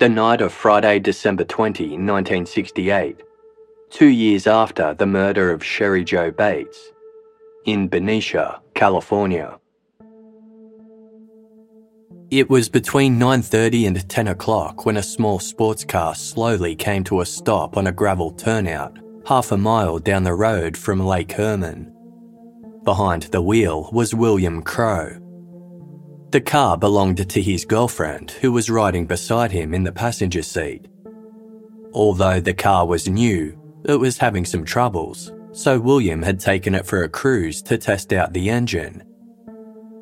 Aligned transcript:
The 0.00 0.08
night 0.08 0.40
of 0.40 0.50
Friday, 0.50 0.98
December 0.98 1.44
20, 1.44 1.82
1968, 1.88 3.20
two 3.90 4.08
years 4.08 4.46
after 4.46 4.94
the 4.94 5.04
murder 5.04 5.50
of 5.50 5.60
Cheri 5.60 6.04
Jo 6.04 6.30
Bates, 6.30 6.78
in 7.66 7.86
Benicia, 7.86 8.62
California. 8.72 9.58
It 12.30 12.48
was 12.48 12.70
between 12.70 13.18
9:30 13.18 13.86
and 13.86 14.08
10 14.08 14.28
o'clock 14.28 14.86
when 14.86 14.96
a 14.96 15.02
small 15.02 15.38
sports 15.38 15.84
car 15.84 16.14
slowly 16.14 16.74
came 16.74 17.04
to 17.04 17.20
a 17.20 17.26
stop 17.26 17.76
on 17.76 17.86
a 17.86 17.92
gravel 17.92 18.30
turnout, 18.30 18.98
half 19.26 19.52
a 19.52 19.58
mile 19.58 19.98
down 19.98 20.24
the 20.24 20.32
road 20.32 20.78
from 20.78 21.04
Lake 21.04 21.32
Herman. 21.32 21.92
Behind 22.84 23.24
the 23.24 23.42
wheel 23.42 23.90
was 23.92 24.14
William 24.14 24.62
Crowe. 24.62 25.19
The 26.30 26.40
car 26.40 26.78
belonged 26.78 27.28
to 27.28 27.42
his 27.42 27.64
girlfriend, 27.64 28.30
who 28.30 28.52
was 28.52 28.70
riding 28.70 29.04
beside 29.04 29.50
him 29.50 29.74
in 29.74 29.82
the 29.82 29.90
passenger 29.90 30.42
seat. 30.42 30.86
Although 31.92 32.38
the 32.38 32.54
car 32.54 32.86
was 32.86 33.08
new, 33.08 33.58
it 33.84 33.96
was 33.96 34.18
having 34.18 34.44
some 34.44 34.64
troubles, 34.64 35.32
so 35.50 35.80
William 35.80 36.22
had 36.22 36.38
taken 36.38 36.74
it 36.76 36.86
for 36.86 37.02
a 37.02 37.08
cruise 37.08 37.62
to 37.62 37.76
test 37.76 38.12
out 38.12 38.32
the 38.32 38.48
engine. 38.48 39.02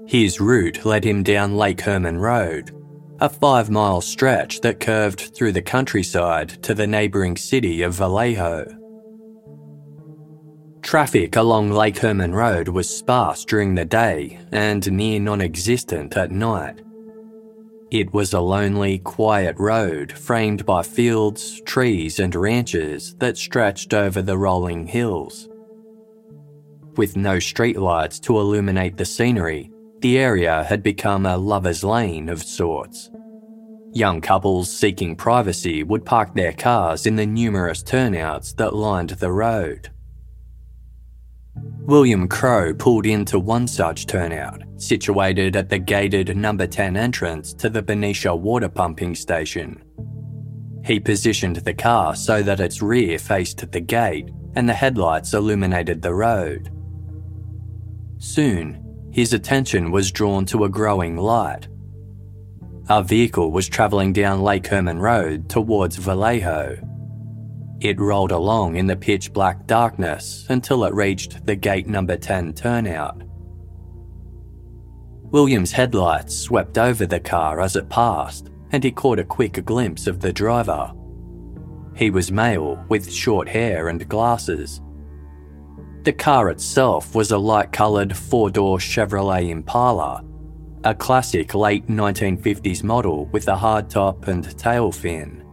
His 0.07 0.39
route 0.39 0.85
led 0.85 1.05
him 1.05 1.23
down 1.23 1.57
Lake 1.57 1.81
Herman 1.81 2.19
Road, 2.19 2.73
a 3.20 3.31
five 3.31 3.70
mile 3.70 4.03
stretch 4.03 4.61
that 4.61 4.81
curved 4.81 5.35
through 5.35 5.53
the 5.53 5.63
countryside 5.63 6.63
to 6.63 6.75
the 6.75 6.87
neighbouring 6.87 7.39
city 7.39 7.81
of 7.81 7.95
Vallejo. 7.95 8.78
Traffic 10.83 11.37
along 11.37 11.71
Lake 11.71 11.98
Herman 11.98 12.34
Road 12.34 12.69
was 12.69 12.89
sparse 12.89 13.45
during 13.45 13.75
the 13.75 13.84
day 13.84 14.39
and 14.53 14.91
near 14.91 15.20
non 15.20 15.41
existent 15.41 16.17
at 16.17 16.31
night. 16.31 16.81
It 17.91 18.12
was 18.12 18.33
a 18.33 18.41
lonely, 18.41 18.98
quiet 18.98 19.57
road 19.59 20.12
framed 20.12 20.67
by 20.67 20.83
fields, 20.83 21.61
trees, 21.63 22.19
and 22.20 22.35
ranches 22.35 23.14
that 23.19 23.39
stretched 23.39 23.95
over 23.95 24.20
the 24.20 24.36
rolling 24.36 24.86
hills. 24.86 25.48
With 26.97 27.17
no 27.17 27.36
streetlights 27.36 28.20
to 28.23 28.39
illuminate 28.39 28.97
the 28.97 29.05
scenery, 29.05 29.70
the 30.01 30.19
area 30.19 30.64
had 30.64 30.83
become 30.83 31.27
a 31.27 31.36
lover's 31.36 31.83
lane 31.83 32.29
of 32.29 32.42
sorts. 32.42 33.11
Young 33.92 34.20
couples 34.20 34.70
seeking 34.70 35.17
privacy 35.17 35.83
would 35.83 36.05
park 36.05 36.35
their 36.35 36.52
cars 36.52 37.07
in 37.07 37.17
the 37.17 37.27
numerous 37.27 37.83
turnouts 37.83 38.52
that 38.55 38.77
lined 38.77 39.11
the 39.11 39.33
road. 39.33 39.91
William 41.89 42.29
Crowe 42.29 42.74
pulled 42.74 43.07
into 43.07 43.39
one 43.39 43.67
such 43.67 44.07
turnout, 44.07 44.63
situated 44.77 45.57
at 45.57 45.69
the 45.69 45.79
gated 45.79 46.36
number 46.36 46.67
10 46.67 46.96
entrance 46.96 47.55
to 47.55 47.70
the 47.70 47.83
Benicia 47.83 48.35
water 48.35 48.69
pumping 48.69 49.14
station. 49.14 49.83
He 50.85 51.01
positioned 51.01 51.57
the 51.57 51.74
car 51.74 52.14
so 52.14 52.42
that 52.42 52.61
its 52.61 52.83
rear 52.83 53.19
faced 53.19 53.70
the 53.70 53.80
gate 53.80 54.30
and 54.55 54.69
the 54.69 54.74
headlights 54.74 55.35
illuminated 55.35 56.02
the 56.02 56.14
road. 56.14 56.70
Soon, 58.19 58.85
his 59.13 59.33
attention 59.33 59.90
was 59.90 60.13
drawn 60.13 60.45
to 60.46 60.64
a 60.64 60.69
growing 60.69 61.17
light. 61.17 61.69
A 62.89 63.02
vehicle 63.02 63.51
was 63.51 63.69
travelling 63.69 64.13
down 64.13 64.42
Lake 64.42 64.67
Herman 64.67 64.98
Road 64.98 65.48
towards 65.48 65.96
Vallejo. 65.96 66.79
It 67.80 68.00
rolled 68.00 68.33
along 68.33 68.77
in 68.77 68.86
the 68.86 68.96
pitch 68.96 69.33
black 69.33 69.66
darkness 69.66 70.46
until 70.48 70.84
it 70.84 70.94
reached 70.94 71.46
the 71.46 71.55
gate 71.55 71.86
number 71.86 72.16
10 72.16 72.55
turnout. 72.55 73.22
William's 75.30 75.72
headlights 75.72 76.36
swept 76.36 76.78
over 76.78 77.06
the 77.06 77.20
car 77.20 77.61
as 77.61 77.77
it 77.77 77.89
passed, 77.89 78.50
and 78.72 78.83
he 78.83 78.90
caught 78.90 79.18
a 79.18 79.24
quick 79.24 79.64
glimpse 79.64 80.06
of 80.06 80.20
the 80.20 80.33
driver. 80.33 80.92
He 81.94 82.11
was 82.11 82.33
male 82.33 82.84
with 82.89 83.12
short 83.12 83.48
hair 83.48 83.89
and 83.89 84.08
glasses. 84.08 84.80
The 86.02 86.12
car 86.12 86.48
itself 86.48 87.14
was 87.14 87.30
a 87.30 87.39
light 87.39 87.72
coloured 87.72 88.16
four 88.16 88.50
door 88.50 88.78
Chevrolet 88.78 89.50
Impala, 89.50 90.24
a 90.84 90.95
classic 90.95 91.55
late 91.55 91.86
1950s 91.86 92.83
model 92.83 93.27
with 93.27 93.48
a 93.48 93.56
hardtop 93.56 94.28
and 94.28 94.56
tail 94.58 94.90
fin. 94.90 95.45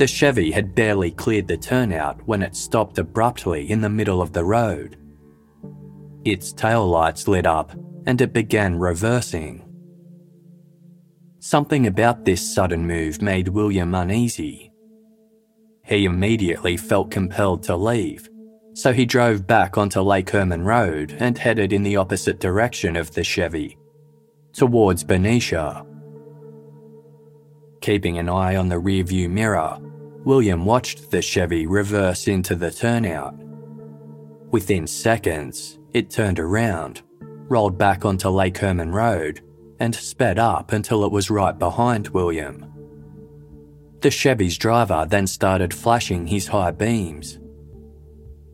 The 0.00 0.06
Chevy 0.06 0.50
had 0.50 0.74
barely 0.74 1.10
cleared 1.10 1.46
the 1.46 1.58
turnout 1.58 2.26
when 2.26 2.42
it 2.42 2.56
stopped 2.56 2.98
abruptly 2.98 3.70
in 3.70 3.82
the 3.82 3.90
middle 3.90 4.22
of 4.22 4.32
the 4.32 4.46
road. 4.46 4.96
Its 6.24 6.54
tail 6.54 6.88
lights 6.88 7.28
lit 7.28 7.44
up 7.44 7.72
and 8.06 8.18
it 8.22 8.32
began 8.32 8.78
reversing. 8.78 9.62
Something 11.38 11.86
about 11.86 12.24
this 12.24 12.40
sudden 12.40 12.86
move 12.86 13.20
made 13.20 13.48
William 13.48 13.94
uneasy. 13.94 14.72
He 15.84 16.06
immediately 16.06 16.78
felt 16.78 17.10
compelled 17.10 17.62
to 17.64 17.76
leave 17.76 18.26
so 18.72 18.94
he 18.94 19.04
drove 19.04 19.46
back 19.46 19.76
onto 19.76 20.00
Lake 20.00 20.30
Herman 20.30 20.64
Road 20.64 21.14
and 21.18 21.36
headed 21.36 21.74
in 21.74 21.82
the 21.82 21.96
opposite 21.96 22.40
direction 22.40 22.96
of 22.96 23.12
the 23.12 23.22
Chevy, 23.22 23.76
towards 24.54 25.04
Benicia. 25.04 25.84
Keeping 27.82 28.16
an 28.16 28.30
eye 28.30 28.56
on 28.56 28.68
the 28.68 28.80
rearview 28.80 29.28
mirror, 29.28 29.78
William 30.24 30.64
watched 30.64 31.10
the 31.10 31.22
Chevy 31.22 31.66
reverse 31.66 32.28
into 32.28 32.54
the 32.54 32.70
turnout. 32.70 33.34
Within 34.50 34.86
seconds, 34.86 35.78
it 35.92 36.10
turned 36.10 36.38
around, 36.38 37.02
rolled 37.48 37.78
back 37.78 38.04
onto 38.04 38.28
Lake 38.28 38.58
Herman 38.58 38.92
Road, 38.92 39.40
and 39.78 39.94
sped 39.94 40.38
up 40.38 40.72
until 40.72 41.04
it 41.04 41.12
was 41.12 41.30
right 41.30 41.58
behind 41.58 42.08
William. 42.08 42.66
The 44.00 44.10
Chevy's 44.10 44.58
driver 44.58 45.06
then 45.08 45.26
started 45.26 45.72
flashing 45.72 46.26
his 46.26 46.48
high 46.48 46.70
beams, 46.70 47.38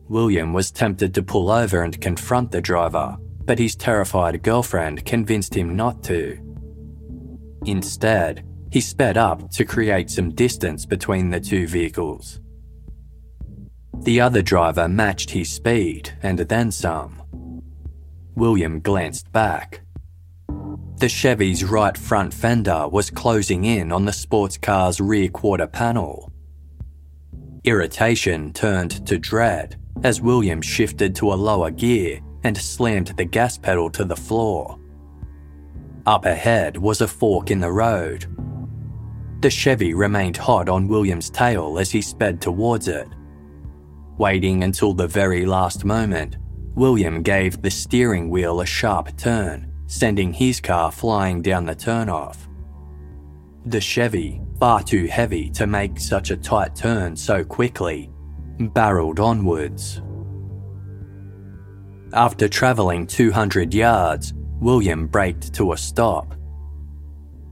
William 0.09 0.53
was 0.53 0.71
tempted 0.71 1.13
to 1.13 1.23
pull 1.23 1.51
over 1.51 1.83
and 1.83 1.99
confront 1.99 2.51
the 2.51 2.61
driver, 2.61 3.17
but 3.45 3.59
his 3.59 3.75
terrified 3.75 4.41
girlfriend 4.41 5.05
convinced 5.05 5.53
him 5.53 5.75
not 5.75 6.01
to. 6.03 6.39
Instead, 7.65 8.45
he 8.71 8.81
sped 8.81 9.17
up 9.17 9.49
to 9.51 9.65
create 9.65 10.09
some 10.09 10.33
distance 10.33 10.85
between 10.85 11.29
the 11.29 11.39
two 11.39 11.67
vehicles. 11.67 12.39
The 14.01 14.21
other 14.21 14.41
driver 14.41 14.87
matched 14.87 15.31
his 15.31 15.51
speed 15.51 16.17
and 16.21 16.39
then 16.39 16.71
some. 16.71 17.21
William 18.35 18.79
glanced 18.79 19.31
back. 19.31 19.81
The 20.97 21.09
Chevy's 21.09 21.63
right 21.63 21.97
front 21.97 22.33
fender 22.33 22.87
was 22.87 23.09
closing 23.09 23.65
in 23.65 23.91
on 23.91 24.05
the 24.05 24.13
sports 24.13 24.57
car's 24.57 24.99
rear 24.99 25.29
quarter 25.29 25.67
panel. 25.67 26.31
Irritation 27.63 28.53
turned 28.53 29.05
to 29.07 29.17
dread 29.17 29.79
as 30.03 30.21
William 30.21 30.61
shifted 30.61 31.15
to 31.15 31.33
a 31.33 31.35
lower 31.35 31.71
gear 31.71 32.19
and 32.43 32.57
slammed 32.57 33.07
the 33.17 33.25
gas 33.25 33.57
pedal 33.57 33.89
to 33.91 34.05
the 34.05 34.15
floor. 34.15 34.79
Up 36.05 36.25
ahead 36.25 36.77
was 36.77 37.01
a 37.01 37.07
fork 37.07 37.51
in 37.51 37.59
the 37.59 37.71
road. 37.71 38.25
The 39.39 39.49
Chevy 39.49 39.93
remained 39.93 40.37
hot 40.37 40.67
on 40.67 40.87
William's 40.87 41.29
tail 41.29 41.77
as 41.77 41.91
he 41.91 42.01
sped 42.01 42.41
towards 42.41 42.87
it. 42.87 43.07
Waiting 44.17 44.63
until 44.63 44.93
the 44.93 45.07
very 45.07 45.45
last 45.45 45.85
moment, 45.85 46.37
William 46.73 47.21
gave 47.21 47.61
the 47.61 47.69
steering 47.69 48.29
wheel 48.29 48.61
a 48.61 48.65
sharp 48.65 49.15
turn, 49.15 49.71
sending 49.85 50.33
his 50.33 50.59
car 50.59 50.91
flying 50.91 51.41
down 51.43 51.65
the 51.65 51.75
turnoff. 51.75 52.47
The 53.65 53.81
Chevy, 53.81 54.41
far 54.59 54.81
too 54.81 55.05
heavy 55.05 55.51
to 55.51 55.67
make 55.67 55.99
such 55.99 56.31
a 56.31 56.37
tight 56.37 56.75
turn 56.75 57.15
so 57.15 57.43
quickly, 57.43 58.09
barreled 58.59 59.19
onwards. 59.19 60.01
After 62.13 62.47
travelling 62.47 63.05
200 63.05 63.73
yards, 63.73 64.33
William 64.59 65.05
braked 65.05 65.53
to 65.55 65.73
a 65.73 65.77
stop. 65.77 66.33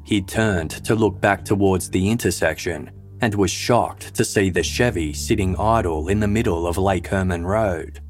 He 0.06 0.22
turned 0.22 0.70
to 0.86 0.94
look 0.94 1.20
back 1.20 1.44
towards 1.44 1.90
the 1.90 2.10
intersection 2.10 2.92
and 3.22 3.34
was 3.34 3.50
shocked 3.50 4.14
to 4.14 4.24
see 4.24 4.52
the 4.52 4.62
Chevy 4.62 5.14
sitting 5.14 5.58
idle 5.58 6.10
in 6.10 6.20
the 6.20 6.28
middle 6.28 6.68
of 6.68 6.78
Lake 6.78 7.08
Herman 7.08 7.46
Road. 7.46 8.02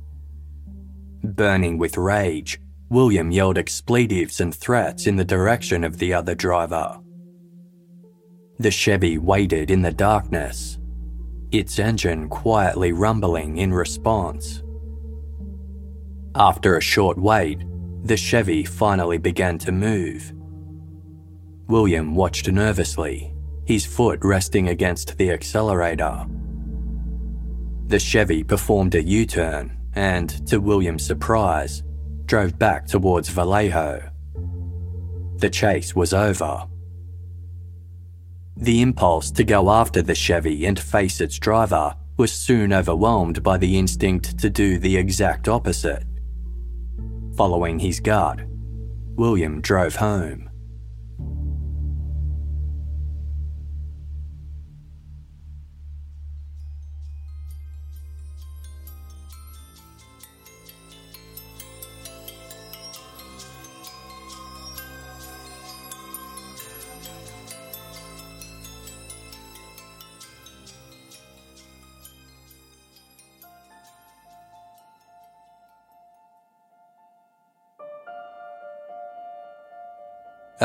Burning 1.23 1.77
with 1.77 1.97
rage, 1.97 2.59
William 2.89 3.31
yelled 3.31 3.57
expletives 3.57 4.41
and 4.41 4.53
threats 4.53 5.07
in 5.07 5.15
the 5.15 5.23
direction 5.23 5.85
of 5.85 5.97
the 5.97 6.13
other 6.13 6.35
driver. 6.35 6.99
The 8.59 8.71
Chevy 8.71 9.17
waited 9.17 9.71
in 9.71 9.81
the 9.81 9.93
darkness, 9.93 10.77
its 11.51 11.79
engine 11.79 12.27
quietly 12.27 12.91
rumbling 12.91 13.57
in 13.57 13.73
response. 13.73 14.61
After 16.35 16.75
a 16.75 16.81
short 16.81 17.17
wait, 17.17 17.63
the 18.03 18.17
Chevy 18.17 18.65
finally 18.65 19.17
began 19.17 19.57
to 19.59 19.71
move. 19.71 20.33
William 21.67 22.13
watched 22.13 22.47
nervously, 22.47 23.33
his 23.65 23.85
foot 23.85 24.19
resting 24.23 24.69
against 24.69 25.17
the 25.17 25.31
accelerator. 25.31 26.25
The 27.87 27.99
Chevy 27.99 28.43
performed 28.43 28.95
a 28.95 29.03
U 29.03 29.25
turn 29.25 29.77
and, 29.93 30.45
to 30.47 30.59
William's 30.59 31.05
surprise, 31.05 31.83
drove 32.25 32.59
back 32.59 32.85
towards 32.85 33.29
Vallejo. 33.29 34.09
The 35.37 35.49
chase 35.49 35.95
was 35.95 36.13
over. 36.13 36.67
The 38.57 38.81
impulse 38.81 39.31
to 39.31 39.43
go 39.43 39.69
after 39.69 40.01
the 40.01 40.15
Chevy 40.15 40.65
and 40.65 40.79
face 40.79 41.19
its 41.19 41.39
driver 41.39 41.95
was 42.17 42.31
soon 42.31 42.71
overwhelmed 42.71 43.43
by 43.43 43.57
the 43.57 43.77
instinct 43.77 44.37
to 44.39 44.49
do 44.49 44.77
the 44.79 44.95
exact 44.95 45.47
opposite. 45.47 46.03
Following 47.35 47.79
his 47.79 47.99
gut, 47.99 48.39
William 49.15 49.59
drove 49.61 49.95
home. 49.97 50.49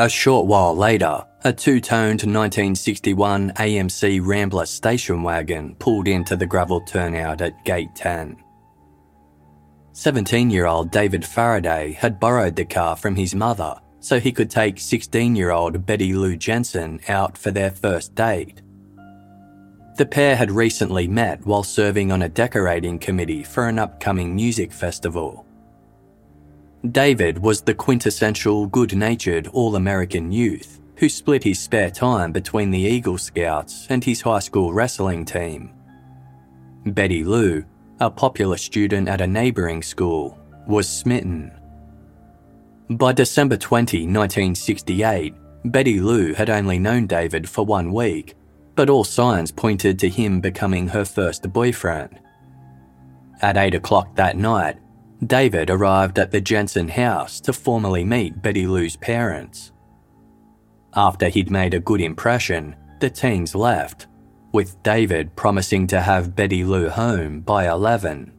A 0.01 0.09
short 0.09 0.47
while 0.47 0.75
later, 0.75 1.23
a 1.43 1.53
two 1.53 1.79
toned 1.79 2.23
1961 2.23 3.51
AMC 3.51 4.25
Rambler 4.25 4.65
station 4.65 5.21
wagon 5.21 5.75
pulled 5.75 6.07
into 6.07 6.35
the 6.35 6.47
gravel 6.47 6.81
turnout 6.81 7.39
at 7.39 7.63
Gate 7.65 7.93
10. 7.93 8.35
17 9.93 10.49
year 10.49 10.65
old 10.65 10.89
David 10.89 11.23
Faraday 11.23 11.91
had 11.91 12.19
borrowed 12.19 12.55
the 12.55 12.65
car 12.65 12.95
from 12.95 13.15
his 13.15 13.35
mother 13.35 13.75
so 13.99 14.19
he 14.19 14.31
could 14.31 14.49
take 14.49 14.79
16 14.79 15.35
year 15.35 15.51
old 15.51 15.85
Betty 15.85 16.13
Lou 16.15 16.35
Jensen 16.35 16.99
out 17.07 17.37
for 17.37 17.51
their 17.51 17.69
first 17.69 18.15
date. 18.15 18.63
The 19.97 20.07
pair 20.07 20.35
had 20.35 20.49
recently 20.49 21.07
met 21.07 21.45
while 21.45 21.61
serving 21.61 22.11
on 22.11 22.23
a 22.23 22.29
decorating 22.29 22.97
committee 22.97 23.43
for 23.43 23.67
an 23.67 23.77
upcoming 23.77 24.35
music 24.35 24.71
festival. 24.71 25.45
David 26.89 27.37
was 27.37 27.61
the 27.61 27.75
quintessential 27.75 28.65
good 28.65 28.95
natured 28.95 29.47
all 29.47 29.75
American 29.75 30.31
youth 30.31 30.79
who 30.97 31.09
split 31.09 31.43
his 31.43 31.59
spare 31.59 31.91
time 31.91 32.31
between 32.31 32.71
the 32.71 32.79
Eagle 32.79 33.19
Scouts 33.19 33.85
and 33.89 34.03
his 34.03 34.21
high 34.21 34.39
school 34.39 34.73
wrestling 34.73 35.23
team. 35.23 35.71
Betty 36.87 37.23
Lou, 37.23 37.63
a 37.99 38.09
popular 38.09 38.57
student 38.57 39.07
at 39.07 39.21
a 39.21 39.27
neighbouring 39.27 39.83
school, 39.83 40.39
was 40.67 40.89
smitten. 40.89 41.51
By 42.89 43.13
December 43.13 43.57
20, 43.57 43.99
1968, 44.07 45.35
Betty 45.65 45.99
Lou 45.99 46.33
had 46.33 46.49
only 46.49 46.79
known 46.79 47.05
David 47.05 47.47
for 47.47 47.63
one 47.63 47.93
week, 47.93 48.35
but 48.75 48.89
all 48.89 49.03
signs 49.03 49.51
pointed 49.51 49.99
to 49.99 50.09
him 50.09 50.41
becoming 50.41 50.87
her 50.87 51.05
first 51.05 51.51
boyfriend. 51.53 52.19
At 53.41 53.57
8 53.57 53.75
o'clock 53.75 54.15
that 54.15 54.35
night, 54.35 54.77
David 55.25 55.69
arrived 55.69 56.17
at 56.17 56.31
the 56.31 56.41
Jensen 56.41 56.87
house 56.87 57.39
to 57.41 57.53
formally 57.53 58.03
meet 58.03 58.41
Betty 58.41 58.65
Lou's 58.65 58.95
parents. 58.95 59.71
After 60.95 61.29
he'd 61.29 61.51
made 61.51 61.73
a 61.73 61.79
good 61.79 62.01
impression, 62.01 62.75
the 62.99 63.09
teens 63.09 63.53
left, 63.53 64.07
with 64.51 64.81
David 64.83 65.35
promising 65.35 65.87
to 65.87 66.01
have 66.01 66.35
Betty 66.35 66.63
Lou 66.63 66.89
home 66.89 67.41
by 67.41 67.69
11. 67.69 68.33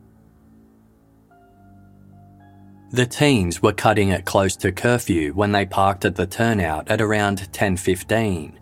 The 2.91 3.07
teens 3.07 3.63
were 3.63 3.73
cutting 3.73 4.11
it 4.11 4.27
close 4.27 4.55
to 4.57 4.71
curfew 4.71 5.33
when 5.33 5.53
they 5.53 5.65
parked 5.65 6.05
at 6.05 6.17
the 6.17 6.27
turnout 6.27 6.91
at 6.91 7.01
around 7.01 7.51
10:15. 7.53 8.59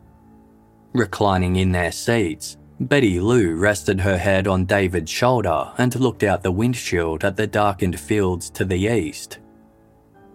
Reclining 0.93 1.57
in 1.57 1.73
their 1.73 1.91
seats, 1.91 2.57
Betty 2.81 3.21
Lou 3.21 3.57
rested 3.57 4.01
her 4.01 4.17
head 4.17 4.47
on 4.47 4.65
David's 4.65 5.11
shoulder 5.11 5.71
and 5.77 5.95
looked 5.97 6.23
out 6.23 6.43
the 6.43 6.51
windshield 6.51 7.25
at 7.25 7.37
the 7.37 7.47
darkened 7.47 8.01
fields 8.01 8.49
to 8.51 8.65
the 8.65 8.79
east. 8.79 9.39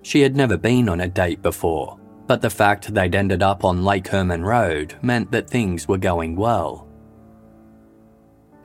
She 0.04 0.22
had 0.22 0.36
never 0.36 0.56
been 0.56 0.88
on 0.88 1.02
a 1.02 1.08
date 1.08 1.42
before, 1.42 2.00
but 2.28 2.44
the 2.44 2.50
fact 2.52 2.94
they'd 2.94 3.16
ended 3.16 3.42
up 3.42 3.66
on 3.66 3.84
Lake 3.84 4.08
Herman 4.10 4.44
Road 4.44 4.94
meant 5.02 5.32
that 5.32 5.50
things 5.50 5.88
were 5.88 5.98
going 5.98 6.36
well. 6.36 6.88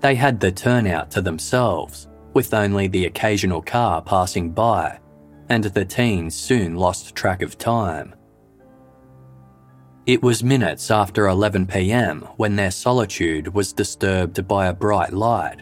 They 0.00 0.14
had 0.14 0.40
the 0.40 0.52
turnout 0.52 1.10
to 1.12 1.22
themselves, 1.22 2.06
with 2.34 2.52
only 2.52 2.86
the 2.86 3.06
occasional 3.06 3.62
car 3.62 4.02
passing 4.02 4.50
by, 4.50 4.98
and 5.48 5.64
the 5.64 5.86
teens 5.86 6.34
soon 6.34 6.74
lost 6.76 7.14
track 7.14 7.40
of 7.40 7.56
time. 7.56 8.14
It 10.06 10.22
was 10.22 10.42
minutes 10.42 10.90
after 10.90 11.28
11 11.28 11.66
pm 11.66 12.22
when 12.36 12.56
their 12.56 12.70
solitude 12.70 13.52
was 13.52 13.74
disturbed 13.74 14.48
by 14.48 14.66
a 14.66 14.72
bright 14.72 15.12
light. 15.12 15.60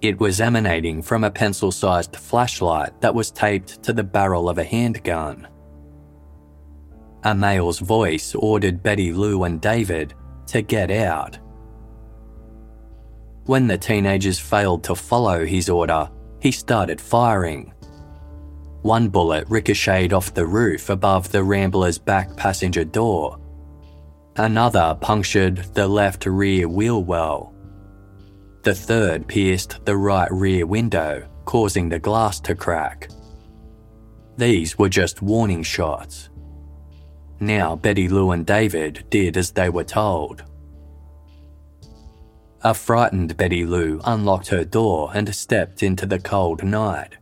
It 0.00 0.18
was 0.18 0.40
emanating 0.40 1.02
from 1.02 1.22
a 1.22 1.30
pencil 1.30 1.70
sized 1.70 2.16
flashlight 2.16 2.98
that 3.02 3.14
was 3.14 3.30
taped 3.30 3.82
to 3.82 3.92
the 3.92 4.02
barrel 4.02 4.48
of 4.48 4.56
a 4.56 4.64
handgun. 4.64 5.46
A 7.24 7.34
male's 7.34 7.78
voice 7.78 8.34
ordered 8.34 8.82
Betty 8.82 9.12
Lou 9.12 9.44
and 9.44 9.60
David 9.60 10.14
to 10.46 10.62
get 10.62 10.90
out. 10.90 11.38
When 13.44 13.66
the 13.66 13.78
teenagers 13.78 14.38
failed 14.38 14.82
to 14.84 14.94
follow 14.94 15.44
his 15.44 15.68
order, 15.68 16.08
he 16.40 16.50
started 16.50 17.00
firing, 17.00 17.73
one 18.84 19.08
bullet 19.08 19.48
ricocheted 19.48 20.12
off 20.12 20.34
the 20.34 20.46
roof 20.46 20.90
above 20.90 21.32
the 21.32 21.42
Rambler's 21.42 21.96
back 21.96 22.36
passenger 22.36 22.84
door. 22.84 23.40
Another 24.36 24.96
punctured 25.00 25.56
the 25.72 25.88
left 25.88 26.26
rear 26.26 26.68
wheel 26.68 27.02
well. 27.02 27.54
The 28.62 28.74
third 28.74 29.26
pierced 29.26 29.82
the 29.86 29.96
right 29.96 30.30
rear 30.30 30.66
window, 30.66 31.26
causing 31.46 31.88
the 31.88 31.98
glass 31.98 32.40
to 32.40 32.54
crack. 32.54 33.08
These 34.36 34.78
were 34.78 34.90
just 34.90 35.22
warning 35.22 35.62
shots. 35.62 36.28
Now 37.40 37.76
Betty 37.76 38.06
Lou 38.08 38.32
and 38.32 38.44
David 38.44 39.06
did 39.08 39.38
as 39.38 39.50
they 39.50 39.70
were 39.70 39.84
told. 39.84 40.44
A 42.62 42.74
frightened 42.74 43.36
Betty 43.38 43.64
Lou 43.64 44.00
unlocked 44.04 44.48
her 44.48 44.64
door 44.64 45.10
and 45.14 45.34
stepped 45.34 45.82
into 45.82 46.04
the 46.04 46.18
cold 46.18 46.62
night. 46.62 47.16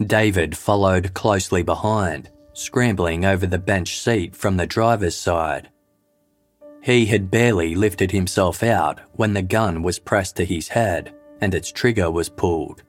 David 0.00 0.56
followed 0.56 1.14
closely 1.14 1.62
behind, 1.62 2.30
scrambling 2.52 3.24
over 3.24 3.46
the 3.46 3.58
bench 3.58 3.98
seat 3.98 4.34
from 4.34 4.56
the 4.56 4.66
driver's 4.66 5.16
side. 5.16 5.70
He 6.82 7.06
had 7.06 7.30
barely 7.30 7.74
lifted 7.74 8.10
himself 8.10 8.62
out 8.62 9.00
when 9.12 9.32
the 9.32 9.42
gun 9.42 9.82
was 9.82 9.98
pressed 9.98 10.36
to 10.36 10.44
his 10.44 10.68
head 10.68 11.14
and 11.40 11.54
its 11.54 11.70
trigger 11.70 12.10
was 12.10 12.28
pulled. 12.28 12.82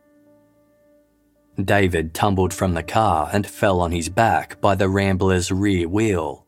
David 1.63 2.13
tumbled 2.13 2.53
from 2.53 2.74
the 2.74 2.83
car 2.83 3.29
and 3.31 3.47
fell 3.47 3.79
on 3.79 3.91
his 3.91 4.09
back 4.09 4.59
by 4.59 4.75
the 4.75 4.89
Rambler's 4.89 5.51
rear 5.51 5.88
wheel. 5.88 6.45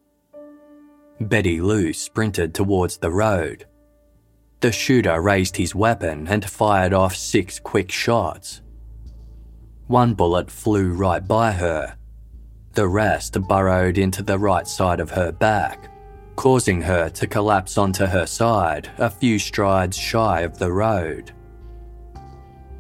Betty 1.22 1.62
Lou 1.62 1.94
sprinted 1.94 2.54
towards 2.54 2.98
the 2.98 3.12
road. 3.12 3.66
The 4.60 4.72
shooter 4.72 5.22
raised 5.22 5.56
his 5.56 5.74
weapon 5.74 6.28
and 6.28 6.50
fired 6.50 6.94
off 6.94 7.16
six 7.16 7.60
quick 7.60 7.92
shots. 7.92 8.62
One 9.88 10.16
bullet 10.16 10.52
flew 10.52 10.92
right 10.92 11.26
by 11.26 11.54
her. 11.54 11.96
The 12.74 12.88
rest 12.88 13.42
burrowed 13.48 13.98
into 13.98 14.22
the 14.22 14.38
right 14.38 14.68
side 14.68 15.00
of 15.00 15.12
her 15.12 15.32
back, 15.32 15.90
causing 16.36 16.82
her 16.82 17.10
to 17.10 17.26
collapse 17.26 17.78
onto 17.78 18.06
her 18.06 18.26
side 18.26 18.92
a 18.98 19.10
few 19.10 19.40
strides 19.40 19.98
shy 19.98 20.42
of 20.42 20.60
the 20.60 20.72
road. 20.72 21.32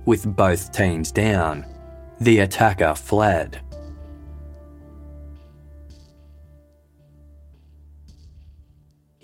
With 0.06 0.36
both 0.36 0.74
teens 0.74 1.12
down, 1.12 1.66
the 2.20 2.40
attacker 2.40 2.94
fled. 2.94 3.62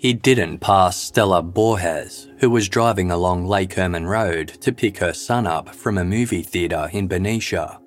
He 0.04 0.12
didn't 0.12 0.58
pass 0.58 0.98
Stella 0.98 1.42
Borges, 1.42 2.28
who 2.36 2.50
was 2.50 2.68
driving 2.68 3.10
along 3.10 3.46
Lake 3.46 3.72
Herman 3.72 4.06
Road 4.06 4.48
to 4.60 4.70
pick 4.70 4.98
her 4.98 5.14
son 5.14 5.46
up 5.46 5.74
from 5.74 5.96
a 5.96 6.04
movie 6.04 6.42
theatre 6.42 6.90
in 6.92 7.08
Benicia. 7.08 7.80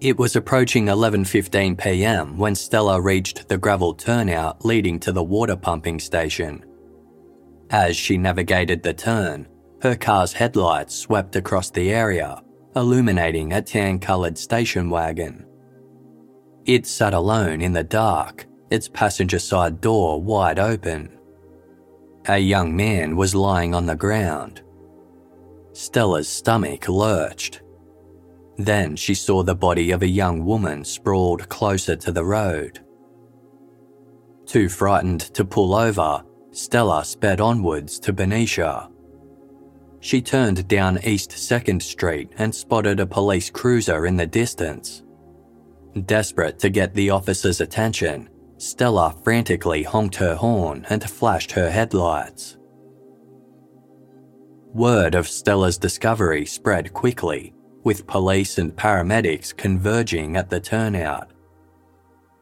It 0.00 0.18
was 0.18 0.34
approaching 0.34 0.86
11:15 0.86 1.78
p.m. 1.78 2.36
when 2.36 2.56
Stella 2.56 3.00
reached 3.00 3.46
the 3.46 3.56
gravel 3.56 3.94
turnout 3.94 4.64
leading 4.64 4.98
to 4.98 5.12
the 5.12 5.22
water 5.22 5.54
pumping 5.54 6.00
station. 6.00 6.64
As 7.70 7.96
she 7.96 8.18
navigated 8.18 8.82
the 8.82 8.92
turn, 8.92 9.46
her 9.82 9.94
car's 9.94 10.32
headlights 10.32 10.96
swept 10.96 11.36
across 11.36 11.70
the 11.70 11.92
area, 11.92 12.42
illuminating 12.74 13.52
a 13.52 13.62
tan-colored 13.62 14.36
station 14.36 14.90
wagon. 14.90 15.46
It 16.66 16.84
sat 16.84 17.14
alone 17.14 17.60
in 17.60 17.74
the 17.74 17.84
dark, 17.84 18.48
its 18.70 18.88
passenger 18.88 19.38
side 19.38 19.80
door 19.80 20.20
wide 20.20 20.58
open. 20.58 21.18
A 22.28 22.38
young 22.38 22.74
man 22.74 23.16
was 23.16 23.34
lying 23.34 23.74
on 23.74 23.86
the 23.86 23.96
ground. 23.96 24.62
Stella's 25.72 26.28
stomach 26.28 26.88
lurched. 26.88 27.62
Then 28.56 28.94
she 28.94 29.14
saw 29.14 29.42
the 29.42 29.54
body 29.54 29.90
of 29.90 30.02
a 30.02 30.08
young 30.08 30.44
woman 30.44 30.84
sprawled 30.84 31.48
closer 31.48 31.96
to 31.96 32.12
the 32.12 32.24
road. 32.24 32.80
Too 34.46 34.68
frightened 34.68 35.20
to 35.34 35.44
pull 35.44 35.74
over, 35.74 36.22
Stella 36.52 37.04
sped 37.04 37.40
onwards 37.40 37.98
to 38.00 38.12
Benicia. 38.12 38.90
She 40.00 40.20
turned 40.20 40.66
down 40.66 40.98
East 41.04 41.30
2nd 41.30 41.82
Street 41.82 42.32
and 42.36 42.54
spotted 42.54 43.00
a 43.00 43.06
police 43.06 43.50
cruiser 43.50 44.06
in 44.06 44.16
the 44.16 44.26
distance. 44.26 45.04
Desperate 46.06 46.58
to 46.58 46.70
get 46.70 46.94
the 46.94 47.10
officer's 47.10 47.60
attention, 47.60 48.28
Stella 48.60 49.16
frantically 49.24 49.82
honked 49.82 50.16
her 50.16 50.34
horn 50.34 50.84
and 50.90 51.02
flashed 51.02 51.52
her 51.52 51.70
headlights. 51.70 52.58
Word 54.74 55.14
of 55.14 55.26
Stella's 55.26 55.78
discovery 55.78 56.44
spread 56.44 56.92
quickly, 56.92 57.54
with 57.84 58.06
police 58.06 58.58
and 58.58 58.76
paramedics 58.76 59.56
converging 59.56 60.36
at 60.36 60.50
the 60.50 60.60
turnout. 60.60 61.30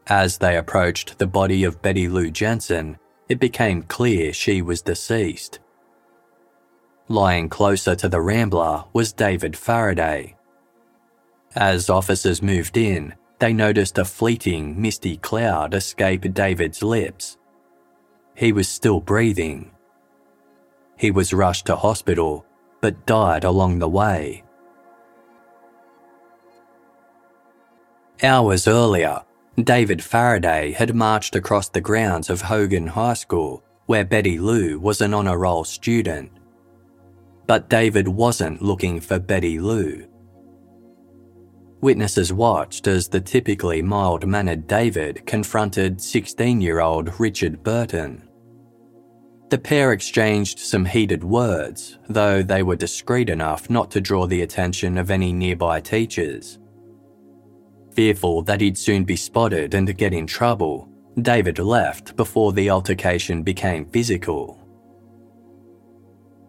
As 0.07 0.37
they 0.37 0.57
approached 0.57 1.17
the 1.17 1.25
body 1.25 1.63
of 1.63 1.81
Betty 1.81 2.09
Lou 2.09 2.29
Jensen, 2.29 2.97
it 3.29 3.39
became 3.39 3.83
clear 3.83 4.33
she 4.33 4.61
was 4.61 4.81
deceased. 4.81 5.59
Lying 7.07 7.47
closer 7.47 7.95
to 7.95 8.09
the 8.09 8.19
Rambler 8.19 8.83
was 8.91 9.13
David 9.13 9.55
Faraday. 9.55 10.35
As 11.55 11.89
officers 11.89 12.41
moved 12.41 12.75
in, 12.75 13.15
they 13.39 13.53
noticed 13.53 13.97
a 13.97 14.05
fleeting, 14.05 14.79
misty 14.81 15.17
cloud 15.17 15.73
escape 15.73 16.33
David's 16.33 16.83
lips. 16.83 17.37
He 18.35 18.51
was 18.51 18.67
still 18.67 18.99
breathing. 18.99 19.71
He 20.97 21.11
was 21.11 21.33
rushed 21.33 21.65
to 21.67 21.77
hospital, 21.77 22.45
but 22.81 23.05
died 23.05 23.45
along 23.45 23.79
the 23.79 23.87
way. 23.87 24.43
Hours 28.21 28.67
earlier, 28.67 29.23
David 29.57 30.03
Faraday 30.03 30.73
had 30.73 30.93
marched 30.93 31.35
across 31.37 31.69
the 31.69 31.79
grounds 31.79 32.29
of 32.29 32.41
Hogan 32.41 32.87
High 32.87 33.13
School, 33.13 33.63
where 33.85 34.03
Betty 34.03 34.37
Lou 34.37 34.77
was 34.77 34.99
an 34.99 35.13
honour 35.13 35.37
roll 35.37 35.63
student. 35.63 36.31
But 37.47 37.69
David 37.69 38.09
wasn't 38.09 38.61
looking 38.61 38.99
for 38.99 39.19
Betty 39.19 39.57
Lou. 39.57 40.08
Witnesses 41.81 42.33
watched 42.33 42.87
as 42.87 43.07
the 43.07 43.21
typically 43.21 43.81
mild 43.81 44.27
mannered 44.27 44.67
David 44.67 45.25
confronted 45.25 46.01
16 46.01 46.59
year 46.59 46.81
old 46.81 47.17
Richard 47.19 47.63
Burton. 47.63 48.27
The 49.49 49.57
pair 49.57 49.93
exchanged 49.93 50.59
some 50.59 50.83
heated 50.83 51.23
words, 51.23 51.97
though 52.09 52.43
they 52.43 52.63
were 52.63 52.75
discreet 52.75 53.29
enough 53.29 53.69
not 53.69 53.89
to 53.91 54.01
draw 54.01 54.27
the 54.27 54.41
attention 54.41 54.97
of 54.97 55.09
any 55.09 55.31
nearby 55.31 55.79
teachers. 55.79 56.59
Fearful 57.93 58.43
that 58.43 58.61
he'd 58.61 58.77
soon 58.77 59.05
be 59.05 59.15
spotted 59.15 59.73
and 59.73 59.97
get 59.97 60.13
in 60.13 60.27
trouble, 60.27 60.89
David 61.21 61.59
left 61.59 62.15
before 62.17 62.51
the 62.51 62.69
altercation 62.69 63.41
became 63.41 63.85
physical. 63.85 64.59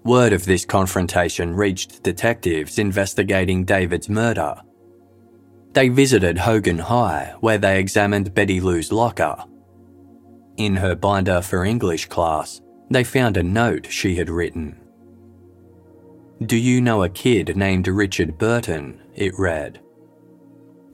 Word 0.04 0.32
of 0.32 0.44
this 0.44 0.64
confrontation 0.64 1.54
reached 1.54 2.02
detectives 2.02 2.80
investigating 2.80 3.64
David's 3.64 4.08
murder 4.08 4.60
they 5.72 5.88
visited 5.88 6.38
Hogan 6.38 6.78
High, 6.78 7.34
where 7.40 7.58
they 7.58 7.78
examined 7.78 8.34
Betty 8.34 8.60
Lou's 8.60 8.90
locker. 8.90 9.44
In 10.56 10.76
her 10.76 10.94
binder 10.94 11.40
for 11.40 11.64
English 11.64 12.06
class, 12.06 12.60
they 12.90 13.04
found 13.04 13.36
a 13.36 13.42
note 13.42 13.86
she 13.90 14.16
had 14.16 14.28
written. 14.28 14.76
Do 16.44 16.56
you 16.56 16.80
know 16.80 17.02
a 17.02 17.08
kid 17.08 17.56
named 17.56 17.86
Richard 17.86 18.36
Burton? 18.38 19.00
It 19.14 19.38
read. 19.38 19.80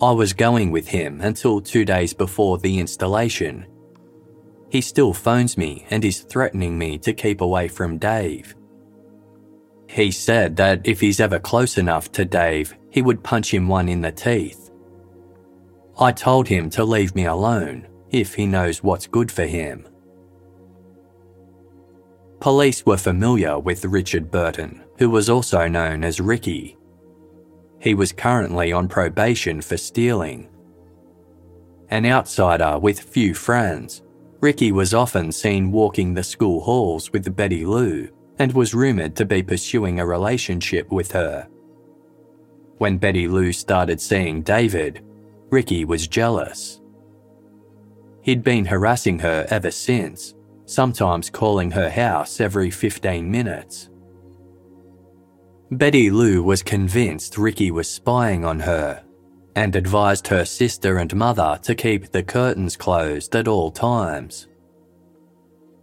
I 0.01 0.11
was 0.11 0.35
going 0.35 0.71
with 0.71 0.89
him 0.89 1.21
until 1.23 1.61
two 1.61 1.85
days 1.85 2.13
before 2.13 2.59
the 2.59 2.79
installation. 2.79 3.67
He 4.69 4.81
still 4.83 5.15
phones 5.15 5.57
me 5.57 5.87
and 5.89 6.05
is 6.05 6.21
threatening 6.21 6.77
me 6.77 6.99
to 6.99 7.15
keep 7.15 7.41
away 7.41 7.69
from 7.69 7.97
Dave. 7.97 8.55
He 9.89 10.11
said 10.11 10.57
that 10.57 10.87
if 10.87 11.01
he's 11.01 11.21
ever 11.21 11.39
close 11.39 11.79
enough 11.79 12.13
to 12.13 12.25
Dave, 12.25 12.75
he 12.91 13.01
would 13.01 13.23
punch 13.23 13.55
him 13.55 13.69
one 13.69 13.89
in 13.89 14.03
the 14.03 14.13
teeth. 14.13 14.66
I 15.99 16.13
told 16.13 16.47
him 16.47 16.69
to 16.71 16.85
leave 16.85 17.15
me 17.15 17.25
alone 17.25 17.87
if 18.11 18.35
he 18.35 18.47
knows 18.47 18.83
what's 18.83 19.07
good 19.07 19.33
for 19.33 19.47
him. 19.47 19.89
Police 22.41 22.85
were 22.85 22.99
familiar 22.99 23.59
with 23.59 23.85
Richard 23.85 24.31
Burton, 24.31 24.85
who 24.99 25.09
was 25.09 25.31
also 25.31 25.67
known 25.67 26.05
as 26.05 26.21
Ricky. 26.21 26.77
He 27.79 27.95
was 27.95 28.13
currently 28.13 28.73
on 28.73 28.89
probation 28.89 29.63
for 29.63 29.79
stealing. 29.79 30.49
An 31.89 32.05
outsider 32.05 32.79
with 32.79 33.01
few 33.01 33.33
friends, 33.33 34.03
Ricky 34.41 34.73
was 34.73 34.93
often 34.93 35.33
seen 35.33 35.73
walking 35.73 36.13
the 36.13 36.23
school 36.23 36.61
halls 36.61 37.11
with 37.13 37.35
Betty 37.35 37.65
Lou 37.65 38.09
and 38.39 38.53
was 38.53 38.75
rumoured 38.75 39.17
to 39.17 39.25
be 39.25 39.43
pursuing 39.43 39.99
a 39.99 40.07
relationship 40.07 40.93
with 40.93 41.13
her. 41.13 41.49
When 42.77 42.99
Betty 42.99 43.29
Lou 43.29 43.53
started 43.53 43.99
seeing 43.99 44.43
David, 44.43 45.03
Ricky 45.51 45.85
was 45.85 46.09
jealous. 46.09 46.81
He'd 48.23 48.43
been 48.43 48.65
harassing 48.65 49.21
her 49.21 49.47
ever 49.49 49.71
since, 49.71 50.35
sometimes 50.65 51.31
calling 51.31 51.71
her 51.71 51.89
house 51.89 52.41
every 52.41 52.71
15 52.71 53.31
minutes. 53.31 53.89
Betty 55.71 56.11
Lou 56.11 56.43
was 56.43 56.63
convinced 56.63 57.39
Ricky 57.39 57.71
was 57.71 57.89
spying 57.89 58.45
on 58.45 58.61
her 58.61 59.05
and 59.55 59.75
advised 59.75 60.27
her 60.29 60.45
sister 60.45 60.99
and 60.99 61.15
mother 61.15 61.59
to 61.63 61.75
keep 61.75 62.11
the 62.11 62.23
curtains 62.23 62.77
closed 62.77 63.35
at 63.35 63.49
all 63.49 63.71
times. 63.71 64.49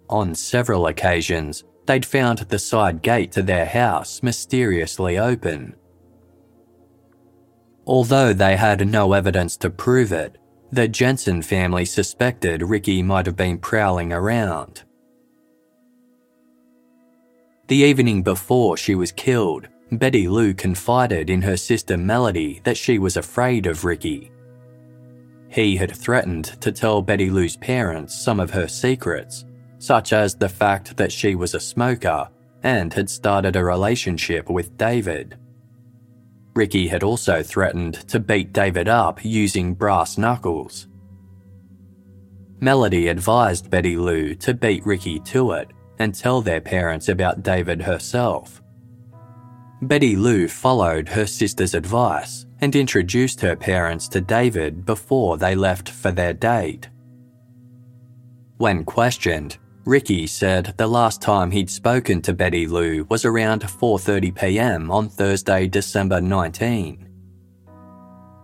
On 0.10 0.36
several 0.36 0.88
occasions, 0.88 1.64
they'd 1.86 2.06
found 2.06 2.40
the 2.40 2.60
side 2.60 3.02
gate 3.02 3.32
to 3.32 3.42
their 3.42 3.66
house 3.66 4.22
mysteriously 4.22 5.18
open 5.18 5.76
Although 7.86 8.34
they 8.34 8.56
had 8.56 8.88
no 8.88 9.14
evidence 9.14 9.58
to 9.58 9.70
prove 9.70 10.12
it, 10.12 10.38
the 10.72 10.88
Jensen 10.88 11.42
family 11.42 11.86
suspected 11.86 12.64
Ricky 12.64 13.04
might 13.04 13.26
have 13.26 13.36
been 13.36 13.58
prowling 13.58 14.14
around. 14.14 14.84
The 17.68 17.78
evening 17.78 18.24
before 18.24 18.78
she 18.78 18.96
was 18.96 19.12
killed, 19.12 19.68
Betty 19.92 20.28
Lou 20.28 20.54
confided 20.54 21.30
in 21.30 21.42
her 21.42 21.58
sister 21.58 21.98
Melody 21.98 22.62
that 22.64 22.78
she 22.78 23.00
was 23.00 23.18
afraid 23.18 23.68
of 23.68 23.86
Ricky. 23.86 24.32
He 25.50 25.76
had 25.76 25.96
threatened 25.96 26.46
to 26.62 26.72
tell 26.72 27.02
Betty 27.02 27.30
Lou's 27.30 27.58
parents 27.58 28.16
some 28.16 28.40
of 28.40 28.50
her 28.52 28.68
secrets, 28.68 29.46
such 29.78 30.12
as 30.12 30.36
the 30.36 30.50
fact 30.50 30.98
that 30.98 31.12
she 31.12 31.36
was 31.36 31.54
a 31.54 31.60
smoker 31.60 32.28
and 32.64 32.94
had 32.94 33.10
started 33.10 33.56
a 33.56 33.64
relationship 33.64 34.50
with 34.50 34.78
David. 34.78 35.38
Ricky 36.56 36.88
had 36.88 37.04
also 37.04 37.42
threatened 37.42 37.96
to 38.10 38.20
beat 38.20 38.54
David 38.54 38.88
up 38.88 39.24
using 39.26 39.74
brass 39.74 40.18
knuckles. 40.18 40.88
Melody 42.60 43.08
advised 43.08 43.70
Betty 43.70 43.98
Lou 43.98 44.36
to 44.36 44.54
beat 44.54 44.86
Ricky 44.86 45.20
to 45.22 45.52
it 45.52 45.72
and 46.00 46.14
tell 46.14 46.42
their 46.42 46.62
parents 46.62 47.10
about 47.10 47.44
David 47.44 47.82
herself. 47.82 48.62
Betty 49.82 50.16
Lou 50.16 50.48
followed 50.48 51.10
her 51.10 51.26
sister's 51.26 51.74
advice 51.74 52.46
and 52.62 52.76
introduced 52.76 53.42
her 53.42 53.56
parents 53.56 54.08
to 54.10 54.22
David 54.22 54.86
before 54.86 55.38
they 55.38 55.56
left 55.56 55.90
for 55.90 56.12
their 56.12 56.34
date. 56.34 56.90
When 58.58 58.86
questioned, 58.86 59.58
Ricky 59.86 60.28
said 60.28 60.74
the 60.78 60.88
last 60.88 61.22
time 61.22 61.52
he'd 61.52 61.70
spoken 61.70 62.22
to 62.22 62.34
Betty 62.34 62.68
Lou 62.68 63.04
was 63.10 63.26
around 63.26 63.64
4:30 63.64 64.34
p.m. 64.34 64.90
on 64.90 65.10
Thursday, 65.10 65.68
December 65.68 66.22
19. 66.22 67.10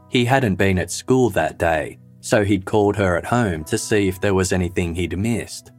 He 0.10 0.26
hadn't 0.26 0.56
been 0.56 0.78
at 0.78 0.92
school 0.92 1.30
that 1.30 1.58
day, 1.58 2.00
so 2.20 2.44
he'd 2.44 2.66
called 2.66 2.98
her 2.98 3.16
at 3.18 3.26
home 3.26 3.64
to 3.66 3.78
see 3.78 4.10
if 4.10 4.20
there 4.20 4.34
was 4.34 4.52
anything 4.52 4.94
he'd 4.94 5.18
missed. 5.18 5.72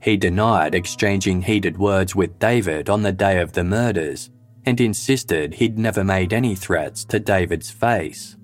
He 0.00 0.16
denied 0.16 0.74
exchanging 0.74 1.42
heated 1.42 1.76
words 1.76 2.16
with 2.16 2.38
David 2.38 2.88
on 2.88 3.02
the 3.02 3.12
day 3.12 3.38
of 3.40 3.52
the 3.52 3.64
murders 3.64 4.30
and 4.64 4.80
insisted 4.80 5.54
he'd 5.54 5.78
never 5.78 6.04
made 6.04 6.32
any 6.32 6.54
threats 6.54 7.04
to 7.06 7.20
David's 7.20 7.70
face. 7.70 8.36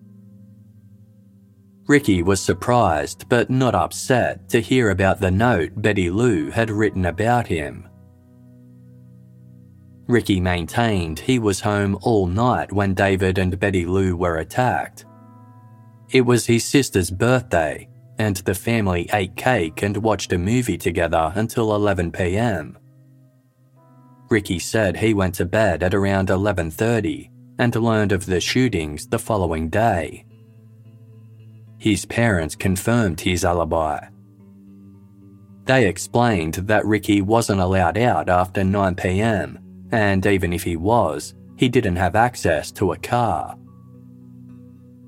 Ricky 1.86 2.22
was 2.22 2.40
surprised 2.40 3.28
but 3.28 3.48
not 3.48 3.74
upset 3.74 4.48
to 4.48 4.60
hear 4.60 4.90
about 4.90 5.20
the 5.20 5.30
note 5.30 5.70
Betty 5.76 6.10
Lou 6.10 6.50
had 6.50 6.70
written 6.70 7.06
about 7.06 7.46
him. 7.46 7.88
Ricky 10.08 10.40
maintained 10.40 11.20
he 11.20 11.38
was 11.38 11.60
home 11.60 11.96
all 12.02 12.26
night 12.26 12.72
when 12.72 12.94
David 12.94 13.38
and 13.38 13.58
Betty 13.58 13.86
Lou 13.86 14.16
were 14.16 14.38
attacked. 14.38 15.04
It 16.10 16.22
was 16.22 16.46
his 16.46 16.64
sister's 16.64 17.10
birthday, 17.10 17.88
and 18.18 18.36
the 18.36 18.54
family 18.54 19.08
ate 19.12 19.36
cake 19.36 19.82
and 19.82 19.96
watched 19.96 20.32
a 20.32 20.38
movie 20.38 20.78
together 20.78 21.32
until 21.34 21.74
11 21.74 22.12
pm. 22.12 22.78
Ricky 24.28 24.58
said 24.58 24.96
he 24.96 25.14
went 25.14 25.36
to 25.36 25.44
bed 25.44 25.82
at 25.82 25.94
around 25.94 26.30
11:30 26.30 27.30
and 27.58 27.74
learned 27.76 28.12
of 28.12 28.26
the 28.26 28.40
shootings 28.40 29.06
the 29.06 29.18
following 29.18 29.68
day. 29.68 30.24
His 31.78 32.04
parents 32.04 32.54
confirmed 32.54 33.20
his 33.20 33.44
alibi. 33.44 34.06
They 35.64 35.88
explained 35.88 36.54
that 36.54 36.86
Ricky 36.86 37.20
wasn't 37.20 37.60
allowed 37.60 37.98
out 37.98 38.28
after 38.28 38.62
9 38.64 38.94
pm, 38.94 39.58
and 39.90 40.24
even 40.24 40.52
if 40.52 40.62
he 40.62 40.76
was, 40.76 41.34
he 41.56 41.68
didn't 41.68 41.96
have 41.96 42.14
access 42.14 42.70
to 42.72 42.92
a 42.92 42.98
car. 42.98 43.56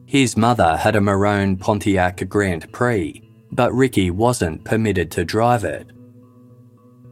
His 0.06 0.36
mother 0.36 0.76
had 0.76 0.96
a 0.96 1.00
maroon 1.00 1.56
Pontiac 1.56 2.28
Grand 2.28 2.72
Prix, 2.72 3.22
but 3.52 3.72
Ricky 3.72 4.10
wasn't 4.10 4.64
permitted 4.64 5.10
to 5.12 5.24
drive 5.24 5.64
it. 5.64 5.86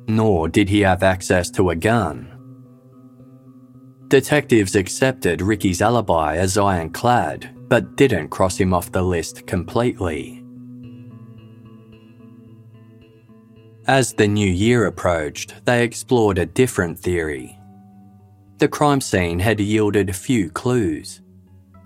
Nor 0.08 0.48
did 0.48 0.68
he 0.68 0.80
have 0.80 1.02
access 1.02 1.50
to 1.50 1.70
a 1.70 1.76
gun. 1.76 2.32
Detectives 4.08 4.76
accepted 4.76 5.42
Ricky's 5.42 5.82
alibi 5.82 6.36
as 6.36 6.56
ironclad 6.56 7.55
but 7.68 7.96
didn't 7.96 8.28
cross 8.28 8.56
him 8.56 8.72
off 8.72 8.92
the 8.92 9.02
list 9.02 9.46
completely. 9.46 10.42
As 13.86 14.12
the 14.12 14.26
new 14.26 14.50
year 14.50 14.86
approached, 14.86 15.64
they 15.64 15.84
explored 15.84 16.38
a 16.38 16.46
different 16.46 16.98
theory. 16.98 17.56
The 18.58 18.66
crime 18.68 19.00
scene 19.00 19.38
had 19.38 19.60
yielded 19.60 20.16
few 20.16 20.50
clues. 20.50 21.20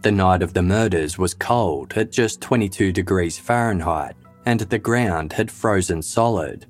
The 0.02 0.12
night 0.12 0.42
of 0.42 0.54
the 0.54 0.62
murders 0.62 1.18
was 1.18 1.34
cold 1.34 1.92
at 1.94 2.10
just 2.10 2.40
22 2.40 2.92
degrees 2.92 3.38
Fahrenheit, 3.38 4.14
and 4.46 4.60
the 4.60 4.78
ground 4.78 5.34
had 5.34 5.50
frozen 5.50 6.00
solid. 6.00 6.64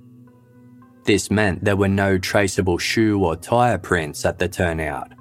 This 1.04 1.30
meant 1.30 1.62
there 1.62 1.76
were 1.76 1.88
no 1.88 2.18
traceable 2.18 2.78
shoe 2.78 3.24
or 3.24 3.36
tyre 3.36 3.78
prints 3.78 4.24
at 4.24 4.38
the 4.38 4.48
turnout. 4.48 5.12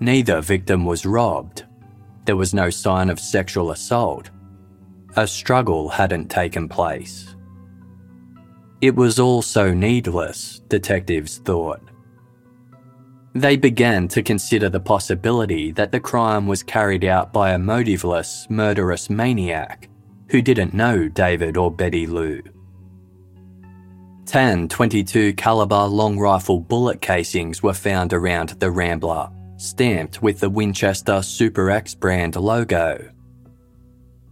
Neither 0.00 0.40
victim 0.40 0.84
was 0.84 1.06
robbed, 1.06 1.65
there 2.26 2.36
was 2.36 2.52
no 2.52 2.68
sign 2.70 3.08
of 3.08 3.18
sexual 3.18 3.70
assault. 3.70 4.30
A 5.16 5.26
struggle 5.26 5.88
hadn't 5.88 6.28
taken 6.28 6.68
place. 6.68 7.34
It 8.82 8.94
was 8.94 9.18
all 9.18 9.40
so 9.40 9.72
needless, 9.72 10.60
detectives 10.68 11.38
thought. 11.38 11.80
They 13.34 13.56
began 13.56 14.08
to 14.08 14.22
consider 14.22 14.68
the 14.68 14.80
possibility 14.80 15.70
that 15.72 15.92
the 15.92 16.00
crime 16.00 16.46
was 16.46 16.62
carried 16.62 17.04
out 17.04 17.32
by 17.32 17.52
a 17.52 17.58
motiveless, 17.58 18.48
murderous 18.50 19.08
maniac 19.08 19.88
who 20.28 20.42
didn't 20.42 20.74
know 20.74 21.08
David 21.08 21.56
or 21.56 21.70
Betty 21.70 22.06
Lou. 22.06 22.42
Ten 24.26 24.68
22 24.68 25.34
caliber 25.34 25.84
long 25.84 26.18
rifle 26.18 26.58
bullet 26.58 27.00
casings 27.00 27.62
were 27.62 27.74
found 27.74 28.12
around 28.12 28.50
the 28.58 28.70
Rambler, 28.70 29.30
stamped 29.56 30.22
with 30.22 30.40
the 30.40 30.50
Winchester 30.50 31.22
Super 31.22 31.70
X 31.70 31.94
brand 31.94 32.36
logo. 32.36 33.10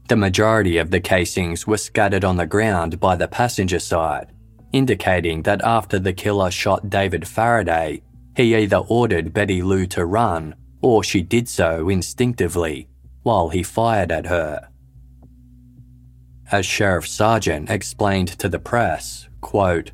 The 0.09 0.17
majority 0.17 0.77
of 0.79 0.91
the 0.91 1.01
casings 1.01 1.67
were 1.67 1.79
scattered 1.79 2.25
on 2.25 2.37
the 2.37 2.47
ground 2.47 3.01
by 3.01 3.17
the 3.17 3.29
passenger 3.29 3.79
side, 3.79 4.33
indicating 4.73 5.43
that 5.43 5.65
after 5.65 5.99
the 5.99 6.13
killer 6.13 6.51
shot 6.51 6.91
David 6.91 7.27
Faraday, 7.27 8.03
he 8.37 8.55
either 8.55 8.77
ordered 8.77 9.33
Betty 9.33 9.63
Lou 9.63 9.87
to 9.87 10.05
run 10.05 10.55
or 10.83 11.03
she 11.03 11.23
did 11.23 11.49
so 11.49 11.89
instinctively 11.89 12.89
while 13.23 13.49
he 13.49 13.63
fired 13.63 14.13
at 14.13 14.27
her. 14.27 14.69
As 16.53 16.67
Sheriff 16.67 17.09
Sargent 17.09 17.71
explained 17.71 18.29
to 18.39 18.51
the 18.51 18.59
press, 18.59 19.29
quote, 19.41 19.93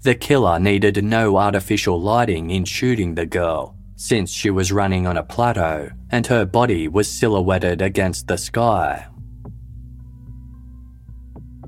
the 0.00 0.14
killer 0.14 0.58
needed 0.58 1.04
no 1.04 1.36
artificial 1.36 2.00
lighting 2.00 2.50
in 2.50 2.64
shooting 2.64 3.14
the 3.14 3.26
girl 3.26 3.76
since 4.02 4.32
she 4.32 4.50
was 4.50 4.72
running 4.72 5.06
on 5.06 5.16
a 5.16 5.22
plateau 5.22 5.88
and 6.10 6.26
her 6.26 6.44
body 6.44 6.88
was 6.88 7.08
silhouetted 7.08 7.80
against 7.80 8.26
the 8.26 8.36
sky. 8.36 9.06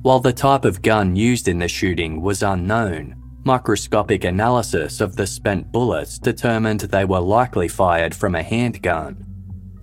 While 0.02 0.18
the 0.18 0.32
type 0.32 0.64
of 0.64 0.82
gun 0.82 1.14
used 1.14 1.46
in 1.46 1.60
the 1.60 1.68
shooting 1.68 2.20
was 2.20 2.42
unknown, 2.42 3.14
microscopic 3.44 4.24
analysis 4.24 5.00
of 5.00 5.14
the 5.14 5.28
spent 5.28 5.70
bullets 5.70 6.18
determined 6.18 6.80
they 6.80 7.04
were 7.04 7.20
likely 7.20 7.68
fired 7.68 8.12
from 8.12 8.34
a 8.34 8.42
handgun, 8.42 9.24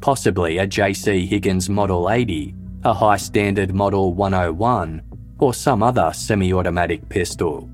possibly 0.02 0.58
a 0.58 0.68
JC 0.68 1.26
Higgins 1.26 1.70
Model 1.70 2.12
80, 2.12 2.54
a 2.84 2.94
high 2.94 3.16
standard 3.16 3.74
Model 3.74 4.14
101, 4.14 5.02
or 5.40 5.54
some 5.54 5.82
other 5.82 6.12
semi 6.14 6.52
automatic 6.52 7.08
pistol. 7.08 7.72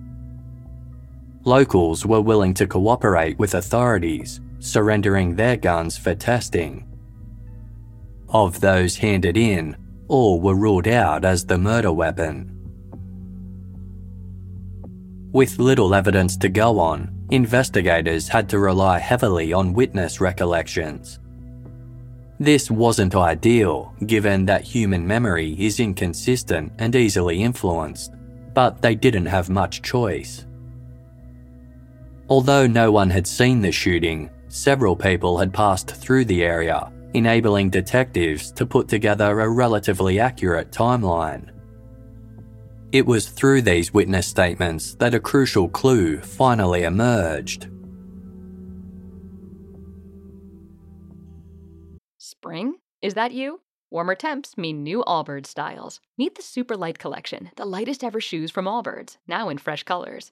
Locals 1.48 2.06
were 2.06 2.20
willing 2.20 2.54
to 2.56 2.68
cooperate 2.68 3.40
with 3.40 3.54
authorities 3.54 4.42
surrendering 4.60 5.34
their 5.34 5.56
guns 5.56 5.98
for 5.98 6.14
testing. 6.14 6.86
Of 8.28 8.60
those 8.60 8.98
handed 8.98 9.38
in, 9.38 9.78
all 10.10 10.42
were 10.42 10.56
ruled 10.56 10.90
out 10.90 11.24
as 11.24 11.46
the 11.46 11.58
murder 11.58 11.94
weapon. 11.94 12.52
With 15.32 15.58
little 15.58 15.96
evidence 15.96 16.36
to 16.36 16.50
go 16.50 16.82
on, 16.82 17.16
investigators 17.30 18.28
had 18.28 18.50
to 18.50 18.60
rely 18.60 19.00
heavily 19.00 19.54
on 19.54 19.72
witness 19.72 20.20
recollections. 20.20 21.22
This 22.42 22.70
wasn't 22.70 23.16
ideal, 23.16 23.94
given 24.06 24.46
that 24.48 24.64
human 24.64 25.08
memory 25.08 25.56
is 25.58 25.80
inconsistent 25.80 26.74
and 26.78 26.94
easily 26.94 27.42
influenced, 27.42 28.12
but 28.54 28.82
they 28.82 28.96
didn't 28.96 29.28
have 29.28 29.50
much 29.50 29.82
choice. 29.82 30.47
Although 32.30 32.68
no 32.68 32.92
one 32.92 33.10
had 33.10 33.26
seen 33.26 33.62
the 33.62 33.72
shooting, 33.72 34.30
Several 34.50 34.96
people 34.96 35.38
had 35.38 35.54
passed 35.54 35.92
through 35.92 36.26
the 36.26 36.44
area, 36.44 36.92
enabling 37.14 37.70
detectives 37.70 38.52
to 38.54 38.66
put 38.66 38.88
together 38.88 39.40
a 39.40 39.50
relatively 39.50 40.20
accurate 40.20 40.72
timeline. 40.72 41.52
It 42.94 43.06
was 43.06 43.28
through 43.28 43.64
these 43.64 43.94
witness 43.94 44.26
statements 44.26 44.96
that 44.96 45.14
a 45.14 45.20
crucial 45.20 45.68
clue 45.68 46.22
finally 46.22 46.84
emerged. 46.84 47.68
Spring? 52.18 52.76
Is 53.02 53.14
that 53.16 53.34
you? 53.34 53.62
Warmer 53.92 54.16
temps 54.16 54.58
mean 54.58 54.82
new 54.82 55.04
Allbirds 55.06 55.48
styles. 55.48 56.00
Meet 56.18 56.36
the 56.36 56.42
Super 56.42 56.78
Light 56.78 57.00
Collection, 57.00 57.52
the 57.58 57.66
lightest 57.66 58.04
ever 58.04 58.22
shoes 58.22 58.50
from 58.50 58.66
Allbirds, 58.66 59.18
now 59.28 59.50
in 59.50 59.58
fresh 59.58 59.84
colors. 59.84 60.32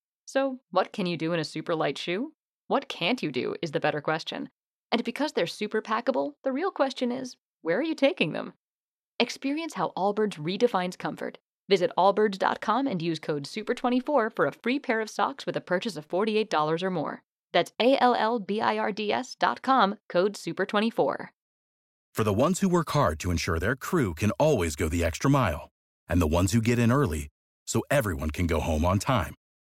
So, 0.33 0.59
what 0.69 0.93
can 0.93 1.07
you 1.07 1.17
do 1.17 1.33
in 1.33 1.41
a 1.41 1.43
super 1.43 1.75
light 1.75 1.97
shoe? 1.97 2.31
What 2.67 2.87
can't 2.87 3.21
you 3.21 3.33
do 3.33 3.53
is 3.61 3.71
the 3.71 3.81
better 3.81 3.99
question. 3.99 4.47
And 4.89 5.03
because 5.03 5.33
they're 5.33 5.45
super 5.45 5.81
packable, 5.81 6.35
the 6.45 6.53
real 6.53 6.71
question 6.71 7.11
is 7.11 7.35
where 7.63 7.77
are 7.79 7.83
you 7.83 7.95
taking 7.95 8.31
them? 8.31 8.53
Experience 9.19 9.73
how 9.73 9.91
Allbirds 9.97 10.39
redefines 10.39 10.97
comfort. 10.97 11.37
Visit 11.67 11.91
allbirds.com 11.97 12.87
and 12.87 13.01
use 13.01 13.19
code 13.19 13.43
SUPER24 13.43 14.33
for 14.33 14.45
a 14.45 14.53
free 14.53 14.79
pair 14.79 15.01
of 15.01 15.09
socks 15.09 15.45
with 15.45 15.57
a 15.57 15.59
purchase 15.59 15.97
of 15.97 16.07
$48 16.07 16.81
or 16.81 16.89
more. 16.89 17.23
That's 17.51 17.73
A 17.81 18.01
L 18.01 18.15
L 18.15 18.39
B 18.39 18.61
I 18.61 18.77
R 18.77 18.93
D 18.93 19.11
S 19.11 19.35
dot 19.35 19.61
com, 19.61 19.97
code 20.07 20.35
SUPER24. 20.35 21.27
For 22.15 22.23
the 22.23 22.39
ones 22.45 22.61
who 22.61 22.69
work 22.69 22.91
hard 22.91 23.19
to 23.19 23.31
ensure 23.31 23.59
their 23.59 23.75
crew 23.75 24.13
can 24.13 24.31
always 24.39 24.77
go 24.77 24.87
the 24.87 25.03
extra 25.03 25.29
mile, 25.29 25.67
and 26.07 26.21
the 26.21 26.25
ones 26.25 26.53
who 26.53 26.61
get 26.61 26.79
in 26.79 26.89
early 26.89 27.27
so 27.67 27.83
everyone 27.91 28.29
can 28.31 28.47
go 28.47 28.61
home 28.61 28.85
on 28.85 28.97
time, 28.97 29.35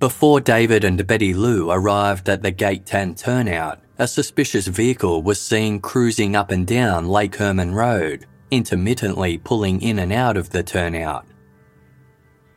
Before 0.00 0.40
David 0.40 0.84
and 0.84 1.06
Betty 1.06 1.34
Lou 1.34 1.70
arrived 1.70 2.30
at 2.30 2.42
the 2.42 2.50
Gate 2.50 2.86
10 2.86 3.16
turnout, 3.16 3.80
a 3.98 4.08
suspicious 4.08 4.66
vehicle 4.66 5.22
was 5.22 5.38
seen 5.38 5.78
cruising 5.78 6.34
up 6.34 6.50
and 6.50 6.66
down 6.66 7.06
Lake 7.06 7.36
Herman 7.36 7.74
Road, 7.74 8.24
intermittently 8.50 9.36
pulling 9.36 9.82
in 9.82 9.98
and 9.98 10.10
out 10.10 10.38
of 10.38 10.48
the 10.48 10.62
turnout. 10.62 11.26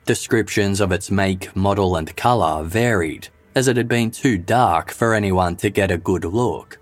Descriptions 0.05 0.79
of 0.79 0.93
its 0.93 1.11
make, 1.11 1.53
model, 1.53 1.97
and 1.97 2.15
colour 2.15 2.63
varied, 2.63 3.27
as 3.55 3.67
it 3.67 3.75
had 3.75 3.89
been 3.89 4.09
too 4.09 4.37
dark 4.37 4.89
for 4.89 5.13
anyone 5.13 5.57
to 5.57 5.69
get 5.69 5.91
a 5.91 5.97
good 5.97 6.23
look. 6.23 6.79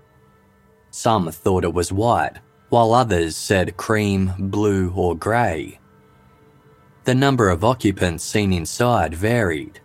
Some 0.92 1.28
thought 1.32 1.64
it 1.64 1.74
was 1.74 1.90
white, 1.90 2.38
while 2.68 2.94
others 2.94 3.34
said 3.36 3.76
cream, 3.76 4.32
blue, 4.38 4.92
or 4.94 5.16
grey. 5.16 5.80
The 7.02 7.16
number 7.16 7.48
of 7.48 7.64
occupants 7.64 8.22
seen 8.22 8.52
inside 8.52 9.12
varied, 9.12 9.80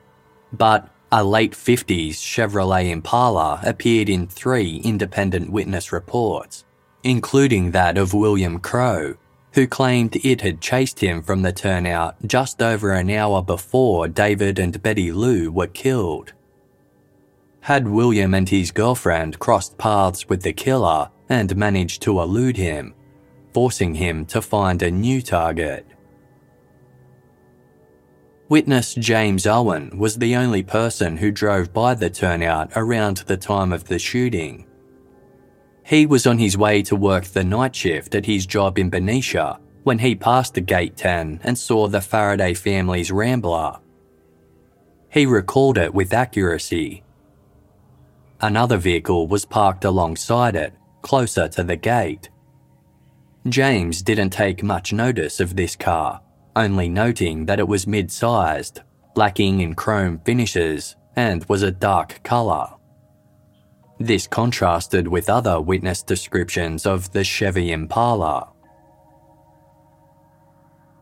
but 0.51 0.89
a 1.11 1.23
late 1.23 1.53
50s 1.53 2.15
Chevrolet 2.15 2.89
Impala 2.89 3.61
appeared 3.63 4.09
in 4.09 4.27
three 4.27 4.81
independent 4.83 5.51
witness 5.51 5.91
reports, 5.91 6.65
including 7.03 7.71
that 7.71 7.97
of 7.97 8.13
William 8.13 8.59
Crow, 8.59 9.15
who 9.53 9.67
claimed 9.67 10.17
it 10.17 10.41
had 10.41 10.61
chased 10.61 10.99
him 10.99 11.21
from 11.21 11.41
the 11.41 11.53
turnout 11.53 12.15
just 12.27 12.61
over 12.61 12.91
an 12.91 13.09
hour 13.09 13.41
before 13.41 14.07
David 14.07 14.59
and 14.59 14.81
Betty 14.83 15.11
Lou 15.11 15.49
were 15.49 15.67
killed. 15.67 16.33
Had 17.61 17.87
William 17.87 18.33
and 18.33 18.47
his 18.47 18.71
girlfriend 18.71 19.39
crossed 19.39 19.77
paths 19.77 20.29
with 20.29 20.41
the 20.41 20.53
killer 20.53 21.09
and 21.29 21.55
managed 21.55 22.01
to 22.03 22.21
elude 22.21 22.57
him, 22.57 22.93
forcing 23.53 23.95
him 23.95 24.25
to 24.25 24.41
find 24.41 24.81
a 24.81 24.91
new 24.91 25.21
target? 25.21 25.85
Witness 28.49 28.93
James 28.93 29.45
Owen 29.45 29.97
was 29.97 30.15
the 30.15 30.37
only 30.37 30.63
person 30.63 31.17
who 31.17 31.31
drove 31.31 31.73
by 31.73 31.93
the 31.93 32.09
turnout 32.09 32.71
around 32.77 33.17
the 33.17 33.35
time 33.35 33.73
of 33.73 33.85
the 33.85 33.99
shooting. 33.99 34.65
He 35.83 36.05
was 36.05 36.25
on 36.25 36.37
his 36.37 36.57
way 36.57 36.81
to 36.83 36.95
work 36.95 37.25
the 37.25 37.43
night 37.43 37.75
shift 37.75 38.15
at 38.15 38.25
his 38.25 38.45
job 38.45 38.79
in 38.79 38.89
Benicia 38.89 39.59
when 39.83 39.99
he 39.99 40.15
passed 40.15 40.53
the 40.53 40.61
Gate 40.61 40.95
10 40.95 41.41
and 41.43 41.57
saw 41.57 41.89
the 41.89 41.99
Faraday 41.99 42.53
family's 42.53 43.11
Rambler. 43.11 43.79
He 45.09 45.25
recalled 45.25 45.77
it 45.77 45.93
with 45.93 46.13
accuracy. 46.13 47.03
Another 48.39 48.77
vehicle 48.77 49.27
was 49.27 49.43
parked 49.43 49.83
alongside 49.83 50.55
it, 50.55 50.73
closer 51.01 51.49
to 51.49 51.63
the 51.63 51.75
gate. 51.75 52.29
James 53.49 54.01
didn't 54.01 54.29
take 54.29 54.63
much 54.63 54.93
notice 54.93 55.41
of 55.41 55.57
this 55.57 55.75
car 55.75 56.21
only 56.57 56.89
noting 56.89 57.45
that 57.45 57.59
it 57.59 57.67
was 57.67 57.87
mid 57.87 58.11
sized, 58.11 58.81
lacking 59.15 59.61
in 59.61 59.75
chrome 59.75 60.19
finishes, 60.25 60.95
and 61.15 61.45
was 61.45 61.63
a 61.63 61.71
dark 61.71 62.21
colour. 62.23 62.67
This 63.99 64.27
contrasted 64.27 65.07
with 65.07 65.29
other 65.29 65.59
witness 65.59 66.03
descriptions 66.03 66.85
of 66.85 67.11
the 67.13 67.23
Chevy 67.23 67.71
Impala. 67.71 68.49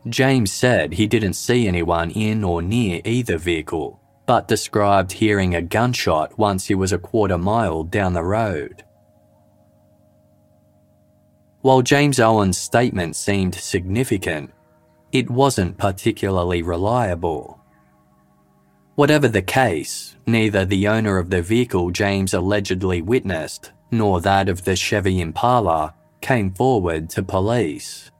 James 0.08 0.52
said 0.52 0.92
he 0.92 1.06
didn't 1.06 1.34
see 1.34 1.66
anyone 1.66 2.10
in 2.10 2.44
or 2.44 2.62
near 2.62 3.00
either 3.04 3.36
vehicle, 3.36 4.00
but 4.26 4.48
described 4.48 5.12
hearing 5.12 5.54
a 5.54 5.62
gunshot 5.62 6.38
once 6.38 6.66
he 6.66 6.74
was 6.74 6.92
a 6.92 6.98
quarter 6.98 7.38
mile 7.38 7.82
down 7.82 8.12
the 8.12 8.22
road. 8.22 8.84
While 11.60 11.82
James 11.82 12.20
Owen's 12.20 12.56
statement 12.56 13.16
seemed 13.16 13.56
significant, 13.56 14.52
it 15.12 15.30
wasn't 15.30 15.78
particularly 15.78 16.62
reliable. 16.62 17.60
Whatever 18.96 19.28
the 19.28 19.42
case, 19.42 20.16
neither 20.26 20.64
the 20.64 20.88
owner 20.88 21.18
of 21.18 21.30
the 21.30 21.42
vehicle 21.42 21.90
James 21.90 22.34
allegedly 22.34 23.02
witnessed 23.02 23.72
nor 23.90 24.20
that 24.20 24.48
of 24.48 24.64
the 24.64 24.76
Chevy 24.76 25.20
Impala 25.20 25.94
came 26.20 26.52
forward 26.52 27.08
to 27.10 27.22
police. 27.22 28.10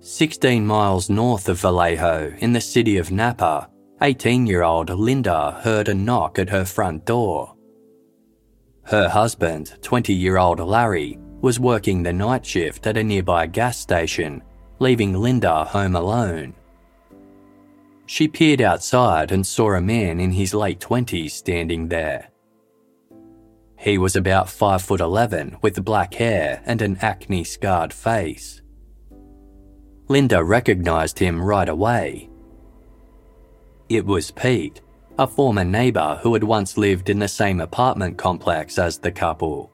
16 0.00 0.64
miles 0.64 1.10
north 1.10 1.48
of 1.48 1.60
Vallejo, 1.60 2.32
in 2.38 2.52
the 2.52 2.60
city 2.60 2.96
of 2.96 3.10
Napa, 3.10 3.68
18 4.00 4.46
year 4.46 4.62
old 4.62 4.88
Linda 4.88 5.60
heard 5.62 5.88
a 5.88 5.94
knock 5.94 6.38
at 6.38 6.50
her 6.50 6.64
front 6.64 7.04
door. 7.04 7.56
Her 8.84 9.08
husband, 9.08 9.76
20 9.82 10.14
year 10.14 10.38
old 10.38 10.60
Larry, 10.60 11.18
was 11.40 11.60
working 11.60 12.02
the 12.02 12.12
night 12.12 12.44
shift 12.44 12.86
at 12.86 12.96
a 12.96 13.04
nearby 13.04 13.46
gas 13.46 13.78
station, 13.78 14.42
leaving 14.78 15.12
Linda 15.12 15.64
home 15.64 15.96
alone. 15.96 16.54
She 18.06 18.28
peered 18.28 18.60
outside 18.60 19.32
and 19.32 19.46
saw 19.46 19.74
a 19.74 19.80
man 19.80 20.20
in 20.20 20.30
his 20.30 20.54
late 20.54 20.80
20s 20.80 21.30
standing 21.30 21.88
there. 21.88 22.28
He 23.78 23.98
was 23.98 24.16
about 24.16 24.48
5 24.48 24.80
foot 24.82 25.00
11 25.00 25.58
with 25.60 25.84
black 25.84 26.14
hair 26.14 26.62
and 26.64 26.80
an 26.80 26.96
acne 27.02 27.44
scarred 27.44 27.92
face. 27.92 28.62
Linda 30.08 30.42
recognized 30.42 31.18
him 31.18 31.42
right 31.42 31.68
away. 31.68 32.30
It 33.88 34.06
was 34.06 34.30
Pete, 34.30 34.80
a 35.18 35.26
former 35.26 35.64
neighbour 35.64 36.18
who 36.22 36.32
had 36.34 36.44
once 36.44 36.76
lived 36.76 37.10
in 37.10 37.18
the 37.18 37.28
same 37.28 37.60
apartment 37.60 38.16
complex 38.16 38.78
as 38.78 38.98
the 38.98 39.12
couple. 39.12 39.72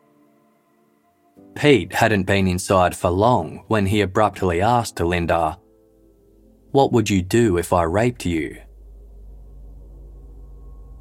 Pete 1.54 1.92
hadn't 1.92 2.24
been 2.24 2.48
inside 2.48 2.96
for 2.96 3.10
long 3.10 3.64
when 3.68 3.86
he 3.86 4.00
abruptly 4.00 4.60
asked 4.60 5.00
Linda, 5.00 5.58
What 6.70 6.92
would 6.92 7.10
you 7.10 7.22
do 7.22 7.58
if 7.58 7.72
I 7.72 7.82
raped 7.82 8.24
you? 8.24 8.58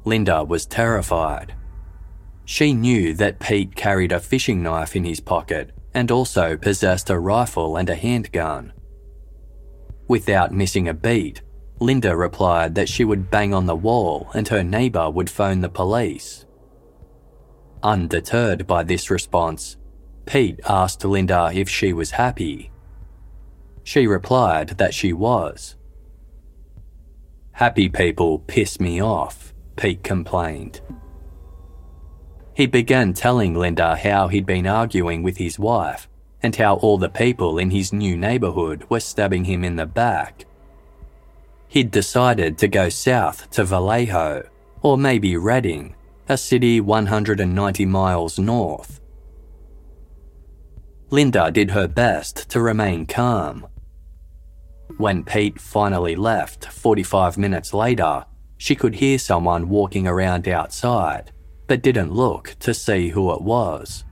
Linda 0.04 0.44
was 0.44 0.66
terrified. 0.66 1.54
She 2.44 2.72
knew 2.72 3.14
that 3.14 3.38
Pete 3.38 3.74
carried 3.74 4.12
a 4.12 4.20
fishing 4.20 4.62
knife 4.62 4.96
in 4.96 5.04
his 5.04 5.20
pocket 5.20 5.70
and 5.94 6.10
also 6.10 6.56
possessed 6.56 7.10
a 7.10 7.18
rifle 7.18 7.76
and 7.76 7.88
a 7.88 7.94
handgun. 7.94 8.72
Without 10.08 10.52
missing 10.52 10.88
a 10.88 10.94
beat, 10.94 11.42
Linda 11.80 12.16
replied 12.16 12.74
that 12.74 12.88
she 12.88 13.04
would 13.04 13.30
bang 13.30 13.54
on 13.54 13.66
the 13.66 13.76
wall 13.76 14.30
and 14.34 14.46
her 14.48 14.62
neighbour 14.62 15.10
would 15.10 15.30
phone 15.30 15.60
the 15.60 15.68
police. 15.68 16.44
Undeterred 17.82 18.66
by 18.66 18.82
this 18.82 19.10
response, 19.10 19.76
Pete 20.26 20.60
asked 20.68 21.04
Linda 21.04 21.50
if 21.52 21.68
she 21.68 21.92
was 21.92 22.12
happy. 22.12 22.70
She 23.82 24.06
replied 24.06 24.70
that 24.78 24.94
she 24.94 25.12
was. 25.12 25.76
Happy 27.52 27.88
people 27.88 28.38
piss 28.40 28.80
me 28.80 29.02
off, 29.02 29.52
Pete 29.76 30.02
complained. 30.02 30.80
He 32.54 32.66
began 32.66 33.12
telling 33.12 33.54
Linda 33.54 33.96
how 33.96 34.28
he'd 34.28 34.46
been 34.46 34.66
arguing 34.66 35.22
with 35.22 35.38
his 35.38 35.58
wife 35.58 36.08
and 36.42 36.56
how 36.56 36.76
all 36.76 36.98
the 36.98 37.08
people 37.08 37.58
in 37.58 37.70
his 37.70 37.92
new 37.92 38.16
neighbourhood 38.16 38.84
were 38.88 39.00
stabbing 39.00 39.44
him 39.44 39.64
in 39.64 39.76
the 39.76 39.86
back. 39.86 40.44
He'd 41.68 41.90
decided 41.90 42.58
to 42.58 42.68
go 42.68 42.88
south 42.88 43.50
to 43.52 43.64
Vallejo, 43.64 44.48
or 44.82 44.98
maybe 44.98 45.36
Redding, 45.36 45.94
a 46.28 46.36
city 46.36 46.80
190 46.80 47.86
miles 47.86 48.38
north. 48.38 49.01
Linda 51.12 51.50
did 51.50 51.72
her 51.72 51.86
best 51.86 52.48
to 52.48 52.58
remain 52.58 53.04
calm. 53.04 53.66
When 54.96 55.24
Pete 55.24 55.60
finally 55.60 56.16
left 56.16 56.64
45 56.64 57.36
minutes 57.36 57.74
later, 57.74 58.24
she 58.56 58.74
could 58.74 58.94
hear 58.94 59.18
someone 59.18 59.68
walking 59.68 60.06
around 60.06 60.48
outside, 60.48 61.30
but 61.66 61.82
didn't 61.82 62.14
look 62.14 62.56
to 62.60 62.72
see 62.72 63.10
who 63.10 63.30
it 63.34 63.42
was. 63.42 64.04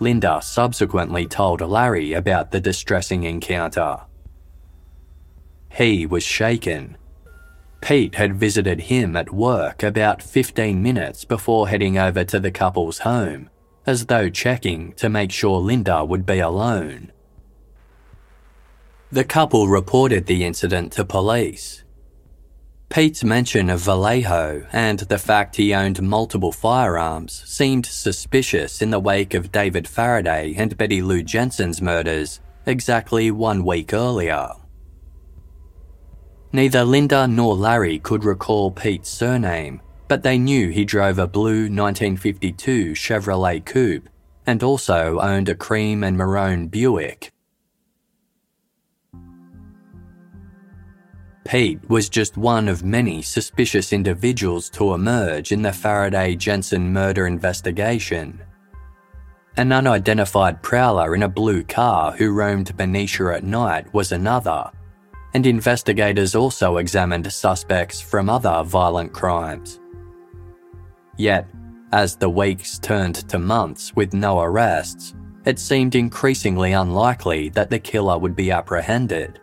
Linda 0.00 0.40
subsequently 0.42 1.26
told 1.26 1.62
Larry 1.62 2.12
about 2.12 2.50
the 2.50 2.60
distressing 2.60 3.24
encounter. 3.24 4.02
He 5.72 6.04
was 6.04 6.24
shaken. 6.24 6.98
Pete 7.80 8.16
had 8.16 8.36
visited 8.36 8.80
him 8.82 9.16
at 9.16 9.32
work 9.32 9.82
about 9.82 10.22
15 10.22 10.82
minutes 10.82 11.24
before 11.24 11.68
heading 11.68 11.96
over 11.96 12.22
to 12.24 12.38
the 12.38 12.50
couple's 12.50 12.98
home, 12.98 13.48
as 13.88 14.04
though 14.04 14.28
checking 14.28 14.92
to 14.92 15.08
make 15.08 15.32
sure 15.32 15.58
Linda 15.58 16.04
would 16.04 16.26
be 16.26 16.40
alone. 16.40 17.10
The 19.10 19.24
couple 19.24 19.66
reported 19.66 20.26
the 20.26 20.44
incident 20.44 20.92
to 20.92 21.06
police. 21.06 21.84
Pete's 22.90 23.24
mention 23.24 23.70
of 23.70 23.80
Vallejo 23.80 24.66
and 24.72 24.98
the 24.98 25.16
fact 25.16 25.56
he 25.56 25.72
owned 25.72 26.02
multiple 26.02 26.52
firearms 26.52 27.42
seemed 27.46 27.86
suspicious 27.86 28.82
in 28.82 28.90
the 28.90 29.00
wake 29.00 29.32
of 29.32 29.50
David 29.50 29.88
Faraday 29.88 30.54
and 30.58 30.76
Betty 30.76 31.00
Lou 31.00 31.22
Jensen's 31.22 31.80
murders 31.80 32.40
exactly 32.66 33.30
one 33.30 33.64
week 33.64 33.94
earlier. 33.94 34.50
Neither 36.52 36.84
Linda 36.84 37.26
nor 37.26 37.56
Larry 37.56 37.98
could 37.98 38.24
recall 38.24 38.70
Pete's 38.70 39.08
surname, 39.08 39.80
but 40.08 40.22
they 40.22 40.38
knew 40.38 40.70
he 40.70 40.84
drove 40.84 41.18
a 41.18 41.26
blue 41.26 41.68
1952 41.68 42.92
Chevrolet 42.92 43.64
Coupe 43.64 44.08
and 44.46 44.62
also 44.62 45.18
owned 45.20 45.50
a 45.50 45.54
cream 45.54 46.02
and 46.02 46.16
maroon 46.16 46.68
Buick. 46.68 47.30
Pete 51.44 51.80
was 51.88 52.08
just 52.08 52.36
one 52.36 52.68
of 52.68 52.84
many 52.84 53.22
suspicious 53.22 53.92
individuals 53.92 54.68
to 54.70 54.92
emerge 54.92 55.52
in 55.52 55.62
the 55.62 55.72
Faraday 55.72 56.34
Jensen 56.34 56.92
murder 56.92 57.26
investigation. 57.26 58.38
An 59.56 59.72
unidentified 59.72 60.62
prowler 60.62 61.14
in 61.14 61.22
a 61.22 61.28
blue 61.28 61.64
car 61.64 62.12
who 62.12 62.32
roamed 62.32 62.76
Benicia 62.76 63.34
at 63.34 63.44
night 63.44 63.92
was 63.94 64.12
another, 64.12 64.70
and 65.34 65.46
investigators 65.46 66.34
also 66.34 66.76
examined 66.76 67.30
suspects 67.32 68.00
from 68.00 68.28
other 68.28 68.62
violent 68.62 69.12
crimes. 69.12 69.80
Yet, 71.18 71.48
as 71.92 72.16
the 72.16 72.30
weeks 72.30 72.78
turned 72.78 73.16
to 73.28 73.38
months 73.38 73.94
with 73.94 74.14
no 74.14 74.40
arrests, 74.40 75.14
it 75.44 75.58
seemed 75.58 75.94
increasingly 75.94 76.72
unlikely 76.72 77.48
that 77.50 77.70
the 77.70 77.78
killer 77.78 78.16
would 78.18 78.36
be 78.36 78.50
apprehended 78.50 79.40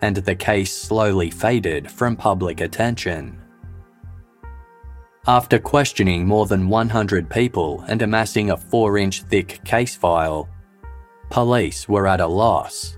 and 0.00 0.16
the 0.16 0.34
case 0.34 0.74
slowly 0.74 1.30
faded 1.30 1.90
from 1.90 2.16
public 2.16 2.60
attention. 2.60 3.38
After 5.26 5.58
questioning 5.58 6.26
more 6.26 6.46
than 6.46 6.68
100 6.68 7.28
people 7.28 7.84
and 7.88 8.00
amassing 8.00 8.50
a 8.50 8.56
4 8.56 8.96
inch 8.96 9.22
thick 9.22 9.60
case 9.64 9.94
file, 9.94 10.48
police 11.30 11.88
were 11.88 12.06
at 12.06 12.20
a 12.20 12.26
loss. 12.26 12.96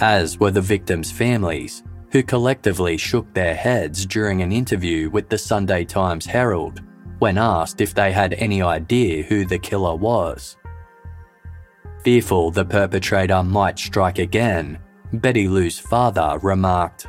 As 0.00 0.38
were 0.38 0.52
the 0.52 0.60
victims' 0.60 1.10
families, 1.10 1.82
who 2.12 2.22
collectively 2.22 2.96
shook 2.96 3.32
their 3.32 3.54
heads 3.54 4.06
during 4.06 4.42
an 4.42 4.52
interview 4.52 5.10
with 5.10 5.28
the 5.28 5.38
Sunday 5.38 5.84
Times 5.84 6.26
Herald 6.26 6.82
when 7.20 7.38
asked 7.38 7.80
if 7.80 7.94
they 7.94 8.10
had 8.10 8.34
any 8.34 8.60
idea 8.60 9.22
who 9.22 9.44
the 9.44 9.58
killer 9.58 9.94
was. 9.94 10.56
Fearful 12.02 12.50
the 12.50 12.64
perpetrator 12.64 13.42
might 13.44 13.78
strike 13.78 14.18
again, 14.18 14.78
Betty 15.12 15.46
Lou's 15.46 15.78
father 15.78 16.38
remarked, 16.42 17.06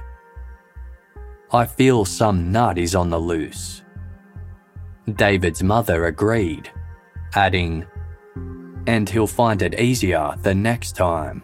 I 1.53 1.65
feel 1.65 2.05
some 2.05 2.49
nut 2.49 2.77
is 2.77 2.95
on 2.95 3.09
the 3.09 3.19
loose. 3.19 3.81
David's 5.15 5.61
mother 5.61 6.05
agreed, 6.05 6.71
adding, 7.35 7.85
and 8.87 9.09
he'll 9.09 9.27
find 9.27 9.61
it 9.61 9.77
easier 9.77 10.33
the 10.43 10.55
next 10.55 10.95
time. 10.95 11.43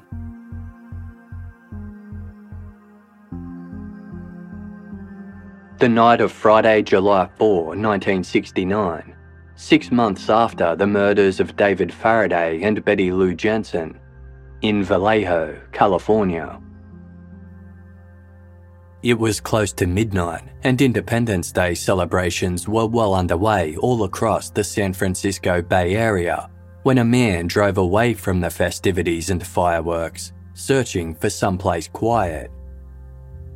The 5.80 5.88
night 5.88 6.22
of 6.22 6.32
Friday, 6.32 6.82
July 6.82 7.30
4, 7.38 7.66
1969, 7.66 9.16
six 9.56 9.92
months 9.92 10.28
after 10.28 10.76
the 10.76 10.88
murders 10.88 11.40
of 11.40 11.56
David 11.56 11.94
Faraday 11.94 12.64
and 12.64 12.84
Betty 12.84 13.12
Lou 13.12 13.36
Jensen, 13.36 14.00
in 14.64 14.84
Vallejo, 14.84 15.56
California. 15.72 16.60
It 19.04 19.20
was 19.20 19.40
close 19.40 19.72
to 19.74 19.86
midnight, 19.86 20.46
and 20.64 20.82
Independence 20.82 21.52
Day 21.52 21.76
celebrations 21.76 22.68
were 22.68 22.88
well 22.88 23.14
underway 23.14 23.76
all 23.76 24.04
across 24.04 24.50
the 24.50 24.64
San 24.64 24.94
Francisco 24.94 25.62
Bay 25.62 25.96
Area 25.96 26.50
when 26.82 26.98
a 26.98 27.06
man 27.06 27.46
drove 27.46 27.78
away 27.78 28.16
from 28.16 28.42
the 28.42 28.50
festivities 28.50 29.30
and 29.30 29.46
fireworks, 29.46 30.34
searching 30.56 31.14
for 31.14 31.30
someplace 31.30 31.88
quiet. 31.88 32.50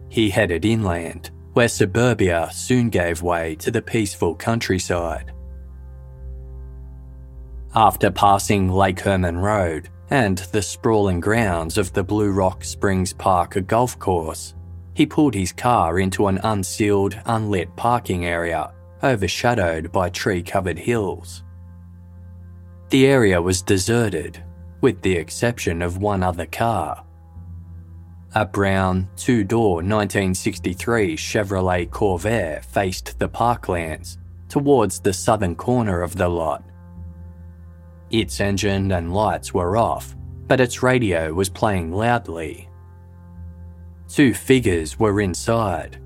He 0.10 0.29
headed 0.29 0.65
inland, 0.65 1.31
where 1.53 1.67
suburbia 1.67 2.49
soon 2.51 2.89
gave 2.89 3.21
way 3.21 3.55
to 3.55 3.71
the 3.71 3.81
peaceful 3.81 4.35
countryside. 4.35 5.31
After 7.75 8.11
passing 8.11 8.69
Lake 8.69 8.99
Herman 8.99 9.37
Road, 9.37 9.89
and 10.11 10.39
the 10.51 10.61
sprawling 10.61 11.21
grounds 11.21 11.77
of 11.77 11.93
the 11.93 12.03
Blue 12.03 12.31
Rock 12.31 12.65
Springs 12.65 13.13
Park 13.13 13.65
golf 13.65 13.97
course. 13.97 14.53
He 14.93 15.05
pulled 15.05 15.33
his 15.33 15.53
car 15.53 15.99
into 15.99 16.27
an 16.27 16.37
unsealed, 16.43 17.17
unlit 17.25 17.73
parking 17.77 18.25
area 18.25 18.73
overshadowed 19.03 19.91
by 19.91 20.09
tree 20.09 20.43
covered 20.43 20.77
hills. 20.77 21.43
The 22.89 23.07
area 23.07 23.41
was 23.41 23.61
deserted, 23.61 24.43
with 24.81 25.01
the 25.01 25.15
exception 25.15 25.81
of 25.81 25.97
one 25.97 26.21
other 26.21 26.45
car. 26.45 27.03
A 28.33 28.45
brown, 28.45 29.09
two 29.15 29.43
door 29.43 29.75
1963 29.75 31.17
Chevrolet 31.17 31.89
Corvair 31.89 32.63
faced 32.63 33.19
the 33.19 33.27
parklands 33.27 34.17
towards 34.47 34.99
the 34.99 35.13
southern 35.13 35.55
corner 35.55 36.01
of 36.01 36.15
the 36.15 36.29
lot 36.29 36.63
its 38.11 38.41
engine 38.41 38.91
and 38.91 39.13
lights 39.13 39.53
were 39.53 39.77
off, 39.77 40.15
but 40.47 40.59
its 40.59 40.83
radio 40.83 41.33
was 41.33 41.49
playing 41.49 41.91
loudly. 41.91 42.69
Two 44.09 44.33
figures 44.33 44.99
were 44.99 45.21
inside. 45.21 45.97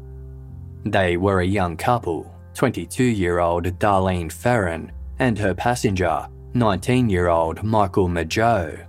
They 0.86 1.18
were 1.18 1.42
a 1.42 1.46
young 1.46 1.76
couple, 1.76 2.32
22 2.54 3.04
year 3.04 3.40
old 3.40 3.66
Darlene 3.80 4.32
Ferrin 4.32 4.92
and 5.18 5.38
her 5.40 5.56
passenger, 5.56 6.28
19 6.54 7.10
year 7.10 7.28
old 7.28 7.64
Michael 7.64 8.08
Mageau. 8.08 8.86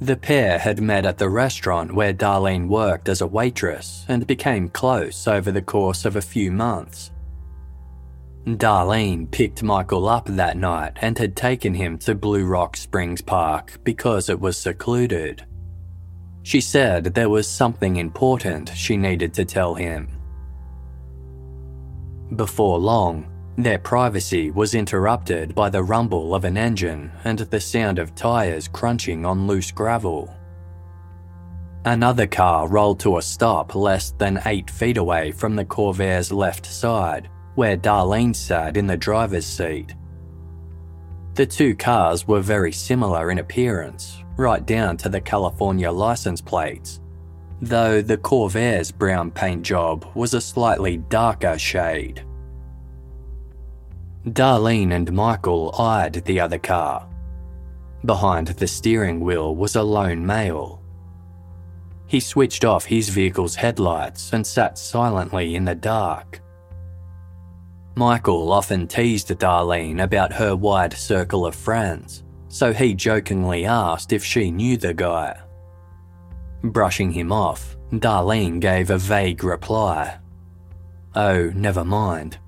The 0.00 0.16
pair 0.16 0.58
had 0.58 0.80
met 0.80 1.06
at 1.06 1.16
the 1.16 1.30
restaurant 1.30 1.94
where 1.94 2.12
Darlene 2.12 2.68
worked 2.68 3.08
as 3.08 3.22
a 3.22 3.26
waitress 3.26 4.04
and 4.08 4.26
became 4.26 4.68
close 4.68 5.26
over 5.26 5.50
the 5.50 5.62
course 5.62 6.04
of 6.04 6.16
a 6.16 6.22
few 6.22 6.52
months. 6.52 7.10
Darlene 8.46 9.28
picked 9.30 9.62
Michael 9.62 10.06
up 10.06 10.26
that 10.26 10.56
night 10.56 10.92
and 11.00 11.18
had 11.18 11.34
taken 11.34 11.74
him 11.74 11.98
to 11.98 12.14
Blue 12.14 12.44
Rock 12.44 12.76
Springs 12.76 13.22
Park 13.22 13.80
because 13.84 14.28
it 14.28 14.38
was 14.38 14.58
secluded. 14.58 15.44
She 16.42 16.60
said 16.60 17.04
there 17.04 17.30
was 17.30 17.48
something 17.48 17.96
important 17.96 18.68
she 18.68 18.96
needed 18.96 19.34
to 19.34 19.44
tell 19.44 19.74
him. 19.74 20.08
Before 22.36 22.78
long, 22.78 23.26
their 23.56 23.78
privacy 23.78 24.50
was 24.50 24.74
interrupted 24.74 25.54
by 25.54 25.70
the 25.70 25.82
rumble 25.82 26.34
of 26.34 26.44
an 26.44 26.56
engine 26.56 27.10
and 27.24 27.38
the 27.38 27.60
sound 27.60 27.98
of 27.98 28.14
tyres 28.14 28.68
crunching 28.68 29.24
on 29.24 29.46
loose 29.46 29.70
gravel. 29.70 30.34
Another 31.84 32.26
car 32.26 32.68
rolled 32.68 33.00
to 33.00 33.16
a 33.16 33.22
stop 33.22 33.74
less 33.74 34.10
than 34.10 34.42
eight 34.44 34.68
feet 34.68 34.96
away 34.96 35.32
from 35.32 35.56
the 35.56 35.64
Corvair's 35.64 36.32
left 36.32 36.66
side 36.66 37.30
where 37.54 37.76
Darlene 37.76 38.36
sat 38.36 38.76
in 38.76 38.86
the 38.86 38.96
driver's 38.96 39.46
seat. 39.46 39.94
The 41.34 41.46
two 41.46 41.74
cars 41.74 42.28
were 42.28 42.40
very 42.40 42.72
similar 42.72 43.30
in 43.30 43.38
appearance, 43.38 44.22
right 44.36 44.64
down 44.64 44.96
to 44.98 45.08
the 45.08 45.20
California 45.20 45.90
license 45.90 46.40
plates, 46.40 47.00
though 47.62 48.02
the 48.02 48.18
Corvair's 48.18 48.92
brown 48.92 49.30
paint 49.30 49.62
job 49.62 50.06
was 50.14 50.34
a 50.34 50.40
slightly 50.40 50.98
darker 50.98 51.58
shade. 51.58 52.24
Darlene 54.26 54.92
and 54.92 55.12
Michael 55.12 55.72
eyed 55.78 56.14
the 56.24 56.40
other 56.40 56.58
car. 56.58 57.08
Behind 58.04 58.48
the 58.48 58.66
steering 58.66 59.20
wheel 59.20 59.54
was 59.54 59.76
a 59.76 59.82
lone 59.82 60.26
male. 60.26 60.82
He 62.08 62.18
switched 62.18 62.64
off 62.64 62.84
his 62.84 63.08
vehicle's 63.08 63.54
headlights 63.54 64.32
and 64.32 64.46
sat 64.46 64.78
silently 64.78 65.54
in 65.54 65.64
the 65.64 65.74
dark. 65.74 66.40
Michael 67.94 68.52
often 68.52 68.86
teased 68.86 69.28
Darlene 69.28 70.02
about 70.02 70.32
her 70.32 70.54
wide 70.54 70.92
circle 70.92 71.46
of 71.46 71.54
friends, 71.54 72.24
so 72.48 72.72
he 72.72 72.94
jokingly 72.94 73.64
asked 73.64 74.12
if 74.12 74.24
she 74.24 74.50
knew 74.50 74.76
the 74.76 74.92
guy. 74.92 75.40
Brushing 76.62 77.12
him 77.12 77.30
off, 77.30 77.76
Darlene 77.92 78.60
gave 78.60 78.90
a 78.90 78.98
vague 78.98 79.44
reply. 79.44 80.18
Oh, 81.14 81.50
never 81.54 81.84
mind. 81.84 82.38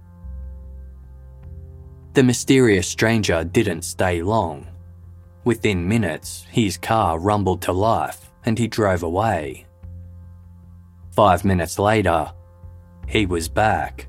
The 2.15 2.23
mysterious 2.23 2.89
stranger 2.89 3.45
didn't 3.45 3.83
stay 3.83 4.23
long. 4.23 4.67
Within 5.45 5.89
minutes, 5.89 6.47
his 6.51 6.77
car 6.77 7.19
rumbled 7.19 7.63
to 7.63 7.73
life 7.73 8.31
and 8.45 8.59
he 8.59 8.67
drove 8.67 9.03
away. 9.03 9.67
Five 11.15 11.45
minutes 11.45 11.79
later, 11.79 12.33
he 13.07 13.27
was 13.27 13.49
back. 13.49 14.09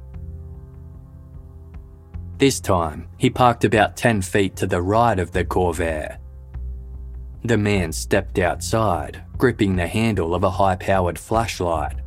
This 2.37 2.59
time, 2.59 3.09
he 3.17 3.29
parked 3.29 3.65
about 3.65 3.97
10 3.97 4.21
feet 4.21 4.55
to 4.57 4.67
the 4.67 4.81
right 4.81 5.19
of 5.19 5.31
the 5.31 5.43
Corvair. 5.43 6.17
The 7.43 7.57
man 7.57 7.91
stepped 7.91 8.39
outside, 8.39 9.23
gripping 9.37 9.75
the 9.75 9.87
handle 9.87 10.33
of 10.33 10.43
a 10.43 10.49
high 10.49 10.75
powered 10.75 11.19
flashlight. 11.19 11.97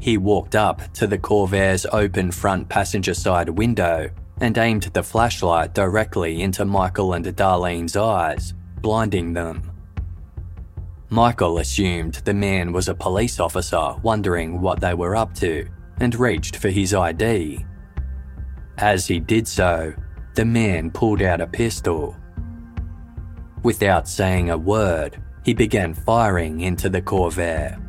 He 0.00 0.16
walked 0.16 0.54
up 0.54 0.92
to 0.94 1.06
the 1.06 1.18
Corvair's 1.18 1.86
open 1.92 2.30
front 2.30 2.68
passenger 2.68 3.14
side 3.14 3.48
window 3.48 4.10
and 4.42 4.58
aimed 4.58 4.82
the 4.82 5.02
flashlight 5.02 5.72
directly 5.72 6.42
into 6.42 6.64
Michael 6.64 7.12
and 7.12 7.24
Darlene's 7.24 7.96
eyes, 7.96 8.54
blinding 8.80 9.32
them. 9.32 9.70
Michael 11.10 11.58
assumed 11.58 12.14
the 12.24 12.34
man 12.34 12.72
was 12.72 12.88
a 12.88 12.94
police 12.94 13.38
officer 13.38 13.94
wondering 14.02 14.60
what 14.60 14.80
they 14.80 14.94
were 14.94 15.14
up 15.14 15.32
to 15.34 15.68
and 16.00 16.18
reached 16.18 16.56
for 16.56 16.70
his 16.70 16.92
ID. 16.92 17.64
As 18.78 19.06
he 19.06 19.20
did 19.20 19.46
so, 19.46 19.94
the 20.34 20.44
man 20.44 20.90
pulled 20.90 21.22
out 21.22 21.40
a 21.40 21.46
pistol. 21.46 22.16
Without 23.62 24.08
saying 24.08 24.50
a 24.50 24.58
word, 24.58 25.22
he 25.44 25.54
began 25.54 25.94
firing 25.94 26.62
into 26.62 26.88
the 26.88 27.02
Corvair. 27.02 27.80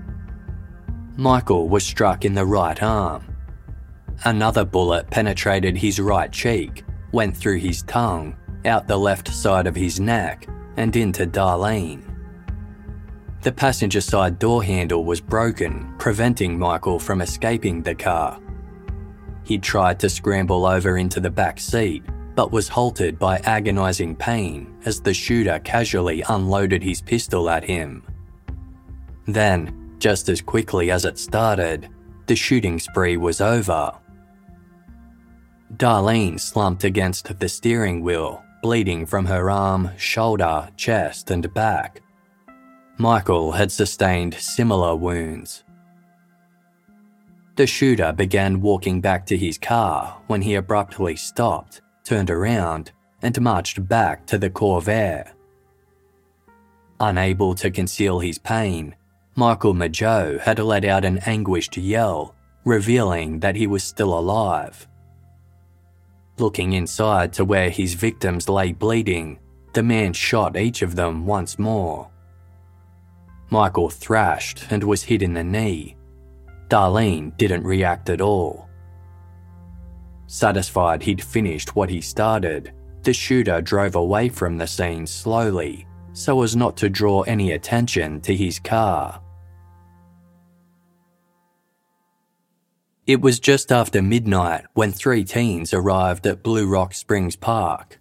Michael 1.18 1.68
was 1.68 1.84
struck 1.84 2.26
in 2.26 2.36
the 2.36 2.46
right 2.46 2.84
arm. 2.84 3.33
Another 4.26 4.64
bullet 4.64 5.10
penetrated 5.10 5.78
his 5.78 6.00
right 6.00 6.32
cheek, 6.32 6.84
went 7.12 7.36
through 7.36 7.60
his 7.60 7.84
tongue, 7.84 8.36
out 8.66 8.88
the 8.88 8.98
left 8.98 9.28
side 9.28 9.68
of 9.68 9.76
his 9.76 10.00
neck, 10.00 10.48
and 10.78 10.96
into 10.96 11.26
Darlene. 11.26 12.04
The 13.42 13.52
passenger 13.52 14.00
side 14.00 14.40
door 14.40 14.64
handle 14.64 15.04
was 15.04 15.20
broken, 15.20 15.94
preventing 16.00 16.58
Michael 16.58 16.98
from 16.98 17.22
escaping 17.22 17.84
the 17.84 17.96
car. 17.96 18.40
He 19.44 19.58
tried 19.58 20.00
to 20.00 20.10
scramble 20.10 20.66
over 20.66 20.98
into 20.98 21.20
the 21.20 21.30
back 21.30 21.60
seat, 21.60 22.04
but 22.36 22.54
was 22.54 22.70
halted 22.70 23.20
by 23.20 23.40
agonising 23.40 24.16
pain 24.16 24.74
as 24.86 25.02
the 25.02 25.14
shooter 25.14 25.60
casually 25.60 26.24
unloaded 26.30 26.82
his 26.82 27.02
pistol 27.02 27.50
at 27.50 27.66
him. 27.66 28.04
Then, 29.28 29.96
just 30.00 30.30
as 30.30 30.42
quickly 30.42 30.90
as 30.90 31.06
it 31.06 31.20
started, 31.20 31.90
the 32.28 32.36
shooting 32.36 32.80
spree 32.80 33.18
was 33.18 33.42
over. 33.42 33.92
Darlene 35.78 36.40
slumped 36.40 36.84
against 36.84 37.40
the 37.40 37.50
steering 37.50 38.04
wheel, 38.04 38.44
bleeding 38.62 39.06
from 39.06 39.26
her 39.26 39.50
arm, 39.50 39.90
shoulder, 39.98 40.70
chest, 40.78 41.32
and 41.32 41.52
back. 41.54 42.02
Michael 42.98 43.54
had 43.54 43.72
sustained 43.72 44.36
similar 44.36 44.96
wounds. 44.96 45.64
The 47.56 47.66
shooter 47.66 48.12
began 48.14 48.62
walking 48.62 49.02
back 49.02 49.26
to 49.28 49.38
his 49.38 49.58
car 49.58 50.22
when 50.28 50.44
he 50.44 50.56
abruptly 50.56 51.16
stopped, 51.16 51.82
turned 52.04 52.30
around, 52.30 52.92
and 53.22 53.40
marched 53.42 53.88
back 53.88 54.28
to 54.28 54.38
the 54.38 54.50
Corvair. 54.50 55.32
Unable 57.00 57.56
to 57.56 57.72
conceal 57.72 58.20
his 58.20 58.38
pain, 58.38 58.96
Michael 59.36 59.74
Mageau 59.74 60.40
had 60.40 60.60
let 60.60 60.86
out 60.86 61.04
an 61.04 61.18
anguished 61.20 61.78
yell, 61.78 62.36
revealing 62.64 63.40
that 63.40 63.56
he 63.56 63.66
was 63.66 63.84
still 63.84 64.18
alive. 64.18 64.88
Looking 66.38 66.74
inside 66.74 67.34
to 67.34 67.46
where 67.46 67.70
his 67.70 67.94
victims 67.94 68.50
lay 68.50 68.72
bleeding, 68.72 69.40
the 69.74 69.84
man 69.84 70.14
shot 70.14 70.58
each 70.58 70.82
of 70.82 70.96
them 70.96 71.26
once 71.26 71.60
more. 71.60 72.10
Michael 73.50 73.90
thrashed 73.90 74.66
and 74.72 74.84
was 74.84 75.04
hit 75.04 75.22
in 75.22 75.34
the 75.34 75.44
knee, 75.44 75.96
Darlene 76.70 77.38
didn't 77.38 77.64
react 77.64 78.10
at 78.10 78.22
all. 78.22 78.68
Satisfied 80.26 81.04
he'd 81.04 81.24
finished 81.24 81.76
what 81.76 81.90
he 81.90 82.02
started, 82.02 82.74
the 83.04 83.14
shooter 83.14 83.62
drove 83.62 83.96
away 83.96 84.30
from 84.30 84.58
the 84.58 84.66
scene 84.66 85.06
slowly 85.06 85.86
so 86.14 86.44
as 86.44 86.56
not 86.56 86.78
to 86.78 86.90
draw 86.90 87.22
any 87.24 87.52
attention 87.52 88.22
to 88.22 88.36
his 88.36 88.60
car. 88.60 89.20
It 93.06 93.22
was 93.22 93.40
just 93.40 93.72
after 93.72 94.02
midnight 94.02 94.66
when 94.74 94.92
three 94.92 95.24
teens 95.24 95.74
arrived 95.74 96.26
at 96.26 96.44
Blue 96.44 96.68
Rock 96.68 96.94
Springs 96.94 97.36
Park. 97.36 98.00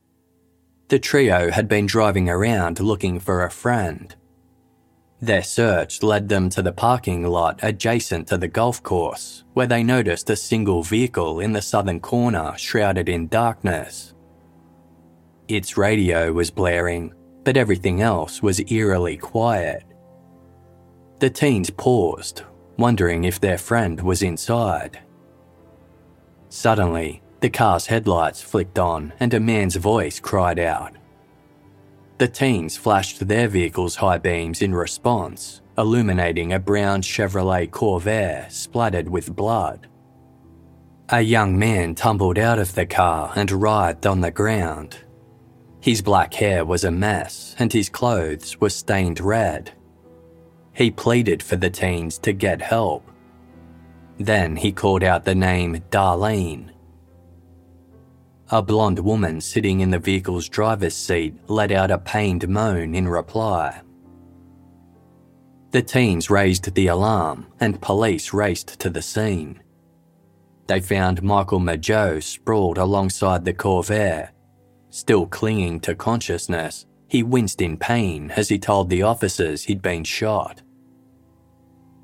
The 0.89 0.99
trio 0.99 1.51
had 1.51 1.69
been 1.69 1.87
driving 1.87 2.29
around 2.29 2.79
looking 2.79 3.19
for 3.19 3.45
a 3.45 3.51
friend 3.51 4.15
their 5.23 5.45
search 5.45 6.03
led 6.03 6.29
them 6.29 6.51
to 6.51 6.63
the 6.63 6.73
parking 6.73 7.23
lot 7.23 7.61
adjacent 7.63 8.27
to 8.27 8.37
the 8.37 8.49
golf 8.49 8.83
course, 8.83 9.45
where 9.53 9.69
they 9.69 9.85
noticed 9.85 10.29
a 10.29 10.35
single 10.35 10.83
vehicle 10.83 11.39
in 11.39 11.53
the 11.53 11.63
southern 11.63 12.01
corner 12.01 12.53
shrouded 12.59 13.09
in 13.09 13.29
darkness. 13.29 14.15
Its 15.47 15.77
radio 15.77 16.33
was 16.33 16.51
blaring, 16.51 17.15
but 17.45 17.57
everything 17.57 18.03
else 18.03 18.43
was 18.43 18.61
eerily 18.73 19.17
quiet. 19.17 19.85
The 21.21 21.31
teens 21.31 21.71
paused, 21.71 22.43
wondering 22.79 23.25
if 23.25 23.41
their 23.41 23.59
friend 23.59 24.01
was 24.01 24.23
inside. 24.23 25.01
Suddenly, 26.49 27.23
the 27.41 27.51
car's 27.51 27.87
headlights 27.87 28.41
flicked 28.41 28.79
on 28.79 29.13
and 29.19 29.35
a 29.35 29.41
man's 29.41 29.77
voice 29.77 30.21
cried 30.21 30.59
out. 30.59 30.95
The 32.19 32.29
teens 32.29 32.77
flashed 32.77 33.27
their 33.27 33.49
vehicle's 33.49 33.97
high 33.97 34.19
beams 34.19 34.63
in 34.63 34.75
response, 34.75 35.61
illuminating 35.77 36.53
a 36.53 36.61
brown 36.61 37.03
Chevrolet 37.03 37.69
Corvair 37.69 38.51
splattered 38.51 39.09
with 39.09 39.35
blood. 39.35 39.89
A 41.09 41.21
young 41.21 41.59
man 41.59 41.95
tumbled 41.95 42.39
out 42.39 42.59
of 42.59 42.75
the 42.75 42.87
car 42.87 43.33
and 43.35 43.51
writhed 43.51 44.07
on 44.07 44.21
the 44.21 44.31
ground. 44.31 44.99
His 45.81 46.01
black 46.01 46.33
hair 46.35 46.65
was 46.65 46.85
a 46.85 46.93
mess 46.93 47.57
and 47.59 47.73
his 47.73 47.89
clothes 47.89 48.61
were 48.61 48.71
stained 48.71 49.19
red. 49.19 49.73
He 50.75 50.91
pleaded 50.91 51.43
for 51.43 51.57
the 51.57 51.71
teens 51.71 52.19
to 52.19 52.33
get 52.33 52.63
help. 52.63 53.11
Then 54.19 54.57
he 54.57 54.73
called 54.73 55.03
out 55.03 55.25
the 55.25 55.35
name 55.35 55.77
Darlene, 55.91 56.73
a 58.51 58.61
blonde 58.61 58.99
woman 58.99 59.41
sitting 59.41 59.81
in 59.81 59.91
the 59.91 59.99
vehicle's 59.99 60.47
driver's 60.47 60.95
seat 60.95 61.35
let 61.49 61.73
out 61.73 61.91
a 61.91 61.97
pained 61.97 62.47
moan 62.49 62.95
in 62.95 63.09
reply. 63.09 63.81
The 65.71 65.81
teens 65.81 66.29
raised 66.29 66.75
the 66.75 66.89
alarm 66.89 67.47
and 67.61 67.81
police 67.81 68.35
raced 68.35 68.79
to 68.81 68.91
the 68.91 69.01
scene. 69.01 69.63
They 70.67 70.81
found 70.81 71.23
Michael 71.23 71.61
Mageau 71.61 72.23
sprawled 72.23 72.77
alongside 72.77 73.47
the 73.47 73.55
Corvair. 73.55 74.33
Still 74.91 75.27
clinging 75.27 75.81
to 75.81 75.95
consciousness, 75.95 76.85
he 77.13 77.23
winced 77.23 77.63
in 77.63 77.77
pain 77.77 78.33
as 78.33 78.49
he 78.49 78.59
told 78.59 78.91
the 78.91 79.03
officers 79.03 79.65
he'd 79.65 79.83
been 79.83 80.03
shot. 80.03 80.63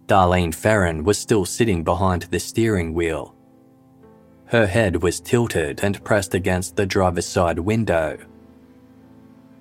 Darlene 0.07 0.55
Ferrin 0.55 1.03
was 1.03 1.18
still 1.18 1.44
sitting 1.44 1.83
behind 1.83 2.23
the 2.23 2.38
steering 2.38 2.94
wheel, 2.94 3.35
her 4.49 4.66
head 4.66 5.03
was 5.03 5.21
tilted 5.21 5.81
and 5.83 6.03
pressed 6.05 6.35
against 6.35 6.77
the 6.77 6.87
driver's 6.87 7.27
side 7.27 7.59
window. 7.59 8.18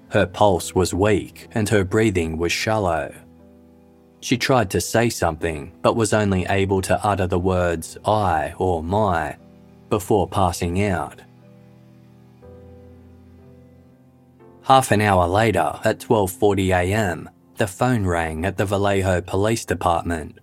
Her 0.10 0.26
pulse 0.26 0.74
was 0.74 0.94
weak 0.94 1.48
and 1.52 1.68
her 1.70 1.84
breathing 1.84 2.38
was 2.38 2.54
shallow. 2.54 3.14
She 4.22 4.38
tried 4.38 4.70
to 4.72 4.82
say 4.82 5.10
something, 5.10 5.74
but 5.82 5.98
was 5.98 6.14
only 6.14 6.46
able 6.46 6.82
to 6.84 7.06
utter 7.06 7.28
the 7.28 7.40
words 7.40 7.98
I 8.06 8.54
or 8.58 8.82
my 8.82 9.38
before 9.90 10.28
passing 10.28 10.82
out. 10.84 11.22
Half 14.68 14.92
an 14.92 15.00
hour 15.00 15.30
later, 15.30 15.80
at 15.86 16.00
12:40 16.00 16.76
a.m., 16.76 17.30
the 17.56 17.68
phone 17.68 18.06
rang 18.06 18.44
at 18.44 18.58
the 18.58 18.66
Vallejo 18.66 19.22
Police 19.22 19.64
Department. 19.64 20.40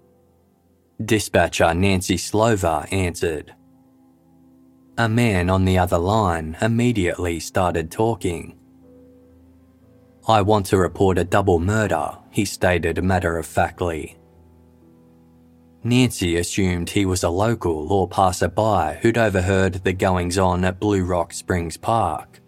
Dispatcher 1.05 1.75
Nancy 1.75 2.17
Slover 2.17 2.87
answered. 2.91 3.55
A 4.97 5.11
man 5.11 5.51
on 5.51 5.67
the 5.67 5.77
other 5.77 5.99
line 5.99 6.57
immediately 6.63 7.39
started 7.39 7.91
talking. 7.91 8.57
I 10.27 10.41
want 10.41 10.65
to 10.67 10.79
report 10.79 11.19
a 11.19 11.25
double 11.25 11.59
murder, 11.59 12.17
he 12.31 12.47
stated 12.47 13.05
matter 13.05 13.37
of 13.37 13.45
factly. 13.45 14.17
Nancy 15.83 16.39
assumed 16.39 16.89
he 16.89 17.05
was 17.05 17.25
a 17.25 17.29
local 17.29 17.93
or 17.93 18.09
passerby 18.09 19.01
who'd 19.03 19.19
overheard 19.19 19.85
the 19.85 19.93
goings 19.93 20.39
on 20.39 20.65
at 20.65 20.81
Blue 20.81 21.05
Rock 21.05 21.35
Springs 21.35 21.77
Park. 21.77 22.41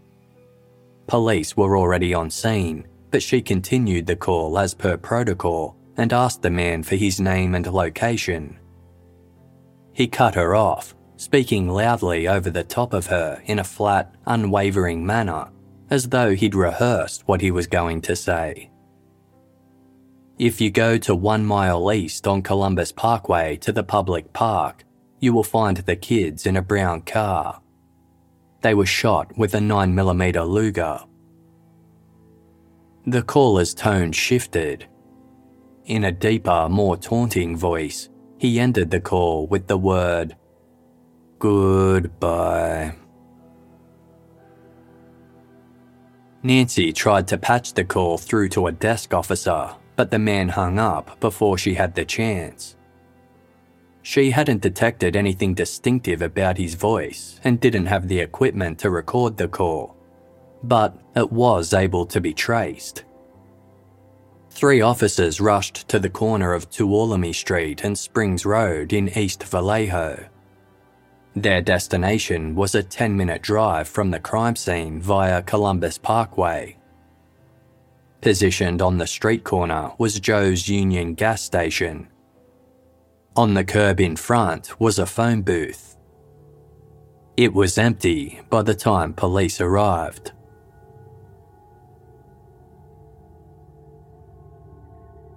Police 1.06 1.56
were 1.56 1.76
already 1.76 2.14
on 2.14 2.30
scene, 2.30 2.86
but 3.10 3.22
she 3.22 3.40
continued 3.40 4.06
the 4.06 4.16
call 4.16 4.58
as 4.58 4.74
per 4.74 4.96
protocol 4.96 5.76
and 5.96 6.12
asked 6.12 6.42
the 6.42 6.50
man 6.50 6.82
for 6.82 6.96
his 6.96 7.20
name 7.20 7.54
and 7.54 7.66
location. 7.66 8.58
He 9.92 10.06
cut 10.06 10.34
her 10.34 10.54
off 10.54 10.94
speaking 11.16 11.68
loudly 11.68 12.28
over 12.28 12.50
the 12.50 12.64
top 12.64 12.92
of 12.92 13.06
her 13.06 13.42
in 13.46 13.58
a 13.58 13.64
flat, 13.64 14.14
unwavering 14.26 15.04
manner, 15.04 15.48
as 15.90 16.08
though 16.08 16.34
he'd 16.34 16.54
rehearsed 16.54 17.26
what 17.26 17.40
he 17.40 17.50
was 17.50 17.66
going 17.66 18.00
to 18.02 18.14
say. 18.14 18.70
If 20.38 20.60
you 20.60 20.70
go 20.70 20.98
to 20.98 21.14
one 21.14 21.46
mile 21.46 21.90
east 21.90 22.26
on 22.26 22.42
Columbus 22.42 22.92
Parkway 22.92 23.56
to 23.58 23.72
the 23.72 23.82
public 23.82 24.32
park, 24.32 24.84
you 25.18 25.32
will 25.32 25.42
find 25.42 25.78
the 25.78 25.96
kids 25.96 26.44
in 26.44 26.56
a 26.56 26.62
brown 26.62 27.00
car. 27.02 27.62
They 28.66 28.74
were 28.74 28.84
shot 28.84 29.38
with 29.38 29.54
a 29.54 29.58
9mm 29.58 30.48
Luger. 30.48 30.98
The 33.06 33.22
caller's 33.22 33.72
tone 33.72 34.10
shifted. 34.10 34.88
In 35.84 36.02
a 36.02 36.10
deeper, 36.10 36.68
more 36.68 36.96
taunting 36.96 37.56
voice, 37.56 38.08
he 38.38 38.58
ended 38.58 38.90
the 38.90 38.98
call 38.98 39.46
with 39.46 39.68
the 39.68 39.78
word, 39.78 40.34
Goodbye. 41.38 42.96
Nancy 46.42 46.92
tried 46.92 47.28
to 47.28 47.38
patch 47.38 47.72
the 47.72 47.84
call 47.84 48.18
through 48.18 48.48
to 48.48 48.66
a 48.66 48.72
desk 48.72 49.14
officer, 49.14 49.76
but 49.94 50.10
the 50.10 50.18
man 50.18 50.48
hung 50.48 50.80
up 50.80 51.20
before 51.20 51.56
she 51.56 51.74
had 51.74 51.94
the 51.94 52.04
chance. 52.04 52.76
She 54.08 54.30
hadn't 54.30 54.62
detected 54.62 55.16
anything 55.16 55.52
distinctive 55.52 56.22
about 56.22 56.58
his 56.58 56.76
voice 56.76 57.40
and 57.42 57.58
didn't 57.58 57.86
have 57.86 58.06
the 58.06 58.20
equipment 58.20 58.78
to 58.78 58.90
record 58.90 59.36
the 59.36 59.48
call, 59.48 59.96
but 60.62 60.96
it 61.16 61.32
was 61.32 61.74
able 61.74 62.06
to 62.06 62.20
be 62.20 62.32
traced. 62.32 63.02
Three 64.50 64.80
officers 64.80 65.40
rushed 65.40 65.88
to 65.88 65.98
the 65.98 66.08
corner 66.08 66.52
of 66.52 66.70
Tuolumne 66.70 67.34
Street 67.34 67.82
and 67.82 67.98
Springs 67.98 68.46
Road 68.46 68.92
in 68.92 69.08
East 69.18 69.42
Vallejo. 69.42 70.28
Their 71.34 71.60
destination 71.60 72.54
was 72.54 72.76
a 72.76 72.84
10 72.84 73.16
minute 73.16 73.42
drive 73.42 73.88
from 73.88 74.12
the 74.12 74.20
crime 74.20 74.54
scene 74.54 75.00
via 75.00 75.42
Columbus 75.42 75.98
Parkway. 75.98 76.76
Positioned 78.20 78.80
on 78.80 78.98
the 78.98 79.06
street 79.08 79.42
corner 79.42 79.90
was 79.98 80.20
Joe's 80.20 80.68
Union 80.68 81.14
gas 81.14 81.42
station. 81.42 82.06
On 83.36 83.52
the 83.52 83.64
curb 83.64 84.00
in 84.00 84.16
front 84.16 84.80
was 84.80 84.98
a 84.98 85.04
phone 85.04 85.42
booth. 85.42 85.98
It 87.36 87.52
was 87.52 87.76
empty 87.76 88.40
by 88.48 88.62
the 88.62 88.74
time 88.74 89.12
police 89.12 89.60
arrived. 89.60 90.32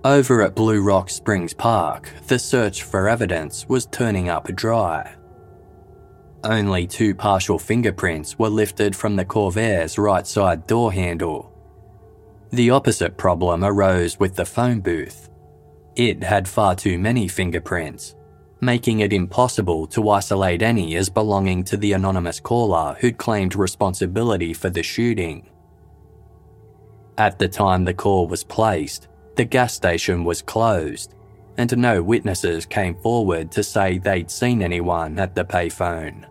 Over 0.06 0.42
at 0.42 0.56
Blue 0.56 0.82
Rock 0.82 1.10
Springs 1.10 1.54
Park, 1.54 2.10
the 2.28 2.40
search 2.40 2.84
for 2.84 3.10
evidence 3.10 3.68
was 3.68 3.86
turning 3.88 4.30
up 4.30 4.48
dry. 4.56 5.14
Only 6.42 6.88
two 6.88 7.14
partial 7.14 7.60
fingerprints 7.60 8.40
were 8.40 8.48
lifted 8.48 8.96
from 8.96 9.18
the 9.18 9.26
Corvair's 9.26 9.98
right 9.98 10.26
side 10.26 10.66
door 10.68 10.94
handle. 10.94 11.54
The 12.50 12.70
opposite 12.70 13.18
problem 13.18 13.66
arose 13.66 14.18
with 14.22 14.36
the 14.36 14.46
phone 14.46 14.80
booth. 14.80 15.29
It 15.96 16.24
had 16.24 16.48
far 16.48 16.76
too 16.76 16.98
many 16.98 17.28
fingerprints, 17.28 18.16
making 18.62 19.00
it 19.00 19.14
impossible 19.14 19.88
to 19.88 20.10
isolate 20.10 20.62
any 20.62 20.96
as 20.96 21.10
belonging 21.10 21.64
to 21.66 21.78
the 21.78 21.94
anonymous 21.94 22.40
caller 22.40 22.98
who'd 23.00 23.18
claimed 23.18 23.56
responsibility 23.56 24.54
for 24.54 24.70
the 24.70 24.84
shooting. 24.84 25.50
At 27.18 27.38
the 27.38 27.50
time 27.50 27.84
the 27.84 27.94
call 27.94 28.28
was 28.28 28.44
placed, 28.44 29.08
the 29.36 29.46
gas 29.46 29.74
station 29.74 30.24
was 30.24 30.42
closed, 30.42 31.16
and 31.58 31.78
no 31.78 32.02
witnesses 32.02 32.66
came 32.66 32.96
forward 32.96 33.52
to 33.52 33.64
say 33.64 33.98
they'd 33.98 34.32
seen 34.32 34.62
anyone 34.62 35.20
at 35.20 35.36
the 35.36 35.44
payphone. 35.44 36.26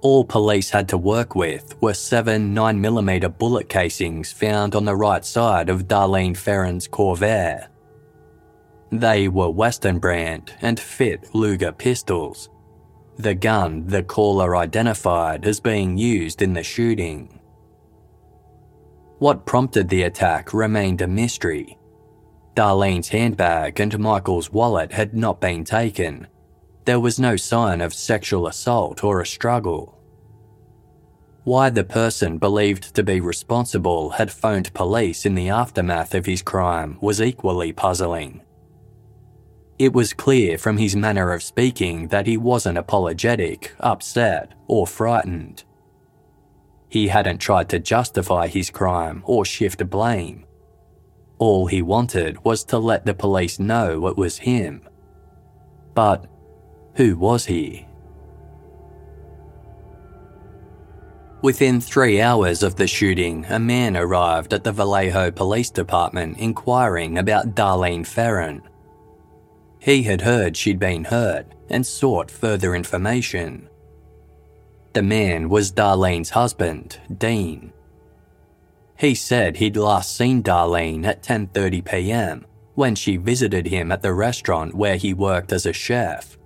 All 0.00 0.24
police 0.24 0.70
had 0.70 0.88
to 0.88 0.98
work 0.98 1.36
with 1.36 1.80
were 1.80 1.94
seven 1.94 2.54
9mm 2.54 3.38
bullet 3.38 3.68
casings 3.68 4.32
found 4.32 4.74
on 4.74 4.84
the 4.84 4.96
right 4.96 5.24
side 5.24 5.68
of 5.68 5.86
Darlene 5.86 6.36
Ferrin's 6.36 6.88
Corvair. 6.88 7.68
They 8.92 9.26
were 9.26 9.48
Western 9.48 9.98
brand 9.98 10.52
and 10.60 10.78
fit 10.78 11.34
Luger 11.34 11.72
pistols, 11.72 12.50
the 13.16 13.34
gun 13.34 13.86
the 13.86 14.02
caller 14.02 14.54
identified 14.54 15.46
as 15.46 15.60
being 15.60 15.96
used 15.96 16.42
in 16.42 16.52
the 16.52 16.62
shooting. 16.62 17.40
What 19.18 19.46
prompted 19.46 19.88
the 19.88 20.02
attack 20.02 20.52
remained 20.52 21.00
a 21.00 21.06
mystery. 21.06 21.78
Darlene's 22.54 23.08
handbag 23.08 23.80
and 23.80 23.98
Michael's 23.98 24.52
wallet 24.52 24.92
had 24.92 25.14
not 25.14 25.40
been 25.40 25.64
taken, 25.64 26.26
there 26.84 27.00
was 27.00 27.18
no 27.18 27.36
sign 27.36 27.80
of 27.80 27.94
sexual 27.94 28.46
assault 28.46 29.02
or 29.02 29.22
a 29.22 29.26
struggle. 29.26 29.98
Why 31.44 31.70
the 31.70 31.84
person 31.84 32.36
believed 32.36 32.94
to 32.94 33.02
be 33.02 33.20
responsible 33.20 34.10
had 34.10 34.30
phoned 34.30 34.74
police 34.74 35.24
in 35.24 35.34
the 35.34 35.48
aftermath 35.48 36.14
of 36.14 36.26
his 36.26 36.42
crime 36.42 36.98
was 37.00 37.22
equally 37.22 37.72
puzzling. 37.72 38.42
It 39.78 39.92
was 39.92 40.12
clear 40.12 40.58
from 40.58 40.76
his 40.76 40.94
manner 40.94 41.32
of 41.32 41.42
speaking 41.42 42.08
that 42.08 42.26
he 42.26 42.36
wasn't 42.36 42.78
apologetic, 42.78 43.74
upset, 43.80 44.52
or 44.68 44.86
frightened. 44.86 45.64
He 46.88 47.08
hadn't 47.08 47.38
tried 47.38 47.68
to 47.70 47.78
justify 47.78 48.48
his 48.48 48.70
crime 48.70 49.22
or 49.24 49.44
shift 49.44 49.88
blame. 49.88 50.44
All 51.38 51.66
he 51.66 51.82
wanted 51.82 52.44
was 52.44 52.64
to 52.64 52.78
let 52.78 53.06
the 53.06 53.14
police 53.14 53.58
know 53.58 54.06
it 54.06 54.16
was 54.16 54.38
him. 54.38 54.86
But 55.94 56.26
who 56.94 57.16
was 57.16 57.46
he? 57.46 57.88
Within 61.42 61.80
three 61.80 62.20
hours 62.20 62.62
of 62.62 62.76
the 62.76 62.86
shooting, 62.86 63.44
a 63.46 63.58
man 63.58 63.96
arrived 63.96 64.52
at 64.52 64.62
the 64.62 64.70
Vallejo 64.70 65.32
Police 65.32 65.70
Department 65.70 66.38
inquiring 66.38 67.18
about 67.18 67.56
Darlene 67.56 68.06
Ferrin. 68.06 68.62
He 69.82 70.04
had 70.04 70.20
heard 70.20 70.56
she'd 70.56 70.78
been 70.78 71.02
hurt 71.02 71.44
and 71.68 71.84
sought 71.84 72.30
further 72.30 72.76
information. 72.76 73.68
The 74.92 75.02
man 75.02 75.48
was 75.48 75.72
Darlene's 75.72 76.30
husband, 76.30 77.00
Dean. 77.18 77.72
He 78.96 79.16
said 79.16 79.56
he'd 79.56 79.76
last 79.76 80.16
seen 80.16 80.40
Darlene 80.40 81.04
at 81.04 81.24
10:30 81.24 81.84
p.m. 81.84 82.46
when 82.76 82.94
she 82.94 83.16
visited 83.16 83.66
him 83.66 83.90
at 83.90 84.02
the 84.02 84.14
restaurant 84.14 84.72
where 84.72 84.94
he 84.94 85.14
worked 85.14 85.52
as 85.52 85.66
a 85.66 85.72
chef. 85.72 86.38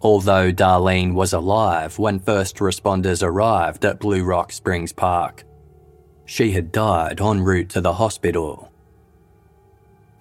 Although 0.00 0.50
Darlene 0.50 1.12
was 1.12 1.34
alive 1.34 1.98
when 1.98 2.20
first 2.20 2.56
responders 2.56 3.22
arrived 3.22 3.84
at 3.84 4.00
Blue 4.00 4.24
Rock 4.24 4.50
Springs 4.50 4.94
Park, 4.94 5.44
she 6.24 6.52
had 6.52 6.72
died 6.72 7.20
en 7.20 7.42
route 7.42 7.68
to 7.68 7.82
the 7.82 7.92
hospital. 7.92 8.72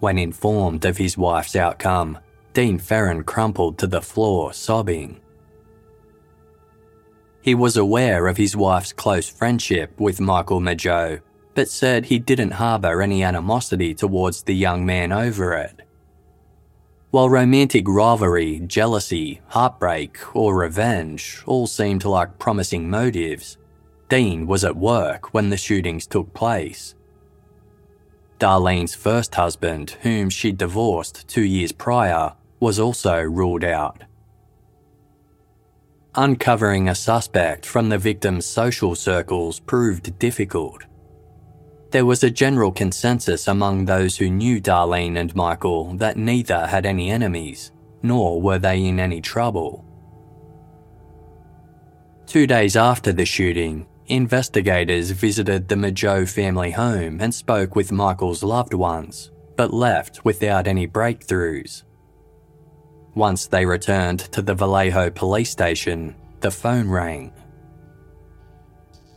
When 0.04 0.18
informed 0.18 0.84
of 0.84 0.97
his 0.97 1.18
wife's 1.18 1.56
outcome, 1.56 2.20
Dean 2.54 2.78
Ferrin 2.78 3.24
crumpled 3.24 3.78
to 3.78 3.88
the 3.88 4.01
floor, 4.01 4.51
sobbing. 4.51 5.22
He 7.41 7.56
was 7.56 7.78
aware 7.78 8.28
of 8.28 8.36
his 8.36 8.54
wife's 8.54 8.91
close 8.91 9.30
friendship 9.30 9.97
with 10.01 10.20
Michael 10.20 10.60
Mageau, 10.60 11.22
but 11.56 11.70
said 11.70 12.04
he 12.04 12.20
didn't 12.20 12.51
harbour 12.51 13.01
any 13.01 13.24
animosity 13.24 13.93
towards 13.93 14.43
the 14.43 14.54
young 14.54 14.86
man 14.86 15.14
over 15.14 15.54
it. 15.54 15.84
While 17.12 17.30
romantic 17.30 17.88
rivalry, 17.88 18.60
jealousy, 18.68 19.39
heartbreak, 19.47 20.36
or 20.36 20.54
revenge 20.54 21.41
all 21.45 21.66
seemed 21.66 22.04
like 22.04 22.39
promising 22.39 22.89
motives, 22.89 23.58
Dean 24.10 24.47
was 24.47 24.66
at 24.66 24.76
work 24.76 25.34
when 25.34 25.49
the 25.49 25.56
shootings 25.56 26.06
took 26.06 26.34
place. 26.34 26.93
Darlene's 28.39 28.95
first 28.95 29.36
husband, 29.36 29.91
whom 30.01 30.29
she'd 30.29 30.57
divorced 30.57 31.27
two 31.27 31.43
years 31.43 31.71
prior, 31.71 32.34
was 32.59 32.79
also 32.79 33.21
ruled 33.21 33.63
out. 33.63 34.03
Uncovering 36.15 36.88
a 36.89 36.95
suspect 36.95 37.65
from 37.65 37.89
the 37.89 37.97
victim's 37.97 38.45
social 38.45 38.95
circles 38.95 39.59
proved 39.59 40.19
difficult. 40.19 40.84
There 41.91 42.05
was 42.05 42.23
a 42.23 42.29
general 42.29 42.71
consensus 42.71 43.47
among 43.47 43.86
those 43.86 44.17
who 44.17 44.29
knew 44.29 44.59
Darlene 44.61 45.17
and 45.17 45.36
Michael 45.36 45.93
that 45.97 46.17
neither 46.17 46.67
had 46.67 46.86
any 46.86 47.09
enemies, 47.09 47.71
nor 48.01 48.41
were 48.41 48.59
they 48.59 48.84
in 48.84 48.99
any 48.99 49.21
trouble. 49.21 49.86
Two 52.25 52.47
days 52.47 52.75
after 52.75 53.11
the 53.11 53.25
shooting, 53.25 53.86
investigators 54.08 55.12
visited 55.12 55.68
the 55.68 55.76
Mageau 55.76 56.28
family 56.28 56.72
home 56.72 57.20
and 57.22 57.34
spoke 57.34 57.76
with 57.76 57.91
Michael's 57.91 58.43
loved 58.43 58.74
ones, 58.74 59.32
but 59.56 59.74
left 59.74 60.26
without 60.26 60.68
any 60.68 60.88
breakthroughs. 60.88 61.84
Once 63.16 63.47
they 63.47 63.66
returned 63.66 64.20
to 64.20 64.41
the 64.41 64.56
Vallejo 64.56 65.10
police 65.12 65.51
station, 65.51 66.16
the 66.39 66.51
phone 66.51 66.89
rang. 66.89 67.32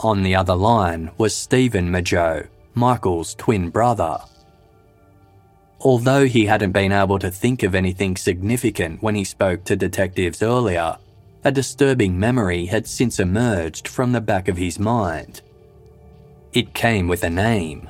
On 0.01 0.23
the 0.23 0.37
other 0.37 0.55
line 0.55 1.11
was 1.17 1.35
Stephen 1.35 1.91
Mageau, 1.91 2.47
Michael's 2.75 3.35
twin 3.35 3.71
brother. 3.71 4.19
Although 5.81 6.27
he 6.27 6.47
hadn't 6.47 6.73
been 6.73 6.93
able 6.93 7.19
to 7.19 7.31
think 7.31 7.63
of 7.63 7.75
anything 7.75 8.17
significant 8.17 9.03
when 9.03 9.15
he 9.15 9.25
spoke 9.25 9.65
to 9.65 9.77
detectives 9.77 10.43
earlier, 10.43 10.99
a 11.47 11.53
disturbing 11.53 12.19
memory 12.19 12.67
had 12.67 12.89
since 12.89 13.21
emerged 13.21 13.87
from 13.87 14.11
the 14.11 14.21
back 14.21 14.49
of 14.49 14.57
his 14.57 14.81
mind. 14.81 15.43
It 16.53 16.75
came 16.75 17.07
with 17.07 17.23
a 17.23 17.31
name 17.31 17.89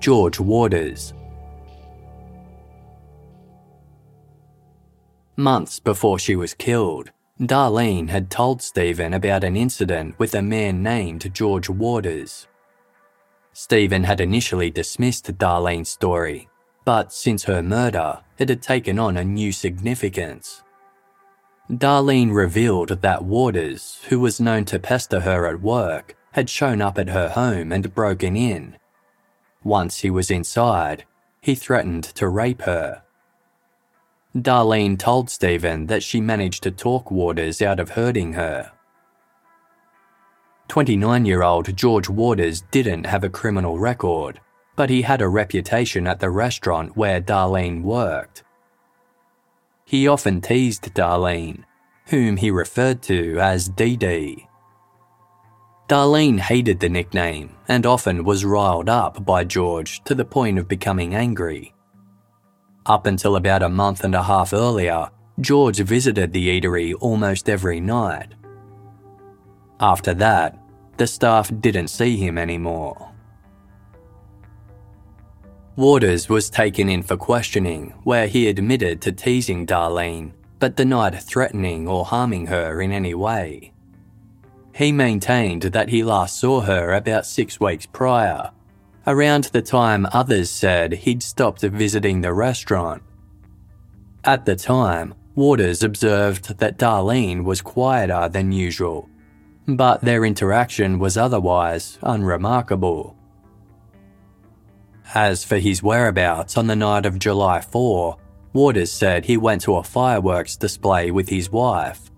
George 0.00 0.40
Waters. 0.40 1.14
Months 5.36 5.78
before 5.78 6.18
she 6.18 6.34
was 6.34 6.52
killed, 6.52 7.12
Darlene 7.40 8.08
had 8.08 8.28
told 8.28 8.60
Stephen 8.60 9.14
about 9.14 9.44
an 9.44 9.56
incident 9.56 10.18
with 10.18 10.34
a 10.34 10.42
man 10.42 10.82
named 10.82 11.32
George 11.32 11.68
Waters. 11.68 12.48
Stephen 13.52 14.02
had 14.02 14.20
initially 14.20 14.68
dismissed 14.68 15.38
Darlene's 15.38 15.90
story, 15.90 16.48
but 16.84 17.12
since 17.12 17.44
her 17.44 17.62
murder, 17.62 18.18
it 18.36 18.48
had 18.48 18.62
taken 18.62 18.98
on 18.98 19.16
a 19.16 19.22
new 19.22 19.52
significance. 19.52 20.64
Darlene 21.70 22.34
revealed 22.34 23.00
that 23.02 23.22
Waters, 23.22 24.00
who 24.08 24.18
was 24.18 24.40
known 24.40 24.64
to 24.64 24.80
pester 24.80 25.20
her 25.20 25.46
at 25.46 25.60
work, 25.60 26.16
had 26.32 26.50
shown 26.50 26.82
up 26.82 26.98
at 26.98 27.10
her 27.10 27.28
home 27.28 27.70
and 27.70 27.94
broken 27.94 28.36
in. 28.36 28.76
Once 29.62 30.00
he 30.00 30.10
was 30.10 30.32
inside, 30.32 31.04
he 31.40 31.54
threatened 31.54 32.02
to 32.02 32.26
rape 32.28 32.62
her. 32.62 33.02
Darlene 34.36 34.98
told 34.98 35.30
Stephen 35.30 35.86
that 35.86 36.02
she 36.02 36.20
managed 36.20 36.64
to 36.64 36.72
talk 36.72 37.08
Waters 37.08 37.62
out 37.62 37.78
of 37.78 37.90
hurting 37.90 38.32
her. 38.32 38.72
29 40.66 41.24
year 41.24 41.42
old 41.42 41.76
George 41.76 42.08
Waters 42.08 42.62
didn't 42.72 43.06
have 43.06 43.22
a 43.22 43.28
criminal 43.28 43.78
record, 43.78 44.40
but 44.74 44.90
he 44.90 45.02
had 45.02 45.22
a 45.22 45.28
reputation 45.28 46.08
at 46.08 46.18
the 46.18 46.30
restaurant 46.30 46.96
where 46.96 47.20
Darlene 47.20 47.82
worked. 47.82 48.42
He 49.90 50.06
often 50.06 50.40
teased 50.40 50.94
Darlene, 50.94 51.64
whom 52.06 52.36
he 52.36 52.52
referred 52.52 53.02
to 53.02 53.40
as 53.40 53.68
Dee 53.68 53.96
Dee. 53.96 54.46
Darlene 55.88 56.38
hated 56.38 56.78
the 56.78 56.88
nickname 56.88 57.56
and 57.66 57.84
often 57.84 58.22
was 58.22 58.44
riled 58.44 58.88
up 58.88 59.24
by 59.24 59.42
George 59.42 60.00
to 60.04 60.14
the 60.14 60.24
point 60.24 60.60
of 60.60 60.68
becoming 60.68 61.16
angry. 61.16 61.74
Up 62.86 63.04
until 63.04 63.34
about 63.34 63.64
a 63.64 63.68
month 63.68 64.04
and 64.04 64.14
a 64.14 64.22
half 64.22 64.52
earlier, 64.52 65.10
George 65.40 65.80
visited 65.80 66.32
the 66.32 66.60
eatery 66.60 66.94
almost 67.00 67.48
every 67.48 67.80
night. 67.80 68.34
After 69.80 70.14
that, 70.14 70.56
the 70.98 71.06
staff 71.08 71.50
didn't 71.60 71.88
see 71.88 72.16
him 72.16 72.38
anymore. 72.38 73.09
Waters 75.80 76.28
was 76.28 76.50
taken 76.50 76.90
in 76.90 77.02
for 77.02 77.16
questioning, 77.16 77.94
where 78.04 78.26
he 78.26 78.48
admitted 78.48 79.00
to 79.00 79.12
teasing 79.12 79.64
Darlene, 79.66 80.32
but 80.58 80.76
denied 80.76 81.18
threatening 81.22 81.88
or 81.88 82.04
harming 82.04 82.48
her 82.48 82.82
in 82.82 82.92
any 82.92 83.14
way. 83.14 83.72
He 84.74 84.92
maintained 84.92 85.62
that 85.62 85.88
he 85.88 86.04
last 86.04 86.38
saw 86.38 86.60
her 86.60 86.92
about 86.92 87.24
six 87.24 87.58
weeks 87.58 87.86
prior, 87.86 88.50
around 89.06 89.44
the 89.44 89.62
time 89.62 90.06
others 90.12 90.50
said 90.50 90.92
he'd 90.92 91.22
stopped 91.22 91.62
visiting 91.62 92.20
the 92.20 92.34
restaurant. 92.34 93.02
At 94.22 94.44
the 94.44 94.56
time, 94.56 95.14
Waters 95.34 95.82
observed 95.82 96.58
that 96.58 96.76
Darlene 96.76 97.42
was 97.42 97.62
quieter 97.62 98.28
than 98.28 98.52
usual, 98.52 99.08
but 99.66 100.02
their 100.02 100.26
interaction 100.26 100.98
was 100.98 101.16
otherwise 101.16 101.98
unremarkable. 102.02 103.16
As 105.14 105.44
for 105.44 105.58
his 105.58 105.82
whereabouts 105.82 106.56
on 106.56 106.68
the 106.68 106.76
night 106.76 107.04
of 107.04 107.18
July 107.18 107.60
4, 107.60 108.16
Waters 108.52 108.92
said 108.92 109.24
he 109.24 109.36
went 109.36 109.62
to 109.62 109.76
a 109.76 109.82
fireworks 109.82 110.56
display 110.56 111.10
with 111.10 111.28
his 111.28 111.50
wife. 111.50 112.10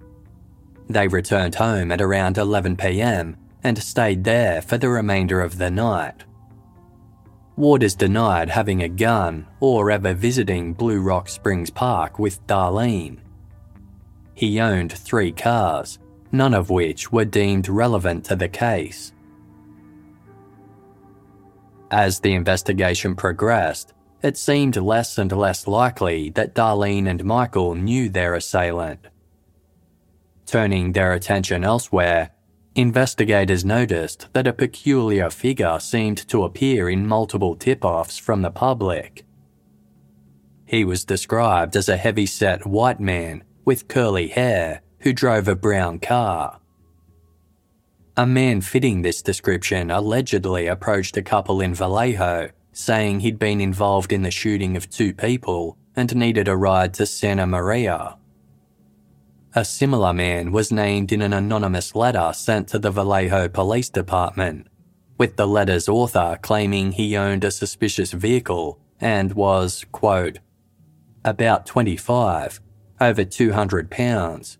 They 0.88 1.08
returned 1.08 1.54
home 1.54 1.90
at 1.90 2.02
around 2.02 2.36
11 2.36 2.76
pm 2.76 3.36
and 3.64 3.82
stayed 3.82 4.24
there 4.24 4.60
for 4.60 4.76
the 4.76 4.90
remainder 4.90 5.40
of 5.40 5.56
the 5.56 5.70
night. 5.70 6.24
Waters 7.56 7.94
denied 7.94 8.50
having 8.50 8.82
a 8.82 8.88
gun 8.88 9.46
or 9.60 9.90
ever 9.90 10.12
visiting 10.12 10.74
Blue 10.74 11.00
Rock 11.00 11.28
Springs 11.28 11.70
Park 11.70 12.18
with 12.18 12.46
Darlene. 12.46 13.18
He 14.34 14.60
owned 14.60 14.92
three 14.92 15.32
cars, 15.32 15.98
none 16.30 16.52
of 16.52 16.68
which 16.68 17.12
were 17.12 17.24
deemed 17.24 17.68
relevant 17.68 18.24
to 18.26 18.36
the 18.36 18.48
case. 18.48 19.12
As 21.92 22.20
the 22.20 22.32
investigation 22.32 23.14
progressed, 23.14 23.92
it 24.22 24.38
seemed 24.38 24.76
less 24.76 25.18
and 25.18 25.30
less 25.30 25.66
likely 25.66 26.30
that 26.30 26.54
Darlene 26.54 27.06
and 27.06 27.22
Michael 27.22 27.74
knew 27.74 28.08
their 28.08 28.34
assailant. 28.34 29.08
Turning 30.46 30.92
their 30.92 31.12
attention 31.12 31.64
elsewhere, 31.64 32.30
investigators 32.74 33.62
noticed 33.62 34.28
that 34.32 34.46
a 34.46 34.54
peculiar 34.54 35.28
figure 35.28 35.78
seemed 35.78 36.26
to 36.28 36.44
appear 36.44 36.88
in 36.88 37.06
multiple 37.06 37.54
tip 37.56 37.84
offs 37.84 38.16
from 38.16 38.40
the 38.40 38.50
public. 38.50 39.26
He 40.64 40.86
was 40.86 41.04
described 41.04 41.76
as 41.76 41.90
a 41.90 41.98
heavy 41.98 42.24
set 42.24 42.66
white 42.66 43.00
man 43.00 43.44
with 43.66 43.88
curly 43.88 44.28
hair 44.28 44.80
who 45.00 45.12
drove 45.12 45.46
a 45.46 45.54
brown 45.54 45.98
car. 45.98 46.61
A 48.14 48.26
man 48.26 48.60
fitting 48.60 49.00
this 49.00 49.22
description 49.22 49.90
allegedly 49.90 50.66
approached 50.66 51.16
a 51.16 51.22
couple 51.22 51.62
in 51.62 51.72
Vallejo 51.72 52.50
saying 52.70 53.20
he'd 53.20 53.38
been 53.38 53.58
involved 53.58 54.12
in 54.12 54.20
the 54.20 54.30
shooting 54.30 54.76
of 54.76 54.90
two 54.90 55.14
people 55.14 55.78
and 55.96 56.14
needed 56.14 56.46
a 56.46 56.54
ride 56.54 56.92
to 56.94 57.06
Santa 57.06 57.46
Maria. 57.46 58.18
A 59.54 59.64
similar 59.64 60.12
man 60.12 60.52
was 60.52 60.70
named 60.70 61.10
in 61.10 61.22
an 61.22 61.32
anonymous 61.32 61.94
letter 61.94 62.32
sent 62.34 62.68
to 62.68 62.78
the 62.78 62.90
Vallejo 62.90 63.48
Police 63.48 63.88
Department, 63.88 64.66
with 65.16 65.36
the 65.36 65.46
letter's 65.46 65.88
author 65.88 66.38
claiming 66.42 66.92
he 66.92 67.16
owned 67.16 67.44
a 67.44 67.50
suspicious 67.50 68.12
vehicle 68.12 68.78
and 69.00 69.32
was, 69.32 69.86
quote, 69.90 70.38
about 71.24 71.64
25, 71.64 72.60
over 73.00 73.24
200 73.24 73.90
pounds, 73.90 74.58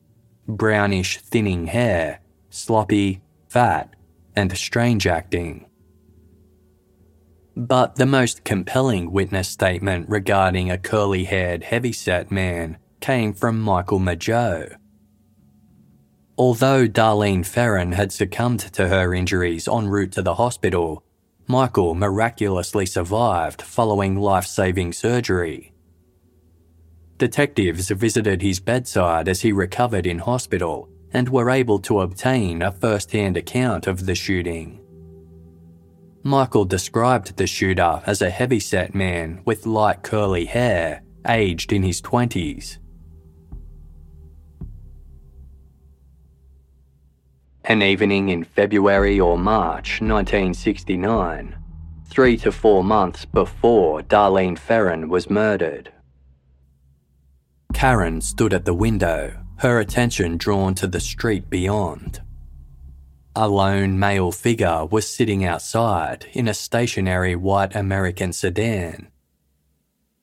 brownish 0.48 1.18
thinning 1.18 1.66
hair, 1.66 2.20
sloppy, 2.48 3.20
fat, 3.53 3.94
and 4.34 4.57
strange 4.57 5.07
acting. 5.07 5.66
But 7.55 7.96
the 7.96 8.07
most 8.07 8.44
compelling 8.44 9.12
witness 9.12 9.46
statement 9.48 10.09
regarding 10.09 10.70
a 10.70 10.78
curly 10.78 11.24
haired, 11.24 11.64
heavyset 11.64 12.30
man 12.30 12.78
came 13.00 13.34
from 13.34 13.61
Michael 13.61 14.00
Mageau. 14.00 14.74
Although 16.38 16.88
Darlene 16.88 17.44
Ferrin 17.44 17.92
had 17.92 18.11
succumbed 18.11 18.61
to 18.72 18.88
her 18.88 19.12
injuries 19.12 19.68
en 19.68 19.86
route 19.86 20.12
to 20.12 20.22
the 20.22 20.36
hospital, 20.36 21.05
Michael 21.46 21.94
miraculously 21.94 22.86
survived 22.86 23.61
following 23.61 24.16
life 24.16 24.46
saving 24.46 24.94
surgery. 24.94 25.74
Detectives 27.18 27.90
visited 27.90 28.40
his 28.40 28.61
bedside 28.61 29.28
as 29.28 29.42
he 29.42 29.53
recovered 29.53 30.07
in 30.07 30.20
hospital 30.20 30.88
and 31.13 31.29
were 31.29 31.51
able 31.51 31.79
to 31.79 32.01
obtain 32.01 32.63
a 32.63 32.73
first 32.73 33.13
hand 33.13 33.37
account 33.37 33.87
of 33.87 34.07
the 34.07 34.15
shooting. 34.15 34.81
Michael 36.23 36.65
described 36.65 37.37
the 37.37 37.47
shooter 37.47 38.01
as 38.07 38.23
a 38.23 38.31
heavyset 38.31 38.95
man 38.95 39.43
with 39.45 39.67
light 39.67 40.03
curly 40.03 40.45
hair, 40.45 41.03
aged 41.27 41.73
in 41.73 41.83
his 41.83 42.01
20s. 42.01 42.79
An 47.65 47.83
evening 47.83 48.29
in 48.29 48.45
February 48.45 49.19
or 49.19 49.39
March 49.39 50.01
1969, 50.01 51.57
three 52.07 52.37
to 52.37 52.53
four 52.53 52.85
months 52.85 53.25
before 53.25 54.03
Darlene 54.03 54.59
Ferrin 54.59 55.09
was 55.09 55.31
murdered. 55.31 55.93
Karen 57.73 58.21
stood 58.21 58.53
at 58.53 58.65
the 58.65 58.75
window, 58.75 59.41
her 59.59 59.80
attention 59.80 60.36
drawn 60.36 60.74
to 60.74 60.86
the 60.86 61.00
street 61.00 61.48
beyond. 61.48 62.20
A 63.34 63.48
lone 63.48 63.98
male 63.98 64.30
figure 64.30 64.84
was 64.84 65.09
sitting 65.09 65.44
outside 65.44 66.26
in 66.32 66.48
a 66.48 66.55
stationary 66.55 67.34
white 67.34 67.74
American 67.74 68.32
sedan. 68.32 69.09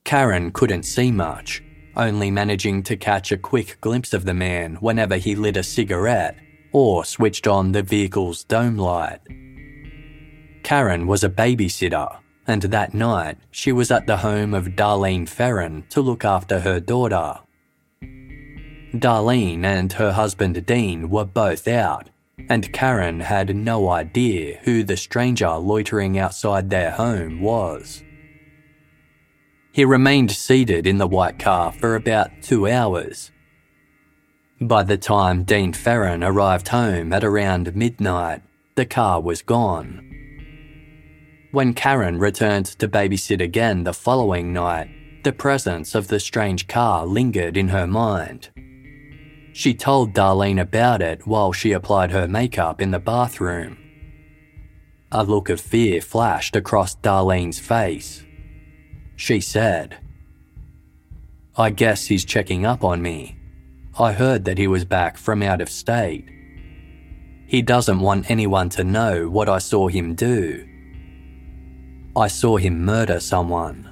Karen 0.03 0.51
couldn't 0.51 0.83
see 0.83 1.11
much, 1.11 1.63
only 1.95 2.29
managing 2.31 2.83
to 2.83 2.95
catch 2.95 3.31
a 3.31 3.37
quick 3.37 3.77
glimpse 3.81 4.13
of 4.13 4.25
the 4.25 4.33
man 4.33 4.75
whenever 4.75 5.17
he 5.17 5.35
lit 5.35 5.57
a 5.57 5.63
cigarette 5.63 6.37
or 6.71 7.03
switched 7.03 7.47
on 7.47 7.71
the 7.71 7.81
vehicle's 7.81 8.43
dome 8.43 8.77
light. 8.77 9.19
Karen 10.63 11.07
was 11.07 11.23
a 11.23 11.29
babysitter, 11.29 12.19
and 12.45 12.61
that 12.63 12.93
night 12.93 13.37
she 13.49 13.71
was 13.71 13.89
at 13.89 14.05
the 14.05 14.17
home 14.17 14.53
of 14.53 14.75
Darlene 14.75 15.27
Ferrin 15.27 15.83
to 15.89 16.01
look 16.01 16.23
after 16.23 16.59
her 16.59 16.79
daughter. 16.79 17.39
Darlene 18.93 19.63
and 19.63 19.93
her 19.93 20.13
husband 20.13 20.65
Dean 20.65 21.09
were 21.09 21.25
both 21.25 21.67
out, 21.67 22.09
and 22.49 22.73
Karen 22.73 23.19
had 23.19 23.55
no 23.55 23.89
idea 23.89 24.59
who 24.63 24.83
the 24.83 24.97
stranger 24.97 25.51
loitering 25.57 26.17
outside 26.17 26.69
their 26.69 26.91
home 26.91 27.41
was. 27.41 28.03
He 29.71 29.85
remained 29.85 30.31
seated 30.31 30.87
in 30.87 30.97
the 30.97 31.07
white 31.07 31.37
car 31.37 31.71
for 31.71 31.95
about 31.95 32.31
two 32.41 32.67
hours. 32.67 33.31
By 34.59 34.83
the 34.83 34.97
time 34.97 35.43
Dean 35.43 35.71
Ferrin 35.71 36.23
arrived 36.23 36.69
home 36.69 37.13
at 37.13 37.23
around 37.23 37.75
midnight, 37.75 38.41
the 38.75 38.85
car 38.85 39.21
was 39.21 39.41
gone. 39.41 40.05
When 41.51 41.73
Karen 41.73 42.17
returned 42.17 42.65
to 42.65 42.87
babysit 42.87 43.41
again 43.41 43.83
the 43.83 43.93
following 43.93 44.51
night, 44.51 44.89
the 45.23 45.31
presence 45.31 45.95
of 45.95 46.07
the 46.07 46.19
strange 46.19 46.67
car 46.67 47.05
lingered 47.05 47.55
in 47.55 47.69
her 47.69 47.87
mind. 47.87 48.49
She 49.53 49.73
told 49.73 50.13
Darlene 50.13 50.61
about 50.61 51.01
it 51.01 51.25
while 51.27 51.51
she 51.51 51.71
applied 51.71 52.11
her 52.11 52.27
makeup 52.27 52.81
in 52.81 52.91
the 52.91 52.99
bathroom. 52.99 53.77
A 55.11 55.23
look 55.23 55.49
of 55.49 55.59
fear 55.59 56.01
flashed 56.01 56.55
across 56.55 56.95
Darlene's 56.95 57.59
face. 57.59 58.23
She 59.15 59.41
said, 59.41 59.97
I 61.57 61.71
guess 61.71 62.05
he's 62.05 62.23
checking 62.23 62.65
up 62.65 62.83
on 62.83 63.01
me. 63.01 63.37
I 63.97 64.13
heard 64.13 64.45
that 64.45 64.57
he 64.57 64.67
was 64.67 64.85
back 64.85 65.17
from 65.17 65.43
out 65.43 65.61
of 65.61 65.69
state. 65.69 66.29
He 67.47 67.61
doesn't 67.61 67.99
want 67.99 68.29
anyone 68.29 68.69
to 68.69 68.83
know 68.83 69.29
what 69.29 69.49
I 69.49 69.57
saw 69.57 69.87
him 69.87 70.15
do. 70.15 70.65
I 72.15 72.27
saw 72.27 72.57
him 72.57 72.85
murder 72.85 73.19
someone. 73.19 73.87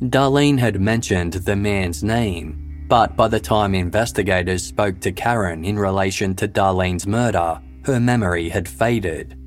Darlene 0.00 0.58
had 0.58 0.80
mentioned 0.80 1.34
the 1.34 1.56
man's 1.56 2.02
name, 2.02 2.69
but 2.90 3.14
by 3.14 3.28
the 3.28 3.38
time 3.38 3.72
investigators 3.72 4.64
spoke 4.64 4.98
to 4.98 5.12
Karen 5.12 5.64
in 5.64 5.78
relation 5.78 6.34
to 6.34 6.48
Darlene's 6.48 7.06
murder, 7.06 7.62
her 7.84 8.00
memory 8.00 8.48
had 8.48 8.68
faded. 8.68 9.38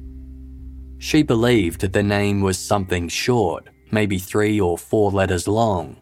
She 0.98 1.24
believed 1.24 1.82
the 1.82 2.02
name 2.02 2.40
was 2.40 2.58
something 2.58 3.10
short, 3.10 3.68
maybe 3.92 4.18
three 4.18 4.62
or 4.62 4.78
four 4.78 5.12
letters 5.12 5.46
long. 5.46 5.98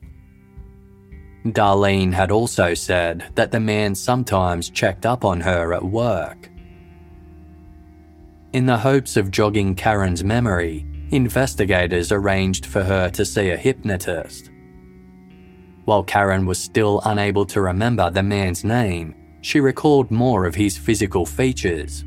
Darlene 1.43 2.13
had 2.13 2.29
also 2.29 2.75
said 2.75 3.25
that 3.33 3.51
the 3.51 3.59
man 3.59 3.95
sometimes 3.95 4.69
checked 4.69 5.07
up 5.07 5.25
on 5.25 5.41
her 5.41 5.73
at 5.73 5.83
work. 5.83 6.47
In 8.53 8.67
the 8.67 8.77
hopes 8.77 9.17
of 9.17 9.31
jogging 9.31 9.73
Karen's 9.73 10.23
memory, 10.23 10.85
investigators 11.09 12.11
arranged 12.11 12.67
for 12.67 12.83
her 12.83 13.09
to 13.09 13.25
see 13.25 13.49
a 13.49 13.57
hypnotist. 13.57 14.51
While 15.85 16.03
Karen 16.03 16.45
was 16.45 16.59
still 16.59 17.01
unable 17.05 17.45
to 17.47 17.61
remember 17.61 18.09
the 18.09 18.23
man's 18.23 18.63
name, 18.63 19.15
she 19.41 19.59
recalled 19.59 20.11
more 20.11 20.45
of 20.45 20.55
his 20.55 20.77
physical 20.77 21.25
features. 21.25 22.05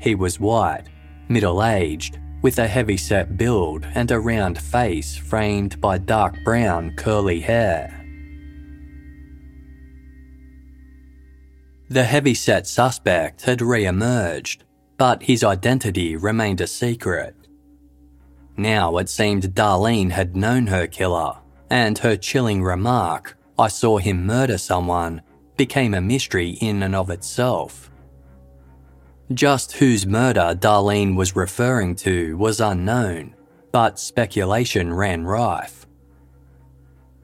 He 0.00 0.14
was 0.14 0.40
white, 0.40 0.84
middle 1.28 1.64
aged, 1.64 2.18
with 2.42 2.58
a 2.58 2.66
heavy 2.66 2.96
set 2.96 3.36
build 3.36 3.86
and 3.94 4.10
a 4.10 4.20
round 4.20 4.58
face 4.58 5.16
framed 5.16 5.80
by 5.80 5.98
dark 5.98 6.36
brown 6.44 6.94
curly 6.96 7.40
hair. 7.40 7.92
The 11.88 12.02
heavy-set 12.02 12.66
suspect 12.66 13.42
had 13.42 13.62
re-emerged, 13.62 14.64
but 14.96 15.22
his 15.22 15.44
identity 15.44 16.16
remained 16.16 16.60
a 16.60 16.66
secret. 16.66 17.36
Now 18.56 18.96
it 18.96 19.08
seemed 19.08 19.54
Darlene 19.54 20.10
had 20.10 20.34
known 20.34 20.66
her 20.66 20.88
killer, 20.88 21.36
and 21.70 21.98
her 21.98 22.16
chilling 22.16 22.62
remark, 22.62 23.36
I 23.58 23.68
saw 23.68 23.98
him 23.98 24.26
murder 24.26 24.58
someone, 24.58 25.22
became 25.56 25.94
a 25.94 26.00
mystery 26.00 26.50
in 26.60 26.82
and 26.82 26.94
of 26.94 27.10
itself. 27.10 27.90
Just 29.32 29.72
whose 29.72 30.06
murder 30.06 30.54
Darlene 30.58 31.16
was 31.16 31.34
referring 31.34 31.96
to 31.96 32.36
was 32.36 32.60
unknown, 32.60 33.34
but 33.72 33.98
speculation 33.98 34.94
ran 34.94 35.24
rife. 35.24 35.86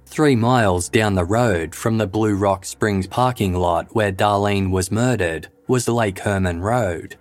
Three 0.06 0.36
miles 0.36 0.88
down 0.88 1.14
the 1.14 1.24
road 1.24 1.74
from 1.74 1.96
the 1.98 2.06
Blue 2.06 2.34
Rock 2.34 2.64
Springs 2.64 3.06
parking 3.06 3.54
lot 3.54 3.94
where 3.94 4.12
Darlene 4.12 4.70
was 4.70 4.90
murdered 4.90 5.48
was 5.68 5.88
Lake 5.88 6.18
Herman 6.18 6.60
Road. 6.60 7.16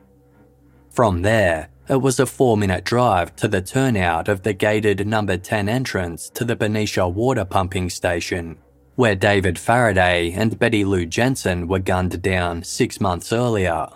From 0.89 1.21
there, 1.21 1.69
it 1.91 2.01
was 2.01 2.21
a 2.21 2.25
four 2.25 2.55
minute 2.55 2.85
drive 2.85 3.35
to 3.35 3.49
the 3.49 3.61
turnout 3.61 4.29
of 4.29 4.43
the 4.43 4.53
gated 4.53 5.05
number 5.05 5.35
10 5.35 5.67
entrance 5.67 6.29
to 6.29 6.45
the 6.45 6.55
Benicia 6.55 7.05
water 7.05 7.43
pumping 7.43 7.89
station, 7.89 8.57
where 8.95 9.13
David 9.13 9.59
Faraday 9.59 10.31
and 10.31 10.57
Betty 10.57 10.85
Lou 10.85 11.05
Jensen 11.05 11.67
were 11.67 11.79
gunned 11.79 12.21
down 12.21 12.63
six 12.63 13.01
months 13.01 13.33
earlier. 13.33 13.89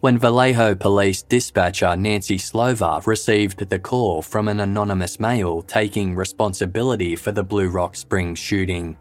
When 0.00 0.18
Vallejo 0.18 0.74
police 0.74 1.22
dispatcher 1.22 1.96
Nancy 1.96 2.36
Slover 2.36 3.00
received 3.06 3.70
the 3.70 3.78
call 3.78 4.20
from 4.20 4.46
an 4.46 4.60
anonymous 4.60 5.18
male 5.18 5.62
taking 5.62 6.14
responsibility 6.14 7.16
for 7.16 7.32
the 7.32 7.42
Blue 7.42 7.70
Rock 7.70 7.96
Springs 7.96 8.38
shooting, 8.38 8.98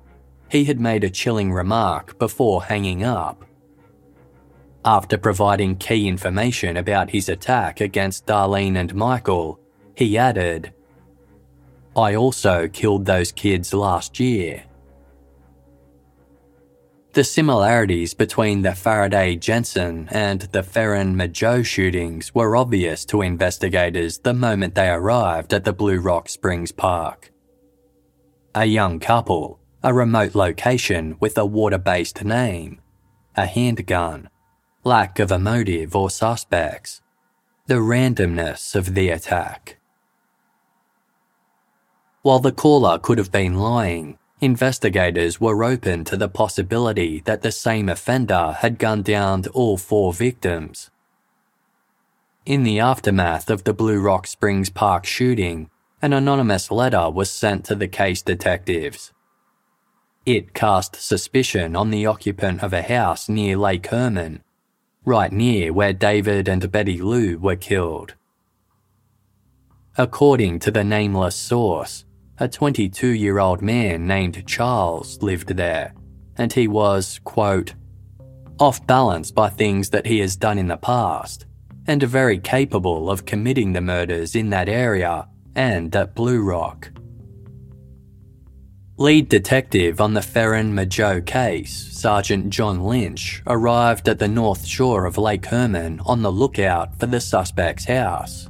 he 0.50 0.64
had 0.64 0.80
made 0.80 1.04
a 1.04 1.10
chilling 1.10 1.52
remark 1.52 2.18
before 2.18 2.64
hanging 2.64 3.04
up. 3.04 3.44
After 4.88 5.18
providing 5.18 5.76
key 5.76 6.08
information 6.08 6.78
about 6.78 7.10
his 7.10 7.28
attack 7.28 7.82
against 7.82 8.26
Darlene 8.26 8.78
and 8.78 8.96
Michael, 8.96 9.60
he 9.98 10.18
added, 10.18 10.72
I 11.94 12.16
also 12.16 12.70
killed 12.70 13.06
those 13.06 13.34
kids 13.34 13.74
last 13.74 14.18
year. 14.18 14.64
The 17.12 17.26
similarities 17.26 18.14
between 18.14 18.62
the 18.62 18.74
Faraday 18.76 19.36
Jensen 19.36 20.08
and 20.10 20.44
the 20.54 20.64
Ferrin 20.64 21.16
Mageau 21.16 21.66
shootings 21.66 22.34
were 22.34 22.56
obvious 22.56 23.04
to 23.08 23.22
investigators 23.22 24.20
the 24.20 24.34
moment 24.34 24.76
they 24.76 24.88
arrived 24.88 25.54
at 25.54 25.66
the 25.66 25.74
Blue 25.74 26.00
Rock 26.00 26.30
Springs 26.30 26.72
Park. 26.72 27.34
A 28.56 28.64
young 28.64 29.02
couple, 29.02 29.60
a 29.84 29.94
remote 29.94 30.34
location 30.34 31.18
with 31.20 31.38
a 31.38 31.46
water 31.46 31.78
based 31.78 32.24
name, 32.24 32.80
a 33.36 33.46
handgun, 33.46 34.30
lack 34.88 35.20
of 35.20 35.34
a 35.34 35.38
motive 35.38 35.94
or 35.98 36.10
suspects, 36.10 37.02
the 37.66 37.74
randomness 37.74 38.74
of 38.74 38.94
the 38.96 39.10
attack. 39.10 39.76
While 42.22 42.40
the 42.40 42.54
caller 42.54 42.98
could 42.98 43.18
have 43.18 43.30
been 43.30 43.56
lying, 43.56 44.18
investigators 44.40 45.42
were 45.42 45.66
open 45.66 46.06
to 46.06 46.16
the 46.16 46.30
possibility 46.30 47.20
that 47.26 47.42
the 47.42 47.52
same 47.52 47.90
offender 47.90 48.56
had 48.60 48.80
gunned 48.80 49.04
down 49.04 49.44
all 49.48 49.76
four 49.76 50.14
victims. 50.14 50.90
In 52.46 52.64
the 52.64 52.80
aftermath 52.80 53.50
of 53.50 53.66
the 53.66 53.74
Blue 53.74 54.00
Rock 54.00 54.26
Springs 54.26 54.70
Park 54.70 55.06
shooting, 55.06 55.70
an 56.02 56.14
anonymous 56.14 56.72
letter 56.72 57.10
was 57.10 57.30
sent 57.30 57.66
to 57.66 57.76
the 57.76 57.90
case 57.90 58.22
detectives. 58.22 59.12
It 60.26 60.54
cast 60.54 60.96
suspicion 60.96 61.76
on 61.76 61.90
the 61.90 62.06
occupant 62.06 62.64
of 62.64 62.72
a 62.72 62.84
house 62.84 63.28
near 63.28 63.58
Lake 63.58 63.88
Herman 63.88 64.44
right 65.08 65.32
near 65.32 65.72
where 65.72 65.94
David 65.94 66.50
and 66.50 66.70
Betty 66.70 67.02
Lou 67.02 67.38
were 67.38 67.56
killed. 67.56 68.16
According 69.98 70.60
to 70.60 70.70
the 70.70 70.84
nameless 70.84 71.36
source, 71.36 72.04
a 72.38 72.50
22 72.50 73.08
year 73.08 73.40
old 73.40 73.62
man 73.62 74.06
named 74.06 74.46
Charles 74.46 75.24
lived 75.24 75.56
there, 75.56 75.94
and 76.38 76.52
he 76.52 76.68
was, 76.68 77.20
quote, 77.24 77.74
off 78.60 78.86
balance 78.86 79.32
by 79.32 79.50
things 79.50 79.90
that 79.92 80.06
he 80.06 80.20
has 80.20 80.36
done 80.36 80.60
in 80.60 80.68
the 80.68 80.78
past, 80.78 81.46
and 81.88 82.04
very 82.04 82.38
capable 82.38 83.10
of 83.10 83.26
committing 83.26 83.72
the 83.72 83.82
murders 83.82 84.36
in 84.36 84.50
that 84.50 84.68
area 84.68 85.26
and 85.56 85.96
at 85.96 86.16
Blue 86.16 86.42
Rock. 86.42 86.92
Lead 89.00 89.30
detective 89.30 90.02
on 90.02 90.16
the 90.16 90.24
Ferrin 90.24 90.74
Mageau 90.74 91.24
case, 91.24 91.72
Sergeant 91.92 92.50
John 92.50 92.84
Lynch, 92.84 93.44
arrived 93.46 94.10
at 94.10 94.18
the 94.18 94.28
north 94.28 94.66
shore 94.66 95.06
of 95.06 95.20
Lake 95.20 95.46
Herman 95.46 96.02
on 96.08 96.24
the 96.24 96.32
lookout 96.32 97.00
for 97.00 97.06
the 97.06 97.22
suspect's 97.22 97.86
house. 97.86 98.50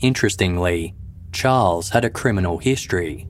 Interestingly, 0.00 0.94
Charles 1.32 1.88
had 1.88 2.04
a 2.04 2.10
criminal 2.10 2.58
history. 2.58 3.26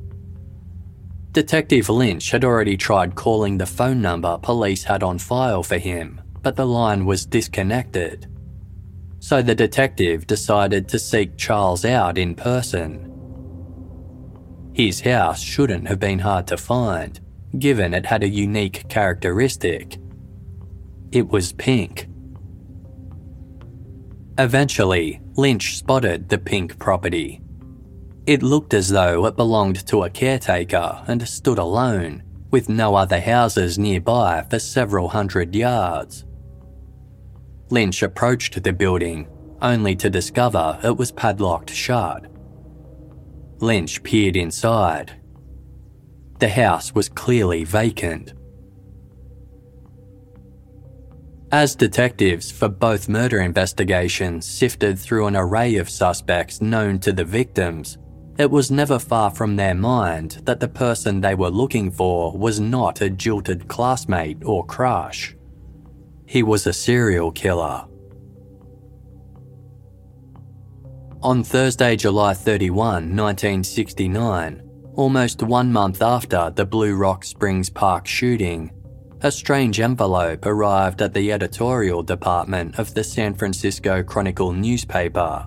Detective 1.31 1.89
Lynch 1.89 2.33
had 2.33 2.45
already 2.45 2.77
tried 2.77 3.15
calling 3.15 3.59
the 3.59 3.65
phone 3.65 4.03
number 4.03 4.39
police 4.39 4.83
had 4.83 5.05
on 5.05 5.21
file 5.21 5.63
for 5.63 5.79
him, 5.79 6.21
but 6.43 6.57
the 6.57 6.67
line 6.67 7.07
was 7.07 7.25
disconnected. 7.25 8.27
So 9.21 9.43
the 9.43 9.55
detective 9.55 10.27
decided 10.27 10.89
to 10.89 10.99
seek 10.99 11.37
Charles 11.37 11.85
out 11.85 12.19
in 12.19 12.35
person 12.35 13.12
his 14.73 15.01
house 15.01 15.41
shouldn't 15.41 15.89
have 15.89 16.01
been 16.01 16.21
hard 16.21 16.47
to 16.47 16.57
find, 16.57 17.21
given 17.59 17.93
it 17.93 18.07
had 18.07 18.23
a 18.23 18.29
unique 18.29 18.89
characteristic. 18.89 19.99
It 21.11 21.29
was 21.29 21.53
pink. 21.53 22.09
Eventually, 24.39 25.21
Lynch 25.37 25.77
spotted 25.77 26.29
the 26.29 26.39
pink 26.39 26.79
property. 26.79 27.43
It 28.27 28.43
looked 28.43 28.73
as 28.73 28.89
though 28.89 29.27
it 29.27 29.37
belonged 29.37 29.87
to 29.89 30.05
a 30.05 30.11
caretaker 30.11 31.03
and 31.07 31.29
stood 31.29 31.59
alone, 31.59 32.23
with 32.51 32.69
no 32.69 32.95
other 32.95 33.21
houses 33.21 33.79
nearby 33.79 34.47
for 34.49 34.59
several 34.59 35.09
hundred 35.09 35.55
yards. 35.55 36.25
Lynch 37.69 38.03
approached 38.03 38.63
the 38.63 38.73
building, 38.73 39.29
only 39.61 39.97
to 39.97 40.09
discover 40.09 40.79
it 40.83 40.97
was 40.97 41.13
padlocked 41.13 41.71
shut. 41.71 42.27
Lynch 43.63 44.03
peered 44.03 44.37
inside. 44.37 45.13
The 46.41 46.49
house 46.49 46.93
was 46.97 47.09
clearly 47.09 47.63
vacant. 47.63 48.33
As 51.53 51.77
detectives 51.77 52.51
for 52.51 52.69
both 52.69 53.09
murder 53.09 53.41
investigations 53.41 54.49
sifted 54.49 54.99
through 54.99 55.29
an 55.29 55.37
array 55.37 55.77
of 55.77 55.89
suspects 55.89 56.61
known 56.61 56.99
to 57.01 57.13
the 57.13 57.25
victims, 57.25 57.99
it 58.37 58.51
was 58.51 58.73
never 58.73 58.99
far 58.99 59.31
from 59.31 59.55
their 59.55 59.75
mind 59.77 60.43
that 60.45 60.59
the 60.59 60.67
person 60.67 61.21
they 61.21 61.37
were 61.37 61.51
looking 61.51 61.93
for 61.93 62.37
was 62.37 62.59
not 62.59 63.01
a 63.01 63.11
jilted 63.11 63.69
classmate 63.69 64.39
or 64.45 64.67
crush. 64.67 65.37
He 66.27 66.43
was 66.43 66.67
a 66.67 66.73
serial 66.73 67.31
killer. 67.31 67.85
On 71.23 71.45
Thursday, 71.45 71.95
July 71.95 72.35
31, 72.35 73.15
1969, 73.15 74.61
almost 74.97 75.41
one 75.41 75.73
month 75.73 76.03
after 76.03 76.51
the 76.51 76.67
Blue 76.67 76.97
Rock 76.97 77.25
Springs 77.25 77.71
Park 77.71 78.09
shooting, 78.09 78.73
a 79.21 79.31
strange 79.31 79.79
envelope 79.79 80.45
arrived 80.45 81.01
at 81.01 81.15
the 81.15 81.31
editorial 81.31 82.03
department 82.03 82.77
of 82.77 82.93
the 82.95 83.05
San 83.05 83.35
Francisco 83.35 84.03
Chronicle 84.03 84.53
newspaper. 84.53 85.47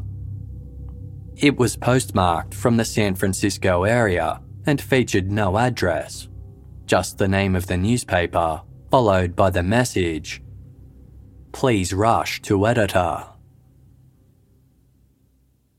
It 1.36 1.58
was 1.58 1.76
postmarked 1.76 2.54
from 2.54 2.78
the 2.78 2.86
San 2.86 3.14
Francisco 3.14 3.84
area 3.84 4.40
and 4.66 4.80
featured 4.80 5.30
no 5.30 5.58
address, 5.58 6.30
just 6.86 7.18
the 7.18 7.28
name 7.28 7.54
of 7.54 7.68
the 7.68 7.76
newspaper, 7.76 8.62
followed 8.90 9.36
by 9.36 9.50
the 9.50 9.64
message 9.64 10.42
Please 11.52 11.94
rush 11.94 12.42
to 12.44 12.66
editor. 12.66 13.26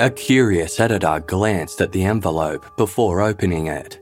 A 0.00 0.08
curious 0.08 0.80
editor 0.80 1.22
glanced 1.26 1.82
at 1.82 1.92
the 1.92 2.04
envelope 2.04 2.74
before 2.78 3.20
opening 3.20 3.66
it. 3.66 4.00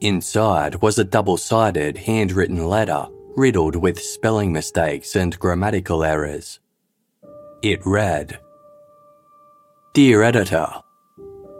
Inside 0.00 0.76
was 0.76 0.98
a 0.98 1.04
double 1.04 1.36
sided 1.36 1.98
handwritten 1.98 2.66
letter 2.66 3.08
riddled 3.36 3.76
with 3.76 4.00
spelling 4.00 4.50
mistakes 4.50 5.14
and 5.14 5.38
grammatical 5.38 6.04
errors. 6.04 6.58
It 7.60 7.84
read 7.84 8.40
Dear 9.92 10.22
Editor, 10.22 10.68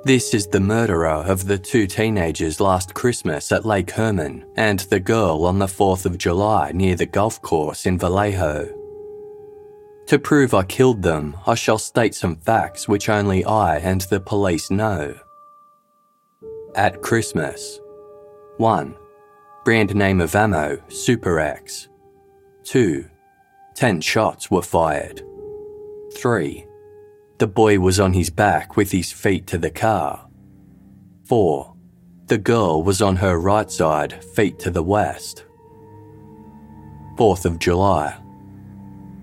This 0.05 0.33
is 0.33 0.47
the 0.47 0.61
murderer 0.61 1.09
of 1.09 1.47
the 1.47 1.59
two 1.59 1.87
teenagers 1.87 2.61
last 2.61 2.95
Christmas 2.95 3.53
at 3.53 3.67
Lake 3.67 3.91
Herman 3.91 4.47
and 4.57 4.81
the 4.81 5.01
girl 5.01 5.45
on 5.45 5.59
the 5.59 5.67
4th 5.67 6.07
of 6.07 6.17
July 6.17 6.73
near 6.73 6.97
the 6.97 7.05
golf 7.05 7.43
course 7.43 7.85
in 7.85 7.99
Vallejo. 7.99 8.84
To 10.07 10.19
prove 10.19 10.53
I 10.53 10.65
killed 10.65 11.03
them, 11.03 11.35
I 11.47 11.55
shall 11.55 11.79
state 11.79 12.15
some 12.15 12.37
facts 12.37 12.87
which 12.87 13.09
only 13.09 13.45
I 13.45 13.79
and 13.79 14.03
the 14.03 14.21
police 14.21 14.71
know. 14.71 15.15
At 16.75 17.01
Christmas 17.01 17.81
1. 18.59 18.95
Brand 19.65 19.95
name 19.95 20.21
of 20.21 20.35
ammo, 20.35 20.79
Super 20.89 21.41
X. 21.41 21.89
2. 22.65 23.07
10 23.75 24.01
shots 24.03 24.51
were 24.51 24.63
fired. 24.63 25.23
3. 26.19 26.67
The 27.39 27.47
boy 27.47 27.79
was 27.81 27.99
on 27.99 28.13
his 28.13 28.29
back 28.29 28.77
with 28.77 28.93
his 28.93 29.11
feet 29.11 29.47
to 29.49 29.59
the 29.59 29.71
car. 29.71 30.29
4. 31.25 31.75
The 32.27 32.39
girl 32.39 32.83
was 32.83 33.01
on 33.01 33.17
her 33.17 33.39
right 33.39 33.71
side, 33.71 34.23
feet 34.35 34.59
to 34.61 34.71
the 34.71 34.83
west. 34.83 35.47
4th 37.17 37.47
of 37.47 37.59
July. 37.59 38.21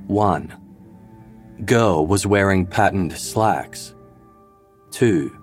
1. 0.08 0.61
Girl 1.66 2.08
was 2.08 2.26
wearing 2.26 2.66
patterned 2.66 3.14
slacks. 3.14 3.94
2. 4.92 5.38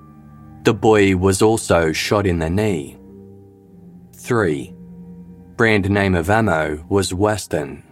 The 0.64 0.74
boy 0.74 1.16
was 1.16 1.42
also 1.42 1.92
shot 1.92 2.26
in 2.26 2.38
the 2.38 2.50
knee. 2.50 2.98
3. 4.16 4.74
Brand 5.56 5.88
name 5.88 6.14
of 6.14 6.28
ammo 6.28 6.84
was 6.88 7.14
Western. 7.14 7.84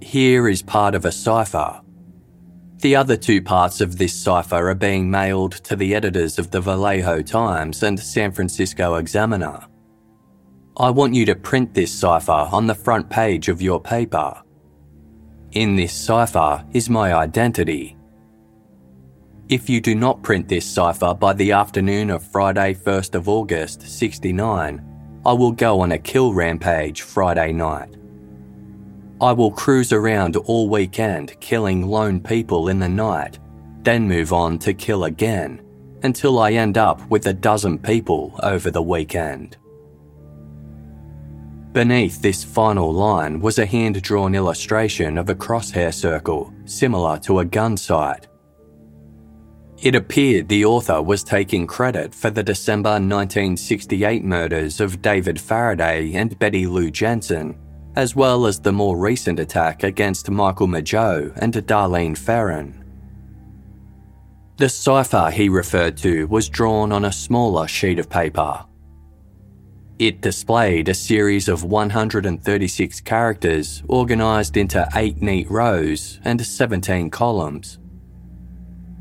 Here 0.00 0.48
is 0.48 0.62
part 0.62 0.94
of 0.94 1.04
a 1.04 1.12
cipher. 1.12 1.80
The 2.78 2.96
other 2.96 3.16
two 3.16 3.42
parts 3.42 3.80
of 3.80 3.98
this 3.98 4.14
cipher 4.14 4.70
are 4.70 4.74
being 4.74 5.10
mailed 5.10 5.52
to 5.64 5.76
the 5.76 5.94
editors 5.94 6.38
of 6.38 6.50
the 6.50 6.60
Vallejo 6.60 7.20
Times 7.22 7.82
and 7.82 8.00
San 8.00 8.32
Francisco 8.32 8.94
Examiner. 8.94 9.66
I 10.76 10.90
want 10.90 11.14
you 11.14 11.26
to 11.26 11.34
print 11.34 11.74
this 11.74 11.92
cipher 11.92 12.32
on 12.32 12.66
the 12.66 12.74
front 12.74 13.10
page 13.10 13.48
of 13.48 13.60
your 13.60 13.80
paper. 13.80 14.42
In 15.52 15.74
this 15.74 15.92
cipher 15.92 16.64
is 16.72 16.88
my 16.88 17.12
identity. 17.12 17.96
If 19.48 19.68
you 19.68 19.80
do 19.80 19.96
not 19.96 20.22
print 20.22 20.46
this 20.46 20.64
cipher 20.64 21.12
by 21.12 21.32
the 21.32 21.50
afternoon 21.50 22.10
of 22.10 22.22
Friday, 22.22 22.72
1st 22.72 23.16
of 23.16 23.28
August, 23.28 23.82
69, 23.82 25.20
I 25.26 25.32
will 25.32 25.50
go 25.50 25.80
on 25.80 25.90
a 25.90 25.98
kill 25.98 26.32
rampage 26.32 27.02
Friday 27.02 27.50
night. 27.52 27.96
I 29.20 29.32
will 29.32 29.50
cruise 29.50 29.92
around 29.92 30.36
all 30.36 30.68
weekend 30.68 31.34
killing 31.40 31.84
lone 31.84 32.20
people 32.20 32.68
in 32.68 32.78
the 32.78 32.88
night, 32.88 33.40
then 33.82 34.06
move 34.06 34.32
on 34.32 34.56
to 34.60 34.72
kill 34.72 35.02
again 35.02 35.62
until 36.04 36.38
I 36.38 36.52
end 36.52 36.78
up 36.78 37.04
with 37.10 37.26
a 37.26 37.32
dozen 37.32 37.76
people 37.76 38.38
over 38.44 38.70
the 38.70 38.82
weekend. 38.82 39.56
Beneath 41.72 42.20
this 42.20 42.42
final 42.42 42.92
line 42.92 43.40
was 43.40 43.58
a 43.58 43.66
hand 43.66 44.02
drawn 44.02 44.34
illustration 44.34 45.16
of 45.18 45.30
a 45.30 45.34
crosshair 45.34 45.94
circle 45.94 46.52
similar 46.64 47.18
to 47.20 47.38
a 47.38 47.44
gun 47.44 47.76
sight 47.76 48.26
it 49.82 49.94
appeared 49.94 50.46
the 50.48 50.66
author 50.66 51.00
was 51.00 51.24
taking 51.24 51.66
credit 51.66 52.14
for 52.14 52.28
the 52.28 52.42
December 52.42 52.90
1968 52.90 54.22
murders 54.22 54.78
of 54.78 55.00
David 55.00 55.40
Faraday 55.40 56.12
and 56.12 56.38
Betty 56.38 56.66
Lou 56.66 56.90
Jensen, 56.90 57.58
as 57.96 58.14
well 58.14 58.44
as 58.44 58.60
the 58.60 58.72
more 58.72 58.98
recent 58.98 59.40
attack 59.40 59.82
against 59.82 60.30
Michael 60.30 60.66
Mageau 60.66 61.32
and 61.36 61.54
Darlene 61.54 62.16
Ferrin. 62.16 62.84
The 64.58 64.68
cipher 64.68 65.30
he 65.30 65.48
referred 65.48 65.96
to 65.98 66.26
was 66.26 66.50
drawn 66.50 66.92
on 66.92 67.06
a 67.06 67.12
smaller 67.12 67.66
sheet 67.66 67.98
of 67.98 68.10
paper. 68.10 68.66
It 70.00 70.22
displayed 70.22 70.88
a 70.88 70.94
series 70.94 71.46
of 71.46 71.62
136 71.62 73.00
characters 73.02 73.82
organised 73.86 74.56
into 74.56 74.88
8 74.94 75.20
neat 75.20 75.50
rows 75.50 76.18
and 76.24 76.40
17 76.40 77.10
columns. 77.10 77.78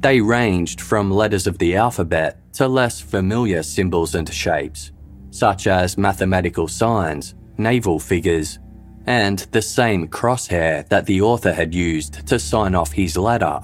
They 0.01 0.19
ranged 0.19 0.81
from 0.81 1.09
letters 1.09 1.47
of 1.47 1.57
the 1.57 1.77
alphabet 1.77 2.41
to 2.55 2.67
less 2.67 2.99
familiar 2.99 3.63
symbols 3.63 4.13
and 4.13 4.27
shapes, 4.27 4.91
such 5.31 5.67
as 5.67 5.97
mathematical 5.97 6.67
signs, 6.67 7.33
naval 7.57 7.97
figures, 7.99 8.59
and 9.05 9.39
the 9.53 9.61
same 9.61 10.05
crosshair 10.05 10.85
that 10.89 11.05
the 11.05 11.21
author 11.21 11.53
had 11.53 11.73
used 11.73 12.27
to 12.27 12.37
sign 12.37 12.75
off 12.75 12.91
his 12.91 13.15
letter. 13.15 13.61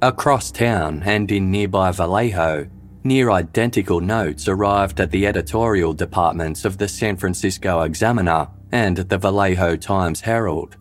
Across 0.00 0.52
town 0.52 1.02
and 1.04 1.30
in 1.30 1.50
nearby 1.50 1.90
Vallejo, 1.90 2.70
near 3.04 3.30
identical 3.30 4.00
notes 4.00 4.48
arrived 4.48 4.98
at 4.98 5.10
the 5.10 5.26
editorial 5.26 5.92
departments 5.92 6.64
of 6.64 6.78
the 6.78 6.88
San 6.88 7.16
Francisco 7.16 7.82
Examiner 7.82 8.48
and 8.72 8.96
the 8.96 9.18
Vallejo 9.18 9.76
Times 9.76 10.22
Herald. 10.22 10.76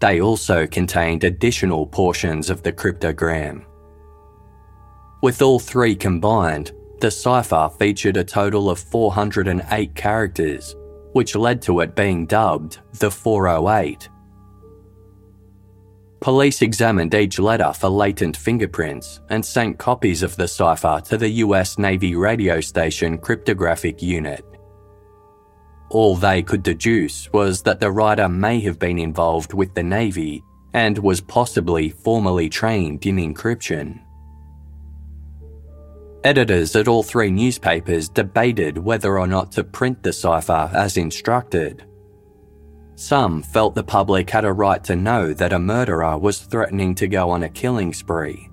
They 0.00 0.20
also 0.20 0.66
contained 0.66 1.24
additional 1.24 1.86
portions 1.86 2.50
of 2.50 2.62
the 2.62 2.72
cryptogram. 2.72 3.64
With 5.22 5.42
all 5.42 5.58
three 5.58 5.94
combined, 5.94 6.72
the 7.00 7.10
cipher 7.10 7.70
featured 7.78 8.16
a 8.16 8.24
total 8.24 8.70
of 8.70 8.78
408 8.78 9.94
characters, 9.94 10.74
which 11.12 11.36
led 11.36 11.60
to 11.62 11.80
it 11.80 11.94
being 11.94 12.26
dubbed 12.26 12.78
the 12.94 13.10
408. 13.10 14.08
Police 16.20 16.62
examined 16.62 17.14
each 17.14 17.38
letter 17.38 17.72
for 17.72 17.88
latent 17.88 18.36
fingerprints 18.36 19.20
and 19.30 19.44
sent 19.44 19.78
copies 19.78 20.24
of 20.24 20.34
the 20.36 20.48
cipher 20.48 21.00
to 21.04 21.16
the 21.16 21.28
US 21.44 21.78
Navy 21.78 22.16
radio 22.16 22.60
station 22.60 23.18
cryptographic 23.18 24.02
unit, 24.02 24.44
All 25.90 26.16
they 26.16 26.42
could 26.42 26.62
deduce 26.62 27.32
was 27.32 27.62
that 27.62 27.80
the 27.80 27.90
writer 27.90 28.28
may 28.28 28.60
have 28.60 28.78
been 28.78 28.98
involved 28.98 29.54
with 29.54 29.72
the 29.74 29.82
Navy 29.82 30.42
and 30.74 30.98
was 30.98 31.20
possibly 31.20 31.88
formally 31.88 32.50
trained 32.50 33.06
in 33.06 33.16
encryption. 33.16 34.00
Editors 36.24 36.76
at 36.76 36.88
all 36.88 37.02
three 37.02 37.30
newspapers 37.30 38.08
debated 38.08 38.76
whether 38.76 39.18
or 39.18 39.26
not 39.26 39.52
to 39.52 39.64
print 39.64 40.02
the 40.02 40.12
cipher 40.12 40.68
as 40.74 40.96
instructed. 40.96 41.87
Some 42.98 43.44
felt 43.44 43.76
the 43.76 43.84
public 43.84 44.28
had 44.28 44.44
a 44.44 44.52
right 44.52 44.82
to 44.82 44.96
know 44.96 45.32
that 45.32 45.52
a 45.52 45.58
murderer 45.60 46.18
was 46.18 46.40
threatening 46.40 46.96
to 46.96 47.06
go 47.06 47.30
on 47.30 47.44
a 47.44 47.48
killing 47.48 47.94
spree. 47.94 48.50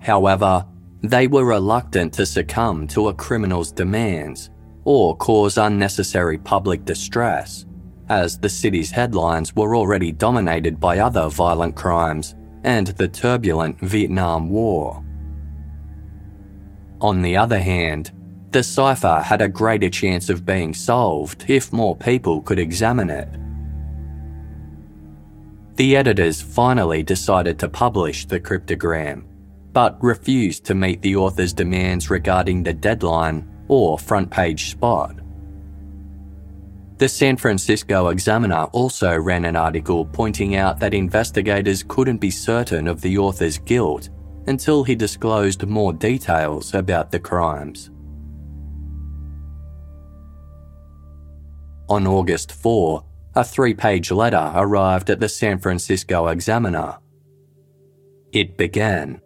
However, 0.00 0.66
they 1.02 1.28
were 1.28 1.44
reluctant 1.44 2.12
to 2.14 2.26
succumb 2.26 2.88
to 2.88 3.06
a 3.06 3.14
criminal's 3.14 3.70
demands 3.70 4.50
or 4.82 5.16
cause 5.16 5.56
unnecessary 5.56 6.36
public 6.36 6.84
distress, 6.84 7.64
as 8.08 8.40
the 8.40 8.48
city's 8.48 8.90
headlines 8.90 9.54
were 9.54 9.76
already 9.76 10.10
dominated 10.10 10.80
by 10.80 10.98
other 10.98 11.28
violent 11.28 11.76
crimes 11.76 12.34
and 12.64 12.88
the 12.88 13.06
turbulent 13.06 13.78
Vietnam 13.78 14.50
War. 14.50 15.00
On 17.00 17.22
the 17.22 17.36
other 17.36 17.60
hand, 17.60 18.10
the 18.50 18.64
cipher 18.64 19.20
had 19.24 19.40
a 19.40 19.48
greater 19.48 19.88
chance 19.88 20.28
of 20.28 20.44
being 20.44 20.74
solved 20.74 21.44
if 21.48 21.72
more 21.72 21.94
people 21.94 22.42
could 22.42 22.58
examine 22.58 23.10
it. 23.10 23.28
The 25.80 25.96
editors 25.96 26.42
finally 26.42 27.02
decided 27.02 27.58
to 27.60 27.68
publish 27.70 28.26
the 28.26 28.38
cryptogram, 28.38 29.24
but 29.72 29.96
refused 30.04 30.66
to 30.66 30.74
meet 30.74 31.00
the 31.00 31.16
author's 31.16 31.54
demands 31.54 32.10
regarding 32.10 32.62
the 32.62 32.74
deadline 32.74 33.48
or 33.66 33.98
front 33.98 34.30
page 34.30 34.72
spot. 34.72 35.20
The 36.98 37.08
San 37.08 37.38
Francisco 37.38 38.08
Examiner 38.08 38.64
also 38.72 39.16
ran 39.16 39.46
an 39.46 39.56
article 39.56 40.04
pointing 40.04 40.54
out 40.54 40.78
that 40.80 40.92
investigators 40.92 41.82
couldn't 41.82 42.18
be 42.18 42.30
certain 42.30 42.86
of 42.86 43.00
the 43.00 43.16
author's 43.16 43.56
guilt 43.56 44.10
until 44.48 44.84
he 44.84 44.94
disclosed 44.94 45.66
more 45.66 45.94
details 45.94 46.74
about 46.74 47.10
the 47.10 47.20
crimes. 47.20 47.88
On 51.88 52.06
August 52.06 52.52
4, 52.52 53.02
a 53.36 53.44
three 53.44 53.74
page 53.74 54.10
letter 54.10 54.50
arrived 54.54 55.08
at 55.08 55.20
the 55.20 55.28
San 55.28 55.58
Francisco 55.58 56.28
Examiner. 56.28 56.98
It 58.32 58.56
began 58.56 59.20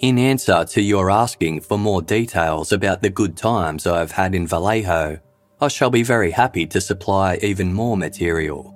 In 0.00 0.18
answer 0.18 0.64
to 0.64 0.82
your 0.82 1.10
asking 1.10 1.62
for 1.62 1.78
more 1.78 2.02
details 2.02 2.72
about 2.72 3.00
the 3.00 3.10
good 3.10 3.36
times 3.36 3.86
I've 3.86 4.12
had 4.12 4.34
in 4.34 4.46
Vallejo, 4.46 5.18
I 5.58 5.68
shall 5.68 5.88
be 5.88 6.02
very 6.02 6.30
happy 6.30 6.66
to 6.66 6.80
supply 6.80 7.38
even 7.40 7.72
more 7.72 7.96
material. 7.96 8.74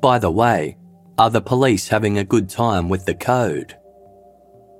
By 0.00 0.20
the 0.20 0.30
way, 0.30 0.76
are 1.18 1.30
the 1.30 1.40
police 1.40 1.88
having 1.88 2.18
a 2.18 2.24
good 2.24 2.48
time 2.48 2.88
with 2.88 3.04
the 3.04 3.14
code? 3.14 3.76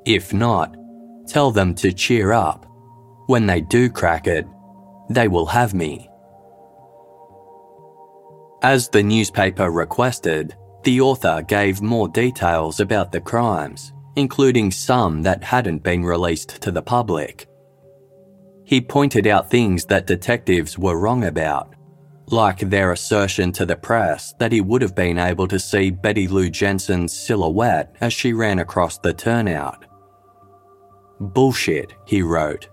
If 0.07 0.33
not, 0.33 0.77
tell 1.27 1.51
them 1.51 1.75
to 1.77 1.93
cheer 1.93 2.33
up. 2.33 2.67
When 3.27 3.47
they 3.47 3.61
do 3.63 3.91
crack 3.91 4.29
it, 4.29 4.47
they 5.11 5.27
will 5.27 5.47
have 5.47 5.75
me. 5.75 6.09
As 8.63 8.89
the 8.89 9.03
newspaper 9.03 9.71
requested, 9.73 10.55
the 10.85 11.01
author 11.01 11.43
gave 11.43 11.83
more 11.83 12.07
details 12.09 12.79
about 12.79 13.11
the 13.11 13.21
crimes, 13.21 13.93
including 14.15 14.71
some 14.71 15.23
that 15.23 15.43
hadn't 15.43 15.83
been 15.83 16.05
released 16.05 16.63
to 16.63 16.71
the 16.71 16.83
public. 16.83 17.49
He 18.65 18.81
pointed 18.81 19.27
out 19.27 19.51
things 19.51 19.85
that 19.87 20.07
detectives 20.07 20.79
were 20.79 20.97
wrong 20.97 21.25
about, 21.25 21.75
like 22.29 22.61
their 22.61 22.93
assertion 22.93 23.51
to 23.53 23.67
the 23.67 23.77
press 23.77 24.33
that 24.39 24.53
he 24.53 24.61
would 24.61 24.81
have 24.81 24.95
been 24.95 25.19
able 25.19 25.49
to 25.49 25.59
see 25.59 25.91
Betty 25.91 26.29
Lou 26.29 26.49
Jensen's 26.49 27.13
silhouette 27.13 27.97
as 28.01 28.13
she 28.13 28.33
ran 28.33 28.61
across 28.61 28.97
the 28.99 29.13
turnout. 29.13 29.87
Bullshit, 31.19 31.95
he 32.07 32.23
wrote. 32.23 32.69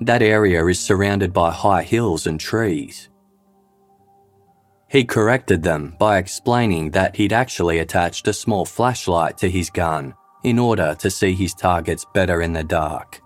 That 0.00 0.22
area 0.22 0.66
is 0.66 0.80
surrounded 0.80 1.32
by 1.32 1.52
high 1.52 1.84
hills 1.84 2.26
and 2.26 2.38
trees. 2.38 3.08
He 4.94 5.02
corrected 5.04 5.64
them 5.64 5.96
by 5.98 6.18
explaining 6.18 6.92
that 6.92 7.16
he'd 7.16 7.32
actually 7.32 7.80
attached 7.80 8.28
a 8.28 8.32
small 8.32 8.64
flashlight 8.64 9.36
to 9.38 9.50
his 9.50 9.68
gun 9.68 10.14
in 10.44 10.56
order 10.56 10.94
to 11.00 11.10
see 11.10 11.34
his 11.34 11.52
targets 11.52 12.06
better 12.14 12.42
in 12.42 12.52
the 12.52 12.62
dark. 12.62 13.20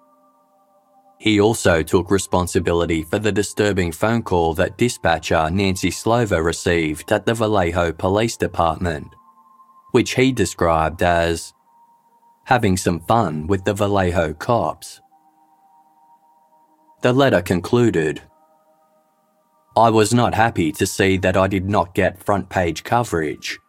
He 1.18 1.38
also 1.38 1.82
took 1.82 2.10
responsibility 2.10 3.02
for 3.02 3.18
the 3.18 3.30
disturbing 3.30 3.92
phone 3.92 4.22
call 4.22 4.54
that 4.54 4.78
dispatcher 4.78 5.50
Nancy 5.50 5.90
Slover 5.90 6.42
received 6.42 7.12
at 7.12 7.26
the 7.26 7.34
Vallejo 7.34 7.92
Police 7.92 8.38
Department, 8.38 9.14
which 9.90 10.14
he 10.14 10.32
described 10.32 11.02
as 11.02 11.52
having 12.44 12.78
some 12.78 13.00
fun 13.00 13.46
with 13.46 13.66
the 13.66 13.74
Vallejo 13.74 14.32
cops. 14.32 15.02
The 17.02 17.12
letter 17.12 17.42
concluded 17.42 18.22
I 19.78 19.90
was 19.90 20.12
not 20.12 20.34
happy 20.34 20.72
to 20.72 20.86
see 20.86 21.18
that 21.18 21.36
I 21.36 21.46
did 21.46 21.68
not 21.70 21.94
get 21.94 22.18
front 22.18 22.48
page 22.48 22.82
coverage, 22.82 23.60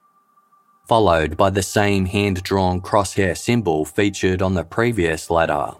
followed 0.87 1.37
by 1.37 1.51
the 1.51 1.61
same 1.61 2.07
hand 2.07 2.41
drawn 2.41 2.81
crosshair 2.81 3.37
symbol 3.37 3.85
featured 3.85 4.41
on 4.41 4.55
the 4.55 4.63
previous 4.63 5.29
letter. 5.29 5.73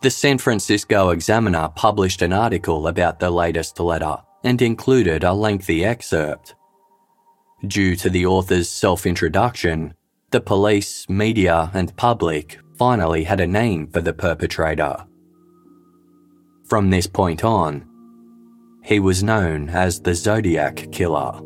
The 0.00 0.10
San 0.10 0.38
Francisco 0.38 1.10
Examiner 1.10 1.70
published 1.74 2.22
an 2.22 2.32
article 2.32 2.86
about 2.86 3.18
the 3.18 3.30
latest 3.30 3.80
letter 3.80 4.18
and 4.44 4.62
included 4.62 5.24
a 5.24 5.32
lengthy 5.32 5.84
excerpt. 5.84 6.54
Due 7.66 7.96
to 7.96 8.08
the 8.08 8.26
author's 8.26 8.68
self 8.68 9.06
introduction, 9.06 9.92
the 10.30 10.40
police, 10.40 11.08
media, 11.08 11.68
and 11.74 11.96
public 11.96 12.60
finally 12.76 13.24
had 13.24 13.40
a 13.40 13.46
name 13.46 13.88
for 13.88 14.00
the 14.00 14.12
perpetrator. 14.12 15.04
From 16.68 16.90
this 16.90 17.08
point 17.08 17.42
on, 17.42 17.95
he 18.86 19.00
was 19.00 19.22
known 19.22 19.68
as 19.68 20.00
the 20.00 20.14
Zodiac 20.14 20.92
Killer. 20.92 21.40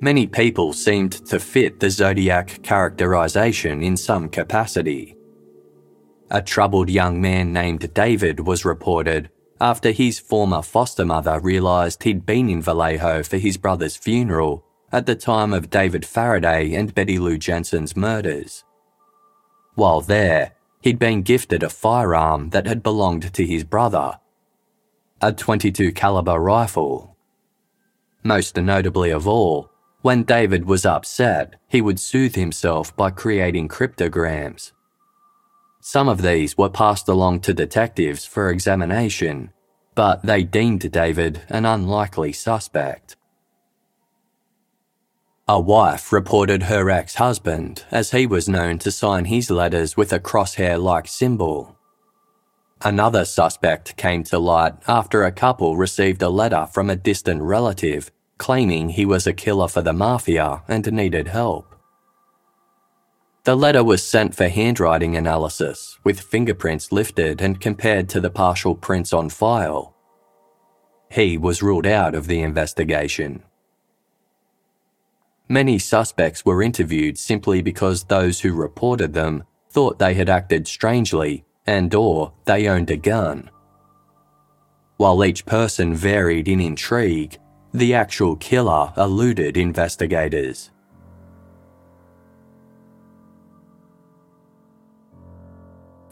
Many 0.00 0.26
people 0.26 0.72
seemed 0.72 1.12
to 1.26 1.38
fit 1.38 1.78
the 1.78 1.88
Zodiac 1.88 2.62
characterization 2.62 3.80
in 3.80 3.96
some 3.96 4.28
capacity. 4.28 5.16
A 6.30 6.42
troubled 6.42 6.90
young 6.90 7.20
man 7.20 7.52
named 7.52 7.94
David 7.94 8.40
was 8.40 8.64
reported 8.64 9.30
after 9.60 9.92
his 9.92 10.18
former 10.18 10.60
foster 10.60 11.04
mother 11.04 11.38
realised 11.38 12.02
he'd 12.02 12.26
been 12.26 12.48
in 12.48 12.60
Vallejo 12.60 13.22
for 13.22 13.38
his 13.38 13.56
brother's 13.56 13.96
funeral 13.96 14.64
at 14.90 15.06
the 15.06 15.14
time 15.14 15.52
of 15.52 15.70
David 15.70 16.04
Faraday 16.04 16.74
and 16.74 16.94
Betty 16.94 17.20
Lou 17.20 17.38
Jensen's 17.38 17.96
murders. 17.96 18.64
While 19.76 20.00
there, 20.00 20.53
he'd 20.84 20.98
been 20.98 21.22
gifted 21.22 21.62
a 21.62 21.70
firearm 21.70 22.50
that 22.50 22.66
had 22.66 22.82
belonged 22.82 23.32
to 23.32 23.46
his 23.46 23.64
brother, 23.64 24.18
a 25.22 25.32
22 25.32 25.90
caliber 25.92 26.38
rifle. 26.38 27.16
Most 28.22 28.54
notably 28.58 29.08
of 29.08 29.26
all, 29.26 29.70
when 30.02 30.24
David 30.24 30.66
was 30.66 30.84
upset, 30.84 31.54
he 31.66 31.80
would 31.80 31.98
soothe 31.98 32.34
himself 32.34 32.94
by 32.94 33.08
creating 33.08 33.66
cryptograms. 33.66 34.74
Some 35.80 36.06
of 36.06 36.20
these 36.20 36.58
were 36.58 36.68
passed 36.68 37.08
along 37.08 37.40
to 37.40 37.54
detectives 37.54 38.26
for 38.26 38.50
examination, 38.50 39.54
but 39.94 40.22
they 40.22 40.42
deemed 40.42 40.92
David 40.92 41.40
an 41.48 41.64
unlikely 41.64 42.34
suspect. 42.34 43.16
A 45.46 45.60
wife 45.60 46.10
reported 46.10 46.64
her 46.64 46.88
ex 46.88 47.16
husband, 47.16 47.84
as 47.90 48.12
he 48.12 48.26
was 48.26 48.48
known 48.48 48.78
to 48.78 48.90
sign 48.90 49.26
his 49.26 49.50
letters 49.50 49.94
with 49.94 50.10
a 50.10 50.18
crosshair 50.18 50.82
like 50.82 51.06
symbol. 51.06 51.76
Another 52.80 53.26
suspect 53.26 53.94
came 53.98 54.24
to 54.24 54.38
light 54.38 54.72
after 54.88 55.22
a 55.22 55.32
couple 55.32 55.76
received 55.76 56.22
a 56.22 56.30
letter 56.30 56.66
from 56.72 56.88
a 56.88 56.96
distant 56.96 57.42
relative 57.42 58.10
claiming 58.38 58.88
he 58.88 59.04
was 59.04 59.26
a 59.26 59.34
killer 59.34 59.68
for 59.68 59.82
the 59.82 59.92
mafia 59.92 60.62
and 60.66 60.90
needed 60.90 61.28
help. 61.28 61.74
The 63.44 63.54
letter 63.54 63.84
was 63.84 64.02
sent 64.02 64.34
for 64.34 64.48
handwriting 64.48 65.14
analysis, 65.14 65.98
with 66.04 66.20
fingerprints 66.20 66.90
lifted 66.90 67.42
and 67.42 67.60
compared 67.60 68.08
to 68.08 68.20
the 68.20 68.30
partial 68.30 68.74
prints 68.74 69.12
on 69.12 69.28
file. 69.28 69.94
He 71.10 71.36
was 71.36 71.62
ruled 71.62 71.86
out 71.86 72.14
of 72.14 72.28
the 72.28 72.40
investigation. 72.40 73.42
Many 75.48 75.78
suspects 75.78 76.44
were 76.44 76.62
interviewed 76.62 77.18
simply 77.18 77.60
because 77.60 78.04
those 78.04 78.40
who 78.40 78.54
reported 78.54 79.12
them 79.12 79.44
thought 79.70 79.98
they 79.98 80.14
had 80.14 80.30
acted 80.30 80.66
strangely 80.66 81.44
and 81.66 81.94
or 81.94 82.32
they 82.44 82.68
owned 82.68 82.90
a 82.90 82.96
gun. 82.96 83.50
While 84.96 85.24
each 85.24 85.44
person 85.44 85.94
varied 85.94 86.48
in 86.48 86.60
intrigue, 86.60 87.38
the 87.72 87.94
actual 87.94 88.36
killer 88.36 88.92
eluded 88.96 89.56
investigators. 89.56 90.70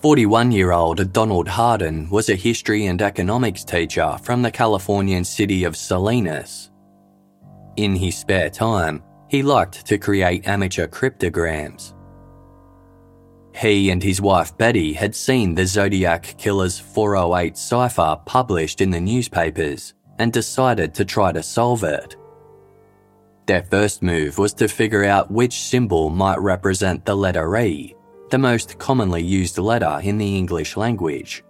41 0.03 0.51
year 0.51 0.73
old 0.73 1.13
Donald 1.13 1.47
Harden 1.47 2.11
was 2.11 2.29
a 2.29 2.35
history 2.35 2.87
and 2.87 3.01
economics 3.01 3.63
teacher 3.63 4.19
from 4.25 4.43
the 4.43 4.51
Californian 4.51 5.25
city 5.25 5.63
of 5.63 5.77
Salinas. 5.77 6.73
In 7.77 7.95
his 7.95 8.19
spare 8.19 8.51
time, 8.51 9.01
he 9.33 9.43
liked 9.43 9.87
to 9.87 9.97
create 9.97 10.47
amateur 10.47 10.87
cryptograms. 10.87 11.95
He 13.55 13.89
and 13.89 14.03
his 14.03 14.21
wife 14.21 14.59
Betty 14.59 14.93
had 14.93 15.15
seen 15.15 15.55
the 15.55 15.65
Zodiac 15.65 16.35
Killer's 16.37 16.79
408 16.79 17.57
cipher 17.57 18.21
published 18.27 18.83
in 18.83 18.91
the 18.91 19.01
newspapers 19.01 19.95
and 20.19 20.31
decided 20.35 20.93
to 20.93 21.07
try 21.07 21.33
to 21.33 21.43
solve 21.43 21.83
it. 21.83 22.15
Their 23.47 23.63
first 23.63 24.03
move 24.03 24.37
was 24.37 24.53
to 24.53 24.69
figure 24.69 25.07
out 25.07 25.31
which 25.31 25.63
symbol 25.63 26.11
might 26.11 26.39
represent 26.39 27.07
the 27.07 27.17
letter 27.17 27.57
E, 27.57 27.97
the 28.29 28.37
most 28.37 28.79
commonly 28.79 29.23
used 29.23 29.57
letter 29.57 29.99
in 30.03 30.19
the 30.19 30.37
English 30.37 30.77
language. 30.77 31.43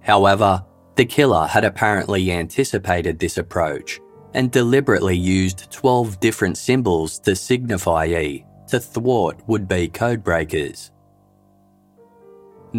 However, 0.00 0.64
the 0.96 1.04
killer 1.04 1.46
had 1.46 1.62
apparently 1.62 2.32
anticipated 2.32 3.20
this 3.20 3.38
approach 3.38 4.00
and 4.34 4.50
deliberately 4.50 5.16
used 5.16 5.70
12 5.70 6.20
different 6.20 6.56
symbols 6.56 7.18
to 7.20 7.34
signify 7.34 8.06
E 8.06 8.44
to 8.68 8.78
thwart 8.78 9.40
would 9.46 9.66
be 9.66 9.88
codebreakers. 9.88 10.90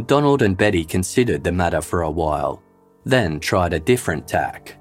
Donald 0.06 0.42
and 0.42 0.56
Betty 0.56 0.86
considered 0.86 1.44
the 1.44 1.52
matter 1.52 1.82
for 1.82 2.04
a 2.04 2.12
while, 2.12 2.62
then 3.06 3.40
tried 3.40 3.74
a 3.74 3.80
different 3.80 4.28
tack. 4.28 4.78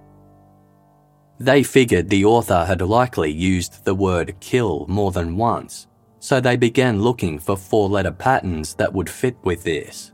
They 1.41 1.63
figured 1.63 2.09
the 2.09 2.25
author 2.25 2.65
had 2.65 2.83
likely 2.83 3.31
used 3.31 3.85
the 3.85 3.95
word 3.95 4.37
kill 4.41 4.85
more 4.89 5.13
than 5.13 5.37
once, 5.37 5.87
so 6.19 6.41
they 6.41 6.57
began 6.57 7.01
looking 7.01 7.39
for 7.39 7.57
four 7.57 7.89
letter 7.89 8.13
patterns 8.13 8.75
that 8.75 8.93
would 8.93 9.09
fit 9.09 9.37
with 9.45 9.63
this. 9.63 10.13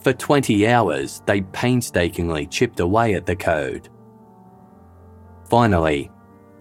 For 0.00 0.12
20 0.12 0.66
hours, 0.66 1.22
they 1.26 1.42
painstakingly 1.42 2.46
chipped 2.46 2.80
away 2.80 3.14
at 3.14 3.26
the 3.26 3.36
code. 3.36 3.88
Finally, 5.52 6.10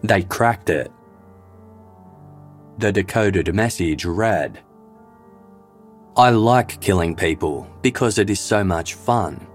they 0.04 0.22
cracked 0.22 0.70
it. 0.70 0.92
The 2.80 2.92
decoded 2.92 3.56
message 3.56 4.04
read 4.04 4.60
I 6.18 6.32
like 6.32 6.82
killing 6.82 7.16
people 7.16 7.66
because 7.82 8.18
it 8.18 8.30
is 8.30 8.42
so 8.42 8.66
much 8.66 8.96
fun. 8.96 9.48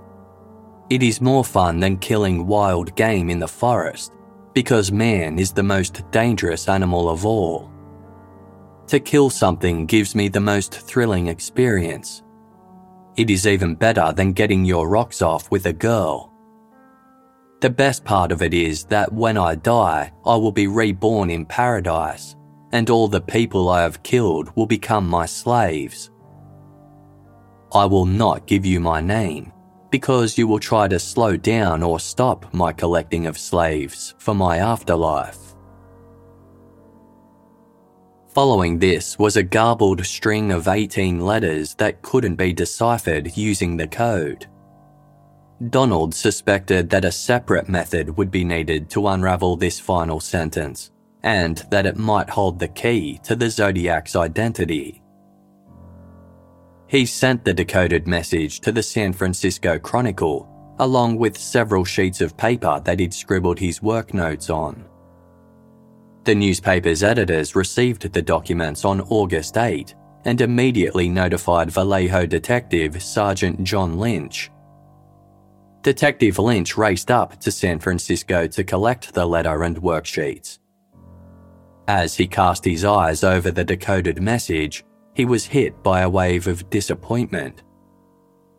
It 0.89 1.03
is 1.03 1.21
more 1.21 1.45
fun 1.45 1.81
than 1.81 1.99
killing 1.99 2.47
wild 2.47 2.97
game 2.97 3.29
in 3.29 3.39
the 3.39 3.47
forest 3.47 4.15
because 4.55 4.91
man 4.91 5.39
is 5.39 5.53
the 5.53 5.63
most 5.63 6.11
dangerous 6.11 6.67
animal 6.67 7.11
of 7.11 7.27
all. 7.27 7.71
To 8.87 8.99
kill 8.99 9.29
something 9.29 9.85
gives 9.85 10.15
me 10.15 10.29
the 10.29 10.41
most 10.41 10.73
thrilling 10.73 11.27
experience. 11.27 12.23
It 13.19 13.29
is 13.29 13.47
even 13.47 13.75
better 13.75 14.15
than 14.17 14.33
getting 14.33 14.65
your 14.65 14.89
rocks 14.89 15.21
off 15.21 15.51
with 15.51 15.67
a 15.67 15.75
girl. 15.75 16.33
The 17.61 17.71
best 17.71 18.05
part 18.05 18.33
of 18.33 18.43
it 18.43 18.53
is 18.53 18.85
that 18.85 19.13
when 19.13 19.39
I 19.39 19.55
die, 19.55 20.13
I 20.27 20.37
will 20.37 20.53
be 20.53 20.67
reborn 20.67 21.31
in 21.31 21.47
paradise, 21.47 22.37
and 22.73 22.91
all 22.91 23.09
the 23.09 23.21
people 23.21 23.71
I 23.71 23.81
have 23.83 24.03
killed 24.03 24.55
will 24.57 24.67
become 24.67 25.09
my 25.09 25.25
slaves. 25.25 26.11
I 27.73 27.87
will 27.87 28.05
not 28.05 28.47
give 28.47 28.67
you 28.67 28.79
my 28.79 29.01
name, 29.01 29.53
because 29.91 30.37
you 30.37 30.47
will 30.47 30.59
try 30.59 30.87
to 30.89 30.99
slow 30.99 31.37
down 31.39 31.83
or 31.83 31.99
stop 31.99 32.53
my 32.53 32.73
collecting 32.73 33.27
of 33.27 33.39
slaves 33.39 34.15
for 34.19 34.35
my 34.35 34.59
afterlife. 34.59 35.55
Following 38.35 38.79
this 38.79 39.19
was 39.19 39.39
a 39.39 39.43
garbled 39.43 40.05
string 40.05 40.53
of 40.53 40.69
18 40.69 41.21
letters 41.21 41.75
that 41.77 42.03
couldn't 42.03 42.37
be 42.37 42.53
deciphered 42.53 43.35
using 43.35 43.79
the 43.79 43.89
code. 43.89 44.47
Donald 45.71 46.15
suspected 46.15 46.91
that 46.91 47.07
a 47.07 47.13
separate 47.13 47.69
method 47.69 48.15
would 48.19 48.31
be 48.31 48.45
needed 48.45 48.91
to 48.91 49.09
unravel 49.09 49.57
this 49.57 49.81
final 49.81 50.21
sentence, 50.21 50.91
and 51.23 51.65
that 51.71 51.87
it 51.87 51.97
might 51.97 52.29
hold 52.29 52.59
the 52.59 52.69
key 52.69 53.19
to 53.25 53.35
the 53.35 53.49
Zodiac's 53.49 54.15
identity. 54.17 55.03
He 56.89 57.07
sent 57.07 57.45
the 57.45 57.55
decoded 57.55 58.07
message 58.07 58.61
to 58.61 58.71
the 58.71 58.83
San 58.83 59.13
Francisco 59.15 59.79
Chronicle, 59.79 60.47
along 60.79 61.17
with 61.17 61.39
several 61.39 61.85
sheets 61.85 62.21
of 62.21 62.37
paper 62.37 62.81
that 62.85 63.01
he'd 63.01 63.15
scribbled 63.15 63.59
his 63.59 63.81
work 63.81 64.13
notes 64.13 64.51
on. 64.51 64.85
The 66.25 66.35
newspaper's 66.35 67.03
editors 67.03 67.57
received 67.57 68.13
the 68.13 68.21
documents 68.21 68.85
on 68.85 69.01
August 69.01 69.57
8 69.57 69.95
and 70.27 70.41
immediately 70.41 71.09
notified 71.09 71.71
Vallejo 71.71 72.27
detective 72.27 73.03
Sergeant 73.03 73.63
John 73.65 73.97
Lynch. 73.97 74.51
Detective 75.87 76.41
Lynch 76.41 76.77
raced 76.77 77.13
up 77.13 77.39
to 77.39 77.53
San 77.53 77.79
Francisco 77.79 78.49
to 78.49 78.65
collect 78.65 79.15
the 79.15 79.25
letter 79.25 79.63
and 79.63 79.81
worksheets. 79.81 80.59
As 81.87 82.17
he 82.17 82.27
cast 82.27 82.65
his 82.65 82.85
eyes 82.85 83.23
over 83.23 83.53
the 83.53 83.63
decoded 83.63 84.21
message, 84.21 84.85
he 85.15 85.25
was 85.25 85.45
hit 85.45 85.81
by 85.85 86.01
a 86.01 86.11
wave 86.11 86.49
of 86.49 86.69
disappointment. 86.71 87.63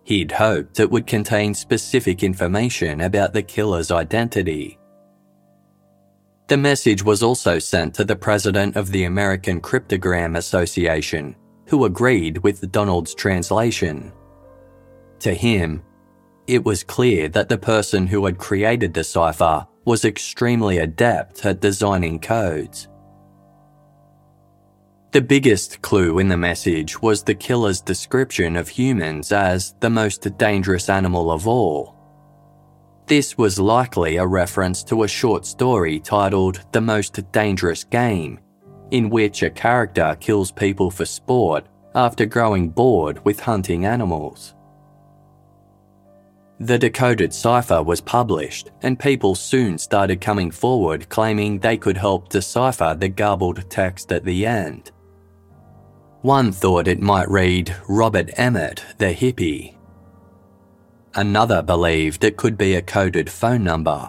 He'd 0.06 0.32
hoped 0.32 0.80
it 0.80 0.90
would 0.90 1.06
contain 1.06 1.54
specific 1.54 2.24
information 2.24 3.02
about 3.02 3.34
the 3.34 3.44
killer's 3.44 3.92
identity. 3.92 4.80
The 6.48 6.56
message 6.56 7.04
was 7.04 7.24
also 7.24 7.60
sent 7.60 7.94
to 7.96 8.06
the 8.06 8.16
president 8.16 8.78
of 8.78 8.90
the 8.94 9.04
American 9.04 9.60
Cryptogram 9.60 10.38
Association, 10.38 11.36
who 11.66 11.84
agreed 11.84 12.38
with 12.38 12.72
Donald's 12.72 13.14
translation. 13.14 14.14
To 15.20 15.34
him, 15.34 15.84
it 16.48 16.64
was 16.64 16.84
clear 16.84 17.28
that 17.30 17.50
the 17.50 17.58
person 17.58 18.08
who 18.08 18.26
had 18.26 18.38
created 18.38 18.94
the 18.94 19.04
cipher 19.04 19.68
was 19.86 20.06
extremely 20.06 20.80
adept 20.80 21.46
at 21.46 21.60
designing 21.60 22.20
codes. 22.20 22.88
The 25.12 25.22
biggest 25.22 25.82
clue 25.82 26.20
in 26.20 26.28
the 26.28 26.38
message 26.38 27.02
was 27.02 27.24
the 27.24 27.36
killer's 27.36 27.82
description 27.82 28.56
of 28.56 28.68
humans 28.68 29.32
as 29.32 29.74
the 29.80 29.90
most 29.90 30.38
dangerous 30.38 30.90
animal 30.90 31.32
of 31.32 31.48
all. 31.48 31.96
This 33.08 33.38
was 33.38 33.58
likely 33.58 34.18
a 34.18 34.28
reference 34.28 34.84
to 34.84 35.04
a 35.04 35.08
short 35.08 35.46
story 35.46 36.00
titled 36.00 36.66
The 36.74 36.82
Most 36.82 37.32
Dangerous 37.32 37.86
Game, 37.86 38.40
in 38.92 39.10
which 39.10 39.44
a 39.44 39.50
character 39.50 40.18
kills 40.20 40.52
people 40.52 40.92
for 40.92 41.06
sport 41.06 41.68
after 41.96 42.26
growing 42.26 42.70
bored 42.70 43.24
with 43.24 43.40
hunting 43.40 43.86
animals. 43.86 44.57
The 46.60 46.80
decoded 46.80 47.34
cipher 47.34 47.84
was 47.84 48.02
published, 48.02 48.72
and 48.82 49.00
people 49.00 49.36
soon 49.36 49.78
started 49.78 50.22
coming 50.22 50.50
forward 50.50 51.08
claiming 51.10 51.60
they 51.60 51.78
could 51.78 51.98
help 51.98 52.30
decipher 52.30 52.96
the 52.98 53.10
garbled 53.10 53.70
text 53.70 54.12
at 54.12 54.26
the 54.26 54.46
end. 54.46 54.92
One 56.22 56.52
thought 56.52 56.88
it 56.88 57.00
might 57.00 57.30
read 57.30 57.76
Robert 57.88 58.32
Emmett, 58.38 58.84
the 58.98 59.14
hippie, 59.14 59.78
Another 61.18 61.64
believed 61.64 62.24
it 62.24 62.38
could 62.38 62.60
be 62.60 62.76
a 62.76 62.82
coded 62.82 63.28
phone 63.28 63.64
number. 63.64 64.08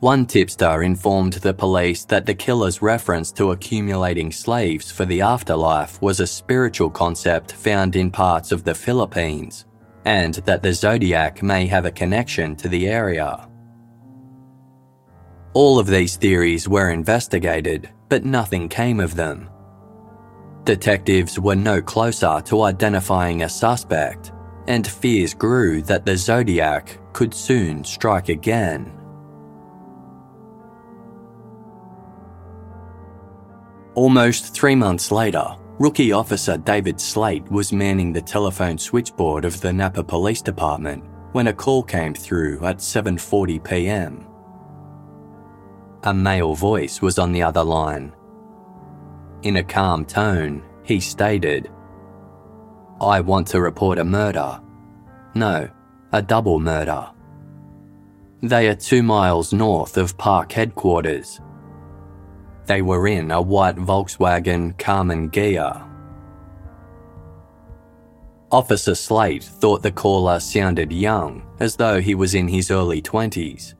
One 0.00 0.26
tipster 0.26 0.82
informed 0.82 1.32
the 1.32 1.54
police 1.54 2.04
that 2.04 2.26
the 2.26 2.34
killer's 2.34 2.82
reference 2.82 3.32
to 3.32 3.52
accumulating 3.52 4.30
slaves 4.30 4.90
for 4.92 5.06
the 5.06 5.22
afterlife 5.22 6.02
was 6.02 6.20
a 6.20 6.26
spiritual 6.26 6.90
concept 6.90 7.52
found 7.52 7.96
in 7.96 8.10
parts 8.10 8.52
of 8.52 8.62
the 8.62 8.74
Philippines, 8.74 9.64
and 10.08 10.36
that 10.46 10.62
the 10.62 10.72
zodiac 10.72 11.42
may 11.42 11.66
have 11.66 11.84
a 11.84 11.90
connection 11.90 12.56
to 12.56 12.66
the 12.66 12.88
area. 12.88 13.46
All 15.52 15.78
of 15.78 15.86
these 15.86 16.16
theories 16.16 16.66
were 16.66 16.92
investigated, 16.92 17.90
but 18.08 18.24
nothing 18.24 18.70
came 18.70 19.00
of 19.00 19.14
them. 19.14 19.50
Detectives 20.64 21.38
were 21.38 21.54
no 21.54 21.82
closer 21.82 22.40
to 22.46 22.62
identifying 22.62 23.42
a 23.42 23.50
suspect, 23.50 24.32
and 24.66 24.86
fears 24.86 25.34
grew 25.34 25.82
that 25.82 26.06
the 26.06 26.16
Zodiac 26.16 26.98
could 27.12 27.34
soon 27.34 27.84
strike 27.84 28.30
again. 28.30 28.90
Almost 33.94 34.54
three 34.54 34.74
months 34.74 35.12
later, 35.12 35.54
rookie 35.78 36.12
officer 36.12 36.56
David 36.56 37.00
Slaight 37.00 37.48
was 37.50 37.72
manning 37.72 38.12
the 38.12 38.20
telephone 38.20 38.78
switchboard 38.78 39.44
of 39.44 39.60
the 39.60 39.72
Napa 39.72 40.02
Police 40.02 40.42
Department 40.42 41.04
when 41.32 41.48
a 41.48 41.52
call 41.52 41.82
came 41.82 42.14
through 42.14 42.64
at 42.64 42.78
7:40 42.78 43.62
p.m. 43.62 44.26
A 46.04 46.14
male 46.14 46.54
voice 46.54 47.00
was 47.00 47.18
on 47.18 47.32
the 47.32 47.42
other 47.42 47.62
line. 47.62 48.12
In 49.42 49.56
a 49.56 49.62
calm 49.62 50.04
tone, 50.04 50.62
he 50.82 51.00
stated, 51.00 51.70
I 53.00 53.20
want 53.20 53.46
to 53.48 53.60
report 53.60 53.98
a 53.98 54.04
murder. 54.04 54.60
No, 55.34 55.68
a 56.12 56.22
double 56.22 56.58
murder. 56.58 57.10
They 58.42 58.68
are 58.68 58.74
two 58.74 59.02
miles 59.02 59.52
north 59.52 59.96
of 59.96 60.16
park 60.18 60.50
headquarters. 60.52 61.40
They 62.68 62.82
were 62.82 63.08
in 63.08 63.30
a 63.30 63.40
white 63.40 63.76
Volkswagen 63.76 64.76
Karmann 64.76 65.30
Ghia. 65.30 65.88
Officer 68.52 68.94
Slaight 68.94 69.42
thought 69.42 69.82
the 69.82 69.90
caller 69.90 70.38
sounded 70.38 70.92
young, 70.92 71.46
as 71.60 71.76
though 71.76 71.98
he 71.98 72.14
was 72.14 72.34
in 72.34 72.46
his 72.46 72.70
early 72.70 73.00
20s. 73.00 73.72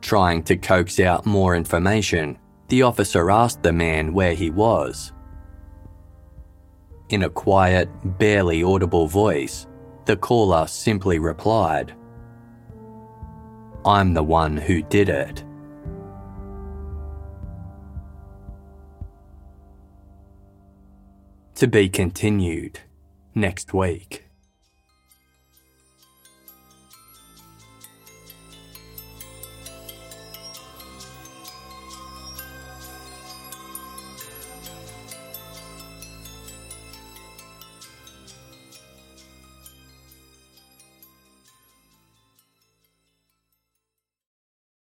Trying 0.00 0.44
to 0.44 0.56
coax 0.56 0.98
out 0.98 1.26
more 1.26 1.54
information, 1.54 2.38
the 2.68 2.82
officer 2.82 3.30
asked 3.30 3.62
the 3.62 3.72
man 3.72 4.14
where 4.14 4.34
he 4.34 4.48
was. 4.48 5.12
In 7.10 7.24
a 7.24 7.30
quiet, 7.30 7.90
barely 8.18 8.62
audible 8.62 9.06
voice, 9.06 9.66
the 10.06 10.16
caller 10.16 10.66
simply 10.66 11.18
replied, 11.18 11.94
I'm 13.84 14.14
the 14.14 14.22
one 14.22 14.56
who 14.56 14.80
did 14.82 15.10
it. 15.10 15.44
To 21.58 21.66
be 21.66 21.88
continued 21.88 22.78
next 23.34 23.74
week. 23.74 24.27